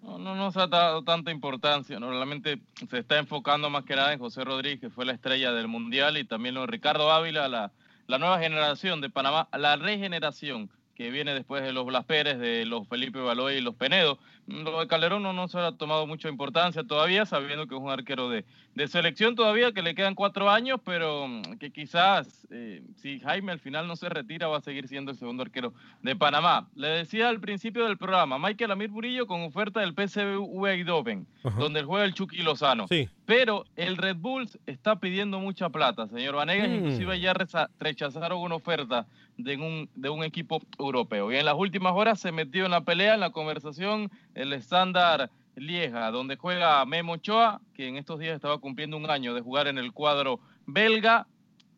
No, 0.00 0.18
no 0.18 0.34
nos 0.34 0.56
ha 0.56 0.66
dado 0.66 1.02
tanta 1.04 1.30
importancia. 1.30 1.98
Normalmente 2.00 2.60
se 2.90 2.98
está 2.98 3.18
enfocando 3.18 3.70
más 3.70 3.84
que 3.84 3.94
nada 3.96 4.12
en 4.12 4.18
José 4.18 4.44
Rodríguez, 4.44 4.80
que 4.80 4.90
fue 4.90 5.04
la 5.04 5.12
estrella 5.12 5.52
del 5.52 5.68
Mundial, 5.68 6.18
y 6.18 6.24
también 6.24 6.54
lo 6.54 6.62
de 6.62 6.66
Ricardo 6.68 7.10
Ávila, 7.12 7.48
la, 7.48 7.72
la 8.08 8.18
nueva 8.18 8.38
generación 8.40 9.00
de 9.00 9.10
Panamá, 9.10 9.48
la 9.56 9.76
regeneración 9.76 10.70
que 11.02 11.10
viene 11.10 11.34
después 11.34 11.62
de 11.62 11.72
los 11.72 11.84
Blas 11.84 12.04
Pérez, 12.04 12.38
de 12.38 12.64
los 12.64 12.86
Felipe 12.88 13.18
Baloy 13.18 13.54
y 13.56 13.60
los 13.60 13.74
Penedo. 13.74 14.18
Lo 14.46 14.80
de 14.80 14.86
Calderón 14.88 15.22
no, 15.22 15.32
no 15.32 15.46
se 15.48 15.58
ha 15.58 15.72
tomado 15.72 16.06
mucha 16.06 16.28
importancia 16.28 16.82
todavía, 16.84 17.26
sabiendo 17.26 17.66
que 17.66 17.74
es 17.76 17.80
un 17.80 17.90
arquero 17.90 18.28
de, 18.28 18.44
de 18.74 18.88
selección 18.88 19.34
todavía, 19.36 19.72
que 19.72 19.82
le 19.82 19.94
quedan 19.94 20.14
cuatro 20.16 20.50
años, 20.50 20.80
pero 20.84 21.28
mm, 21.28 21.58
que 21.58 21.70
quizás 21.70 22.46
eh, 22.50 22.82
si 22.96 23.20
Jaime 23.20 23.52
al 23.52 23.60
final 23.60 23.86
no 23.86 23.94
se 23.96 24.08
retira 24.08 24.48
va 24.48 24.58
a 24.58 24.60
seguir 24.60 24.88
siendo 24.88 25.12
el 25.12 25.16
segundo 25.16 25.42
arquero 25.42 25.72
de 26.02 26.16
Panamá. 26.16 26.68
Le 26.74 26.88
decía 26.88 27.28
al 27.28 27.40
principio 27.40 27.84
del 27.84 27.98
programa, 27.98 28.38
Michael 28.38 28.72
Amir 28.72 28.90
Murillo 28.90 29.26
con 29.26 29.42
oferta 29.42 29.80
del 29.80 29.94
PSV 29.94 30.66
Eindhoven, 30.66 31.26
Ajá. 31.44 31.58
donde 31.58 31.82
juega 31.84 32.04
el 32.04 32.14
Chucky 32.14 32.42
Lozano. 32.42 32.88
Sí. 32.88 33.08
Pero 33.26 33.64
el 33.76 33.96
Red 33.96 34.16
Bulls 34.16 34.58
está 34.66 34.96
pidiendo 34.96 35.38
mucha 35.38 35.68
plata, 35.70 36.08
señor 36.08 36.34
Vanegas, 36.36 36.68
Mm. 36.68 36.74
inclusive 36.74 37.20
ya 37.20 37.32
rechazaron 37.78 38.40
una 38.40 38.56
oferta 38.56 39.06
de 39.36 39.56
un, 39.56 39.88
de 39.94 40.08
un 40.08 40.24
equipo 40.24 40.60
europeo. 40.78 41.32
Y 41.32 41.36
en 41.36 41.46
las 41.46 41.56
últimas 41.56 41.92
horas 41.94 42.20
se 42.20 42.32
metió 42.32 42.64
en 42.64 42.70
la 42.70 42.82
pelea, 42.82 43.14
en 43.14 43.20
la 43.20 43.30
conversación, 43.30 44.10
el 44.34 44.52
estándar 44.52 45.30
Lieja, 45.56 46.10
donde 46.10 46.36
juega 46.36 46.84
Memo 46.86 47.12
Ochoa, 47.14 47.60
que 47.74 47.88
en 47.88 47.96
estos 47.96 48.18
días 48.18 48.34
estaba 48.34 48.58
cumpliendo 48.58 48.96
un 48.96 49.10
año 49.10 49.34
de 49.34 49.40
jugar 49.40 49.66
en 49.66 49.78
el 49.78 49.92
cuadro 49.92 50.40
belga. 50.66 51.26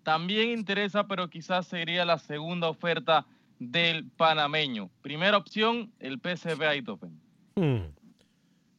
también 0.02 0.50
interesa, 0.50 1.06
pero 1.06 1.30
quizás 1.30 1.66
sería 1.66 2.04
la 2.04 2.18
segunda 2.18 2.68
oferta 2.68 3.26
del 3.58 4.04
panameño. 4.04 4.90
Primera 5.00 5.38
opción, 5.38 5.92
el 5.98 6.20
PSV 6.20 6.62
Eindhoven. 6.62 7.20
Hmm. 7.56 7.94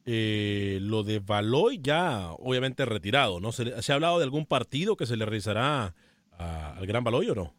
Eh, 0.04 0.78
lo 0.82 1.02
de 1.02 1.18
Baloy 1.18 1.80
ya 1.82 2.30
obviamente 2.38 2.84
retirado, 2.84 3.40
¿no? 3.40 3.50
¿Se, 3.50 3.82
¿Se, 3.82 3.90
ha 3.90 3.96
hablado 3.96 4.18
de 4.18 4.24
algún 4.24 4.46
partido 4.46 4.96
que 4.96 5.04
se 5.04 5.16
le 5.16 5.24
realizará 5.24 5.96
al 6.38 6.86
Gran 6.86 7.02
Baloy 7.02 7.28
o 7.30 7.34
no? 7.34 7.54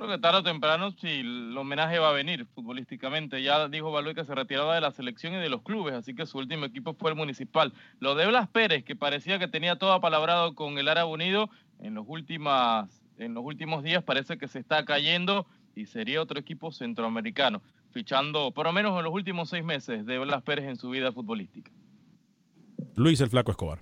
Creo 0.00 0.12
que 0.12 0.18
tarde 0.18 0.38
o 0.38 0.42
temprano 0.42 0.92
si 0.92 1.08
el 1.08 1.54
homenaje 1.54 1.98
va 1.98 2.08
a 2.08 2.12
venir 2.12 2.46
futbolísticamente. 2.54 3.42
Ya 3.42 3.68
dijo 3.68 3.92
Baloy 3.92 4.14
que 4.14 4.24
se 4.24 4.34
retiraba 4.34 4.74
de 4.74 4.80
la 4.80 4.92
selección 4.92 5.34
y 5.34 5.36
de 5.36 5.50
los 5.50 5.60
clubes, 5.60 5.92
así 5.92 6.14
que 6.14 6.24
su 6.24 6.38
último 6.38 6.64
equipo 6.64 6.94
fue 6.94 7.10
el 7.10 7.16
Municipal. 7.18 7.74
Lo 7.98 8.14
de 8.14 8.26
Blas 8.26 8.48
Pérez, 8.48 8.82
que 8.82 8.96
parecía 8.96 9.38
que 9.38 9.46
tenía 9.46 9.76
todo 9.76 9.92
apalabrado 9.92 10.54
con 10.54 10.78
el 10.78 10.88
Árabe 10.88 11.10
Unido, 11.10 11.50
en 11.80 11.92
los, 11.92 12.06
últimas, 12.08 13.02
en 13.18 13.34
los 13.34 13.44
últimos 13.44 13.84
días 13.84 14.02
parece 14.02 14.38
que 14.38 14.48
se 14.48 14.58
está 14.58 14.86
cayendo 14.86 15.46
y 15.76 15.84
sería 15.84 16.22
otro 16.22 16.40
equipo 16.40 16.72
centroamericano, 16.72 17.60
fichando 17.90 18.52
por 18.52 18.64
lo 18.64 18.72
menos 18.72 18.96
en 18.96 19.04
los 19.04 19.12
últimos 19.12 19.50
seis 19.50 19.64
meses 19.64 20.06
de 20.06 20.18
Blas 20.18 20.40
Pérez 20.40 20.64
en 20.64 20.76
su 20.76 20.88
vida 20.88 21.12
futbolística. 21.12 21.70
Luis 22.96 23.20
el 23.20 23.28
Flaco 23.28 23.50
Escobar. 23.50 23.80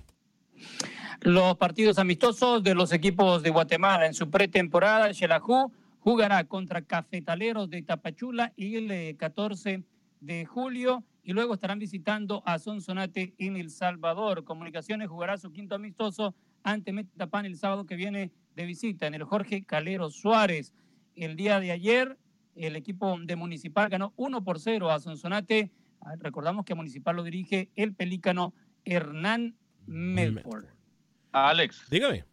Los 1.21 1.57
partidos 1.59 1.97
amistosos 2.01 2.65
de 2.65 2.75
los 2.75 2.93
equipos 2.93 3.45
de 3.45 3.51
Guatemala 3.51 4.07
en 4.07 4.15
su 4.15 4.29
pretemporada, 4.29 5.15
Xelajú 5.15 5.71
jugará 6.09 6.43
contra 6.45 6.81
Cafetaleros 6.81 7.69
de 7.69 7.83
Tapachula 7.83 8.55
el 8.57 9.15
14 9.19 9.85
de 10.21 10.47
julio 10.47 11.05
y 11.23 11.35
luego 11.35 11.53
estarán 11.53 11.79
visitando 11.79 12.43
a 12.47 12.59
Sonsonate 12.59 13.35
en 13.37 13.59
El 13.59 13.69
Salvador. 13.69 14.43
Comunicaciones 14.43 15.09
jugará 15.09 15.37
su 15.37 15.53
quinto 15.53 15.75
amistoso 15.75 16.35
ante 16.63 16.95
Metapan 16.95 17.45
el 17.45 17.59
sábado 17.59 17.85
que 17.85 17.95
viene 17.95 18.33
de 18.57 18.65
visita 18.65 19.07
en 19.07 19.17
el 19.17 19.25
Jorge 19.25 19.67
Calero 19.67 20.09
Suárez. 20.09 20.73
El 21.15 21.37
día 21.37 21.61
de 21.61 21.73
ayer, 21.73 22.17
el 22.55 22.77
equipo 22.77 23.19
de 23.23 23.37
Municipal 23.37 23.91
ganó 23.91 24.15
1 24.17 24.43
por 24.45 24.61
0 24.61 24.91
a 24.91 25.01
Sonsonate. 25.01 25.71
Recordamos 26.21 26.65
que 26.65 26.75
Municipal 26.75 27.17
lo 27.17 27.23
dirige 27.23 27.69
el 27.77 27.95
pelícano 27.95 28.55
Hernán 28.87 29.59
Melford. 29.85 30.65
Alex. 31.33 31.85
Dígame. 31.91 32.25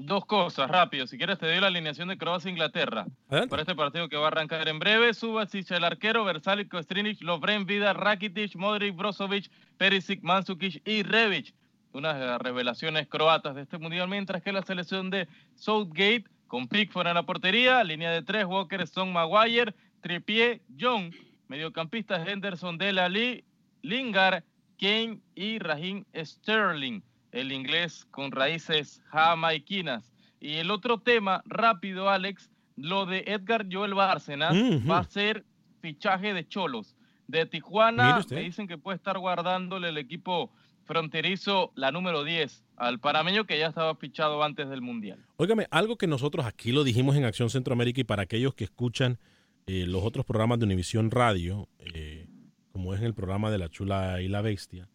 Dos 0.00 0.24
cosas, 0.26 0.70
rápido. 0.70 1.08
Si 1.08 1.18
quieres, 1.18 1.40
te 1.40 1.46
doy 1.46 1.60
la 1.60 1.66
alineación 1.66 2.06
de 2.06 2.16
Croacia-Inglaterra. 2.16 3.06
Para 3.28 3.62
este 3.62 3.74
partido 3.74 4.08
que 4.08 4.16
va 4.16 4.26
a 4.26 4.28
arrancar 4.28 4.68
en 4.68 4.78
breve, 4.78 5.12
Subasic, 5.12 5.68
el 5.72 5.82
arquero, 5.82 6.24
Versalic, 6.24 6.68
Kostrinic, 6.68 7.20
Lovren, 7.20 7.66
Vida, 7.66 7.92
Rakitic, 7.94 8.54
Modric, 8.54 8.94
Brozovic, 8.94 9.50
Perisic, 9.76 10.22
Mansukic 10.22 10.86
y 10.86 11.02
Revic. 11.02 11.52
Unas 11.92 12.40
revelaciones 12.40 13.08
croatas 13.08 13.56
de 13.56 13.62
este 13.62 13.78
mundial, 13.78 14.08
mientras 14.08 14.40
que 14.40 14.52
la 14.52 14.62
selección 14.62 15.10
de 15.10 15.26
Southgate, 15.56 16.26
con 16.46 16.68
Pickford 16.68 17.08
en 17.08 17.14
la 17.14 17.24
portería, 17.24 17.82
línea 17.82 18.12
de 18.12 18.22
tres, 18.22 18.44
Walker, 18.44 18.80
Stone, 18.82 19.10
Maguire, 19.10 19.74
Trippier, 20.00 20.60
John, 20.78 21.10
mediocampistas 21.48 22.26
Henderson, 22.28 22.78
Delali, 22.78 23.42
Lingard, 23.82 24.44
Kane 24.78 25.18
y 25.34 25.58
Raheem 25.58 26.04
Sterling 26.14 27.02
el 27.32 27.52
inglés 27.52 28.06
con 28.10 28.30
raíces 28.30 29.02
jamaiquinas. 29.06 30.10
Y 30.40 30.54
el 30.54 30.70
otro 30.70 31.00
tema, 31.00 31.42
rápido, 31.46 32.08
Alex, 32.08 32.50
lo 32.76 33.06
de 33.06 33.24
Edgar 33.26 33.66
Joel 33.70 33.94
Bárcenas 33.94 34.54
uh 34.54 34.56
-huh. 34.56 34.90
va 34.90 34.98
a 34.98 35.04
ser 35.04 35.44
fichaje 35.80 36.32
de 36.32 36.46
Cholos. 36.46 36.96
De 37.26 37.44
Tijuana 37.44 38.24
me 38.30 38.40
dicen 38.40 38.66
que 38.66 38.78
puede 38.78 38.96
estar 38.96 39.18
guardándole 39.18 39.90
el 39.90 39.98
equipo 39.98 40.50
fronterizo 40.84 41.72
la 41.74 41.92
número 41.92 42.24
10 42.24 42.64
al 42.76 42.98
panameño 42.98 43.44
que 43.44 43.58
ya 43.58 43.66
estaba 43.66 43.94
fichado 43.96 44.42
antes 44.42 44.70
del 44.70 44.80
Mundial. 44.80 45.18
Óigame, 45.36 45.66
algo 45.70 45.98
que 45.98 46.06
nosotros 46.06 46.46
aquí 46.46 46.72
lo 46.72 46.84
dijimos 46.84 47.16
en 47.16 47.24
Acción 47.26 47.50
Centroamérica 47.50 48.00
y 48.00 48.04
para 48.04 48.22
aquellos 48.22 48.54
que 48.54 48.64
escuchan 48.64 49.18
eh, 49.66 49.84
los 49.86 50.02
otros 50.02 50.24
programas 50.24 50.58
de 50.58 50.64
Univisión 50.64 51.10
Radio, 51.10 51.68
eh, 51.80 52.26
como 52.72 52.94
es 52.94 53.02
el 53.02 53.12
programa 53.12 53.50
de 53.50 53.58
La 53.58 53.68
Chula 53.68 54.22
y 54.22 54.28
la 54.28 54.40
Bestia, 54.40 54.88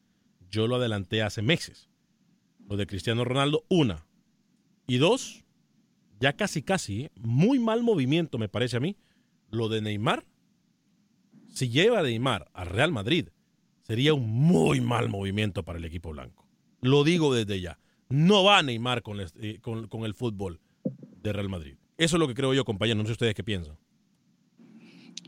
yo 0.49 0.67
lo 0.67 0.77
adelanté 0.77 1.21
hace 1.21 1.43
meses 1.43 1.89
lo 2.67 2.77
de 2.77 2.87
Cristiano 2.87 3.23
Ronaldo, 3.23 3.65
una. 3.69 4.05
Y 4.87 4.97
dos, 4.97 5.43
ya 6.19 6.33
casi 6.33 6.61
casi, 6.61 7.03
¿eh? 7.03 7.11
muy 7.15 7.59
mal 7.59 7.83
movimiento 7.83 8.37
me 8.37 8.49
parece 8.49 8.77
a 8.77 8.79
mí, 8.79 8.97
lo 9.49 9.69
de 9.69 9.81
Neymar. 9.81 10.25
Si 11.49 11.69
lleva 11.69 11.99
a 11.99 12.03
Neymar 12.03 12.49
a 12.53 12.63
Real 12.65 12.91
Madrid, 12.91 13.29
sería 13.81 14.13
un 14.13 14.27
muy 14.27 14.81
mal 14.81 15.09
movimiento 15.09 15.63
para 15.63 15.79
el 15.79 15.85
equipo 15.85 16.11
blanco. 16.11 16.47
Lo 16.81 17.03
digo 17.03 17.33
desde 17.33 17.61
ya. 17.61 17.79
No 18.09 18.43
va 18.43 18.61
Neymar 18.61 19.03
con, 19.03 19.19
eh, 19.19 19.59
con, 19.61 19.87
con 19.87 20.03
el 20.05 20.13
fútbol 20.13 20.59
de 21.21 21.33
Real 21.33 21.49
Madrid. 21.49 21.75
Eso 21.97 22.15
es 22.15 22.19
lo 22.19 22.27
que 22.27 22.33
creo 22.33 22.53
yo, 22.53 22.65
compañero. 22.65 22.97
No 22.97 23.05
sé 23.05 23.13
ustedes 23.13 23.35
qué 23.35 23.43
piensan. 23.43 23.77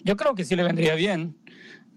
Yo 0.04 0.18
creo 0.18 0.36
que 0.36 0.44
sí 0.44 0.56
le 0.56 0.64
vendría 0.64 0.96
bien. 0.96 1.38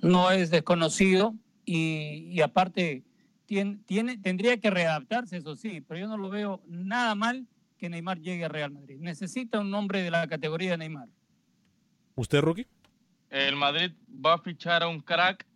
No 0.03 0.31
es 0.31 0.51
desconocido 0.51 1.35
y 1.65 2.41
aparte 2.41 3.05
tiene, 3.49 3.79
tiene, 3.87 4.19
tendría 4.19 4.59
que 4.59 4.69
readaptarse, 4.69 5.39
eso 5.39 5.57
sí, 5.57 5.81
pero 5.81 6.01
yo 6.01 6.07
no 6.07 6.19
lo 6.19 6.29
veo 6.29 6.61
nada 6.69 7.15
mal 7.15 7.47
que 7.79 7.89
Neymar 7.89 8.21
llegue 8.21 8.45
a 8.45 8.49
Real 8.49 8.71
Madrid. 8.71 8.99
Necesita 9.01 9.59
un 9.59 9.71
nombre 9.71 10.03
de 10.03 10.11
la 10.11 10.29
categoría 10.29 10.73
de 10.73 10.79
Neymar. 10.79 11.09
¿Usted, 12.15 12.43
Rookie? 12.43 12.67
El 13.31 13.57
Madrid 13.57 13.93
va 14.25 14.35
a 14.35 14.39
fichar 14.39 14.83
a 14.83 14.89
un 14.89 15.01
crack, 15.01 15.47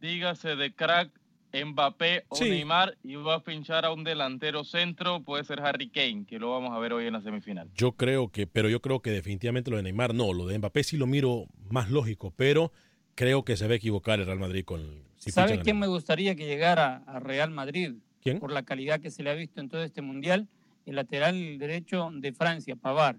dígase 0.00 0.56
de 0.56 0.72
crack 0.72 1.10
Mbappé 1.52 2.24
o 2.28 2.36
sí. 2.36 2.48
Neymar, 2.48 2.96
y 3.02 3.16
va 3.16 3.36
a 3.36 3.40
fichar 3.40 3.84
a 3.84 3.92
un 3.92 4.04
delantero 4.04 4.64
centro, 4.64 5.22
puede 5.22 5.44
ser 5.44 5.60
Harry 5.60 5.90
Kane, 5.90 6.24
que 6.26 6.38
lo 6.38 6.52
vamos 6.52 6.74
a 6.74 6.78
ver 6.78 6.94
hoy 6.94 7.06
en 7.06 7.12
la 7.12 7.20
semifinal. 7.20 7.70
Yo 7.74 7.92
creo 7.92 8.30
que, 8.30 8.46
pero 8.46 8.70
yo 8.70 8.80
creo 8.80 9.00
que 9.00 9.10
definitivamente 9.10 9.70
lo 9.70 9.76
de 9.76 9.82
Neymar 9.82 10.14
no, 10.14 10.32
lo 10.32 10.46
de 10.46 10.58
Mbappé 10.58 10.82
sí 10.82 10.96
lo 10.96 11.06
miro 11.06 11.44
más 11.68 11.90
lógico, 11.90 12.32
pero 12.34 12.72
creo 13.14 13.44
que 13.44 13.58
se 13.58 13.66
va 13.66 13.74
a 13.74 13.76
equivocar 13.76 14.18
el 14.18 14.26
Real 14.26 14.38
Madrid 14.38 14.64
con 14.64 15.07
si 15.18 15.30
¿Sabe 15.30 15.60
quién 15.60 15.78
me 15.78 15.86
gustaría 15.86 16.34
que 16.34 16.46
llegara 16.46 17.02
a 17.06 17.20
Real 17.20 17.50
Madrid? 17.50 17.94
¿Quién? 18.22 18.38
Por 18.40 18.52
la 18.52 18.62
calidad 18.64 19.00
que 19.00 19.10
se 19.10 19.22
le 19.22 19.30
ha 19.30 19.34
visto 19.34 19.60
en 19.60 19.68
todo 19.68 19.82
este 19.82 20.02
mundial, 20.02 20.48
el 20.86 20.96
lateral 20.96 21.58
derecho 21.58 22.10
de 22.12 22.32
Francia, 22.32 22.76
Pavar. 22.76 23.18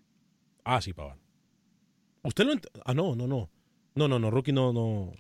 Ah, 0.64 0.82
sí, 0.82 0.93
Pavar. 0.93 1.18
Usted 2.24 2.45
lo 2.45 2.54
Ah, 2.86 2.93
no, 2.93 3.16
no, 3.16 3.28
no. 3.28 3.50
No, 3.95 4.08
no, 4.08 4.20
no, 4.20 4.32
Rookie 4.32 4.52
no, 4.52 4.72
no, 4.74 5.12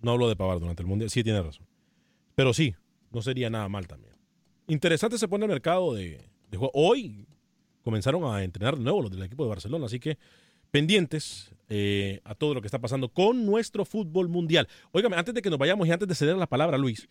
no 0.00 0.10
habló 0.10 0.28
de 0.28 0.36
Pavar 0.36 0.60
durante 0.60 0.82
el 0.82 0.88
mundial. 0.88 1.10
Sí, 1.10 1.22
tiene 1.22 1.42
razón. 1.42 1.66
Pero 2.34 2.52
sí, 2.54 2.74
no 3.10 3.22
sería 3.22 3.50
nada 3.50 3.68
mal 3.68 3.86
también. 3.86 4.14
Interesante 4.66 5.18
se 5.18 5.28
pone 5.28 5.44
el 5.46 5.50
mercado 5.50 5.94
de, 5.94 6.30
de 6.50 6.56
juego. 6.56 6.70
Hoy 6.74 7.26
comenzaron 7.82 8.24
a 8.24 8.44
entrenar 8.44 8.76
de 8.76 8.82
nuevo 8.84 9.02
los 9.02 9.10
del 9.10 9.22
equipo 9.22 9.44
de 9.44 9.48
Barcelona, 9.50 9.86
así 9.86 9.98
que 9.98 10.18
pendientes 10.70 11.52
eh, 11.68 12.20
a 12.24 12.34
todo 12.34 12.54
lo 12.54 12.60
que 12.60 12.66
está 12.66 12.78
pasando 12.78 13.08
con 13.08 13.44
nuestro 13.44 13.84
fútbol 13.84 14.28
mundial. 14.28 14.68
Óigame, 14.92 15.16
antes 15.16 15.34
de 15.34 15.42
que 15.42 15.50
nos 15.50 15.58
vayamos 15.58 15.86
y 15.86 15.92
antes 15.92 16.08
de 16.08 16.14
ceder 16.14 16.36
la 16.36 16.46
palabra 16.46 16.76
a 16.76 16.78
Luis, 16.78 17.08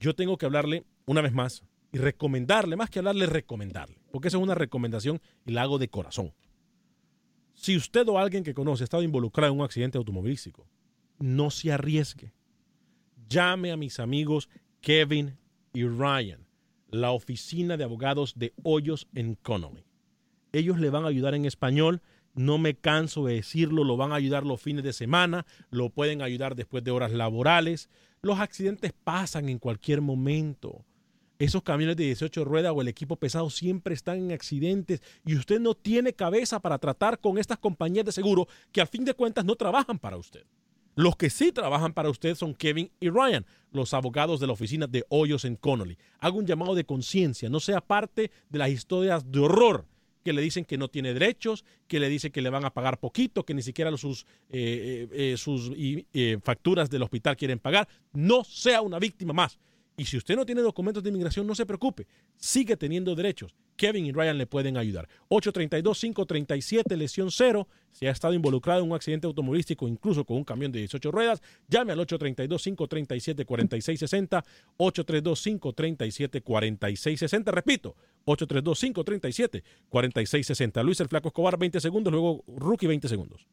yo 0.00 0.14
tengo 0.14 0.38
que 0.38 0.46
hablarle 0.46 0.84
una 1.06 1.20
vez 1.20 1.32
más 1.32 1.64
y 1.92 1.98
recomendarle, 1.98 2.76
más 2.76 2.90
que 2.90 2.98
hablarle, 3.00 3.26
recomendarle, 3.26 3.98
porque 4.10 4.28
esa 4.28 4.36
es 4.36 4.42
una 4.42 4.54
recomendación 4.54 5.20
y 5.46 5.52
la 5.52 5.62
hago 5.62 5.78
de 5.78 5.88
corazón. 5.88 6.32
Si 7.54 7.76
usted 7.76 8.06
o 8.08 8.18
alguien 8.18 8.44
que 8.44 8.54
conoce 8.54 8.84
ha 8.84 8.84
estado 8.84 9.02
involucrado 9.02 9.52
en 9.52 9.58
un 9.58 9.64
accidente 9.64 9.98
automovilístico, 9.98 10.68
no 11.18 11.50
se 11.50 11.72
arriesgue. 11.72 12.32
Llame 13.28 13.72
a 13.72 13.76
mis 13.76 13.98
amigos 13.98 14.48
Kevin 14.80 15.36
y 15.72 15.84
Ryan, 15.84 16.46
la 16.90 17.10
oficina 17.10 17.76
de 17.76 17.84
abogados 17.84 18.34
de 18.36 18.54
Hoyos 18.62 19.08
en 19.14 19.34
Connolly. 19.34 19.84
Ellos 20.52 20.78
le 20.78 20.90
van 20.90 21.04
a 21.04 21.08
ayudar 21.08 21.34
en 21.34 21.44
español 21.44 22.00
no 22.38 22.58
me 22.58 22.74
canso 22.74 23.26
de 23.26 23.34
decirlo, 23.34 23.84
lo 23.84 23.96
van 23.96 24.12
a 24.12 24.16
ayudar 24.16 24.44
los 24.44 24.60
fines 24.60 24.84
de 24.84 24.92
semana, 24.92 25.46
lo 25.70 25.90
pueden 25.90 26.22
ayudar 26.22 26.54
después 26.54 26.84
de 26.84 26.90
horas 26.90 27.12
laborales. 27.12 27.88
Los 28.22 28.40
accidentes 28.40 28.92
pasan 29.04 29.48
en 29.48 29.58
cualquier 29.58 30.00
momento. 30.00 30.84
Esos 31.38 31.62
camiones 31.62 31.96
de 31.96 32.04
18 32.04 32.44
ruedas 32.44 32.72
o 32.74 32.82
el 32.82 32.88
equipo 32.88 33.16
pesado 33.16 33.48
siempre 33.50 33.94
están 33.94 34.18
en 34.18 34.32
accidentes 34.32 35.02
y 35.24 35.36
usted 35.36 35.60
no 35.60 35.74
tiene 35.74 36.12
cabeza 36.12 36.58
para 36.58 36.78
tratar 36.78 37.20
con 37.20 37.38
estas 37.38 37.58
compañías 37.58 38.04
de 38.04 38.12
seguro 38.12 38.48
que 38.72 38.80
a 38.80 38.86
fin 38.86 39.04
de 39.04 39.14
cuentas 39.14 39.44
no 39.44 39.54
trabajan 39.54 39.98
para 39.98 40.16
usted. 40.16 40.44
Los 40.96 41.14
que 41.14 41.30
sí 41.30 41.52
trabajan 41.52 41.92
para 41.92 42.10
usted 42.10 42.34
son 42.34 42.54
Kevin 42.54 42.90
y 42.98 43.08
Ryan, 43.08 43.46
los 43.70 43.94
abogados 43.94 44.40
de 44.40 44.48
la 44.48 44.54
oficina 44.54 44.88
de 44.88 45.04
Hoyos 45.10 45.44
en 45.44 45.54
Connolly. 45.54 45.96
Hago 46.18 46.38
un 46.38 46.46
llamado 46.46 46.74
de 46.74 46.84
conciencia, 46.84 47.48
no 47.48 47.60
sea 47.60 47.80
parte 47.80 48.32
de 48.48 48.58
las 48.58 48.70
historias 48.70 49.30
de 49.30 49.38
horror 49.38 49.86
que 50.28 50.34
le 50.34 50.42
dicen 50.42 50.66
que 50.66 50.76
no 50.76 50.88
tiene 50.88 51.14
derechos, 51.14 51.64
que 51.86 51.98
le 51.98 52.10
dicen 52.10 52.30
que 52.30 52.42
le 52.42 52.50
van 52.50 52.66
a 52.66 52.74
pagar 52.74 53.00
poquito, 53.00 53.46
que 53.46 53.54
ni 53.54 53.62
siquiera 53.62 53.96
sus, 53.96 54.26
eh, 54.50 55.08
eh, 55.10 55.36
sus 55.38 55.72
eh, 55.74 56.36
facturas 56.42 56.90
del 56.90 57.02
hospital 57.02 57.34
quieren 57.34 57.58
pagar. 57.58 57.88
No 58.12 58.44
sea 58.44 58.82
una 58.82 58.98
víctima 58.98 59.32
más. 59.32 59.58
Y 59.96 60.04
si 60.04 60.18
usted 60.18 60.36
no 60.36 60.44
tiene 60.44 60.60
documentos 60.60 61.02
de 61.02 61.08
inmigración, 61.08 61.46
no 61.46 61.54
se 61.54 61.64
preocupe. 61.64 62.06
Sigue 62.36 62.76
teniendo 62.76 63.14
derechos. 63.14 63.56
Kevin 63.74 64.04
y 64.04 64.12
Ryan 64.12 64.36
le 64.36 64.46
pueden 64.46 64.76
ayudar. 64.76 65.08
832-537, 65.30 66.94
lesión 66.94 67.30
cero. 67.30 67.66
Si 67.90 68.06
ha 68.06 68.10
estado 68.10 68.34
involucrado 68.34 68.82
en 68.82 68.90
un 68.90 68.94
accidente 68.94 69.26
automovilístico, 69.26 69.88
incluso 69.88 70.24
con 70.24 70.36
un 70.36 70.44
camión 70.44 70.70
de 70.70 70.80
18 70.80 71.10
ruedas, 71.10 71.40
llame 71.68 71.92
al 71.92 72.00
832-537-4660. 72.00 74.44
832-537-4660. 74.78 77.50
Repito, 77.50 77.96
832-537-4660. 78.32 80.82
Luis 80.82 81.00
el 81.00 81.08
Flaco 81.08 81.28
Escobar, 81.28 81.58
20 81.58 81.80
segundos, 81.80 82.12
luego 82.12 82.44
Rookie, 82.46 82.86
20 82.86 83.08
segundos. 83.08 83.46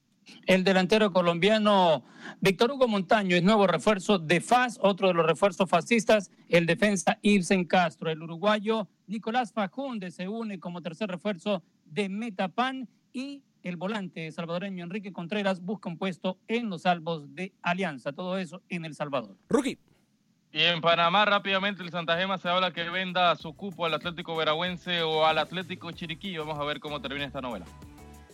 El 0.47 0.63
delantero 0.63 1.11
colombiano 1.11 2.03
Víctor 2.41 2.71
Hugo 2.71 2.87
Montaño 2.87 3.35
es 3.35 3.43
nuevo 3.43 3.67
refuerzo 3.67 4.17
de 4.17 4.41
FAS, 4.41 4.79
otro 4.81 5.09
de 5.09 5.13
los 5.13 5.25
refuerzos 5.25 5.69
fascistas, 5.69 6.31
el 6.49 6.65
defensa 6.65 7.19
Ibsen 7.21 7.65
Castro. 7.65 8.09
El 8.09 8.23
uruguayo 8.23 8.87
Nicolás 9.07 9.53
Fajunde 9.53 10.11
se 10.11 10.27
une 10.27 10.59
como 10.59 10.81
tercer 10.81 11.09
refuerzo 11.09 11.63
de 11.85 12.09
Metapan 12.09 12.89
y 13.13 13.43
el 13.63 13.77
volante 13.77 14.31
salvadoreño 14.31 14.83
Enrique 14.83 15.11
Contreras 15.11 15.61
busca 15.61 15.89
un 15.89 15.97
puesto 15.97 16.37
en 16.47 16.69
los 16.69 16.83
salvos 16.83 17.33
de 17.33 17.53
Alianza. 17.61 18.13
Todo 18.13 18.37
eso 18.37 18.61
en 18.69 18.85
El 18.85 18.93
Salvador. 18.93 19.37
Rookie. 19.49 19.79
Y 20.55 20.61
en 20.61 20.79
Panamá 20.79 21.25
rápidamente 21.25 21.83
el 21.83 21.91
Santa 21.91 22.15
Gema 22.15 22.37
se 22.37 22.47
habla 22.47 22.71
que 22.71 22.89
venda 22.89 23.35
su 23.35 23.53
cupo 23.53 23.85
al 23.85 23.93
Atlético 23.93 24.37
Veragüense 24.37 25.01
o 25.01 25.25
al 25.25 25.37
Atlético 25.37 25.91
Chiriquí. 25.91 26.37
Vamos 26.37 26.57
a 26.57 26.63
ver 26.63 26.79
cómo 26.79 27.01
termina 27.01 27.25
esta 27.25 27.41
novela. 27.41 27.65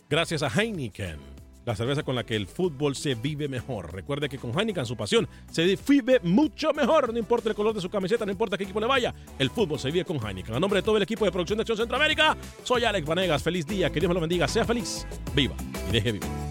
Gracias 0.07 0.43
a 0.43 0.47
Heineken, 0.47 1.17
la 1.65 1.75
cerveza 1.75 2.03
con 2.03 2.13
la 2.13 2.23
que 2.23 2.35
el 2.35 2.45
fútbol 2.45 2.95
se 2.95 3.15
vive 3.15 3.47
mejor. 3.47 3.91
Recuerde 3.91 4.29
que 4.29 4.37
con 4.37 4.51
Heineken 4.51 4.85
su 4.85 4.95
pasión 4.95 5.27
se 5.49 5.75
vive 5.87 6.19
mucho 6.21 6.73
mejor. 6.73 7.11
No 7.11 7.17
importa 7.17 7.49
el 7.49 7.55
color 7.55 7.73
de 7.73 7.81
su 7.81 7.89
camiseta, 7.89 8.23
no 8.23 8.31
importa 8.31 8.55
qué 8.55 8.65
equipo 8.65 8.79
le 8.79 8.85
vaya, 8.85 9.15
el 9.39 9.49
fútbol 9.49 9.79
se 9.79 9.89
vive 9.89 10.05
con 10.05 10.23
Heineken. 10.23 10.53
A 10.53 10.59
nombre 10.59 10.81
de 10.81 10.83
todo 10.83 10.97
el 10.97 11.03
equipo 11.03 11.25
de 11.25 11.31
producción 11.31 11.57
de 11.57 11.61
Acción 11.61 11.79
Centroamérica, 11.79 12.37
soy 12.63 12.83
Alex 12.83 13.03
Vanegas. 13.03 13.41
Feliz 13.41 13.65
día, 13.65 13.89
que 13.89 13.99
Dios 13.99 14.09
me 14.09 14.13
lo 14.13 14.21
bendiga, 14.21 14.47
sea 14.47 14.63
feliz, 14.63 15.07
viva 15.33 15.55
y 15.89 15.93
deje 15.93 16.11
vivir. 16.11 16.50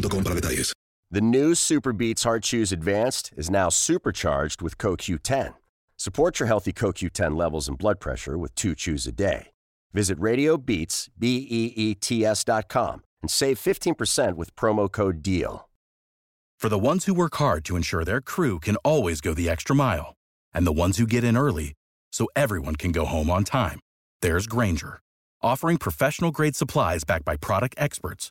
para 0.00 0.34
detalles. 0.34 0.72
The 1.10 1.20
new 1.20 1.54
Super 1.54 1.92
Beats 1.92 2.22
Heart 2.22 2.44
Chews 2.44 2.72
Advanced 2.72 3.32
is 3.36 3.50
now 3.50 3.68
supercharged 3.68 4.62
with 4.62 4.78
CoQ10. 4.78 5.54
Support 5.96 6.38
your 6.38 6.46
healthy 6.46 6.72
CoQ10 6.72 7.36
levels 7.36 7.68
and 7.68 7.76
blood 7.76 7.98
pressure 7.98 8.38
with 8.38 8.54
two 8.54 8.74
chews 8.74 9.06
a 9.06 9.12
day. 9.12 9.48
Visit 9.92 10.18
RadioBeats, 10.20 11.08
B-E-E-T-S 11.18 12.44
dot 12.44 12.68
com 12.68 13.02
and 13.22 13.30
save 13.30 13.58
15% 13.58 14.34
with 14.34 14.54
promo 14.56 14.90
code 14.90 15.22
DEAL. 15.22 15.68
For 16.58 16.68
the 16.68 16.78
ones 16.78 17.06
who 17.06 17.14
work 17.14 17.36
hard 17.36 17.64
to 17.66 17.76
ensure 17.76 18.04
their 18.04 18.20
crew 18.20 18.60
can 18.60 18.76
always 18.76 19.20
go 19.20 19.34
the 19.34 19.48
extra 19.48 19.74
mile, 19.74 20.14
and 20.54 20.66
the 20.66 20.72
ones 20.72 20.98
who 20.98 21.06
get 21.06 21.24
in 21.24 21.36
early 21.36 21.72
so 22.12 22.28
everyone 22.36 22.76
can 22.76 22.92
go 22.92 23.04
home 23.04 23.30
on 23.30 23.44
time, 23.44 23.80
there's 24.22 24.46
Granger, 24.46 25.00
offering 25.42 25.78
professional 25.78 26.30
grade 26.30 26.56
supplies 26.56 27.04
backed 27.04 27.24
by 27.24 27.36
product 27.36 27.74
experts 27.78 28.30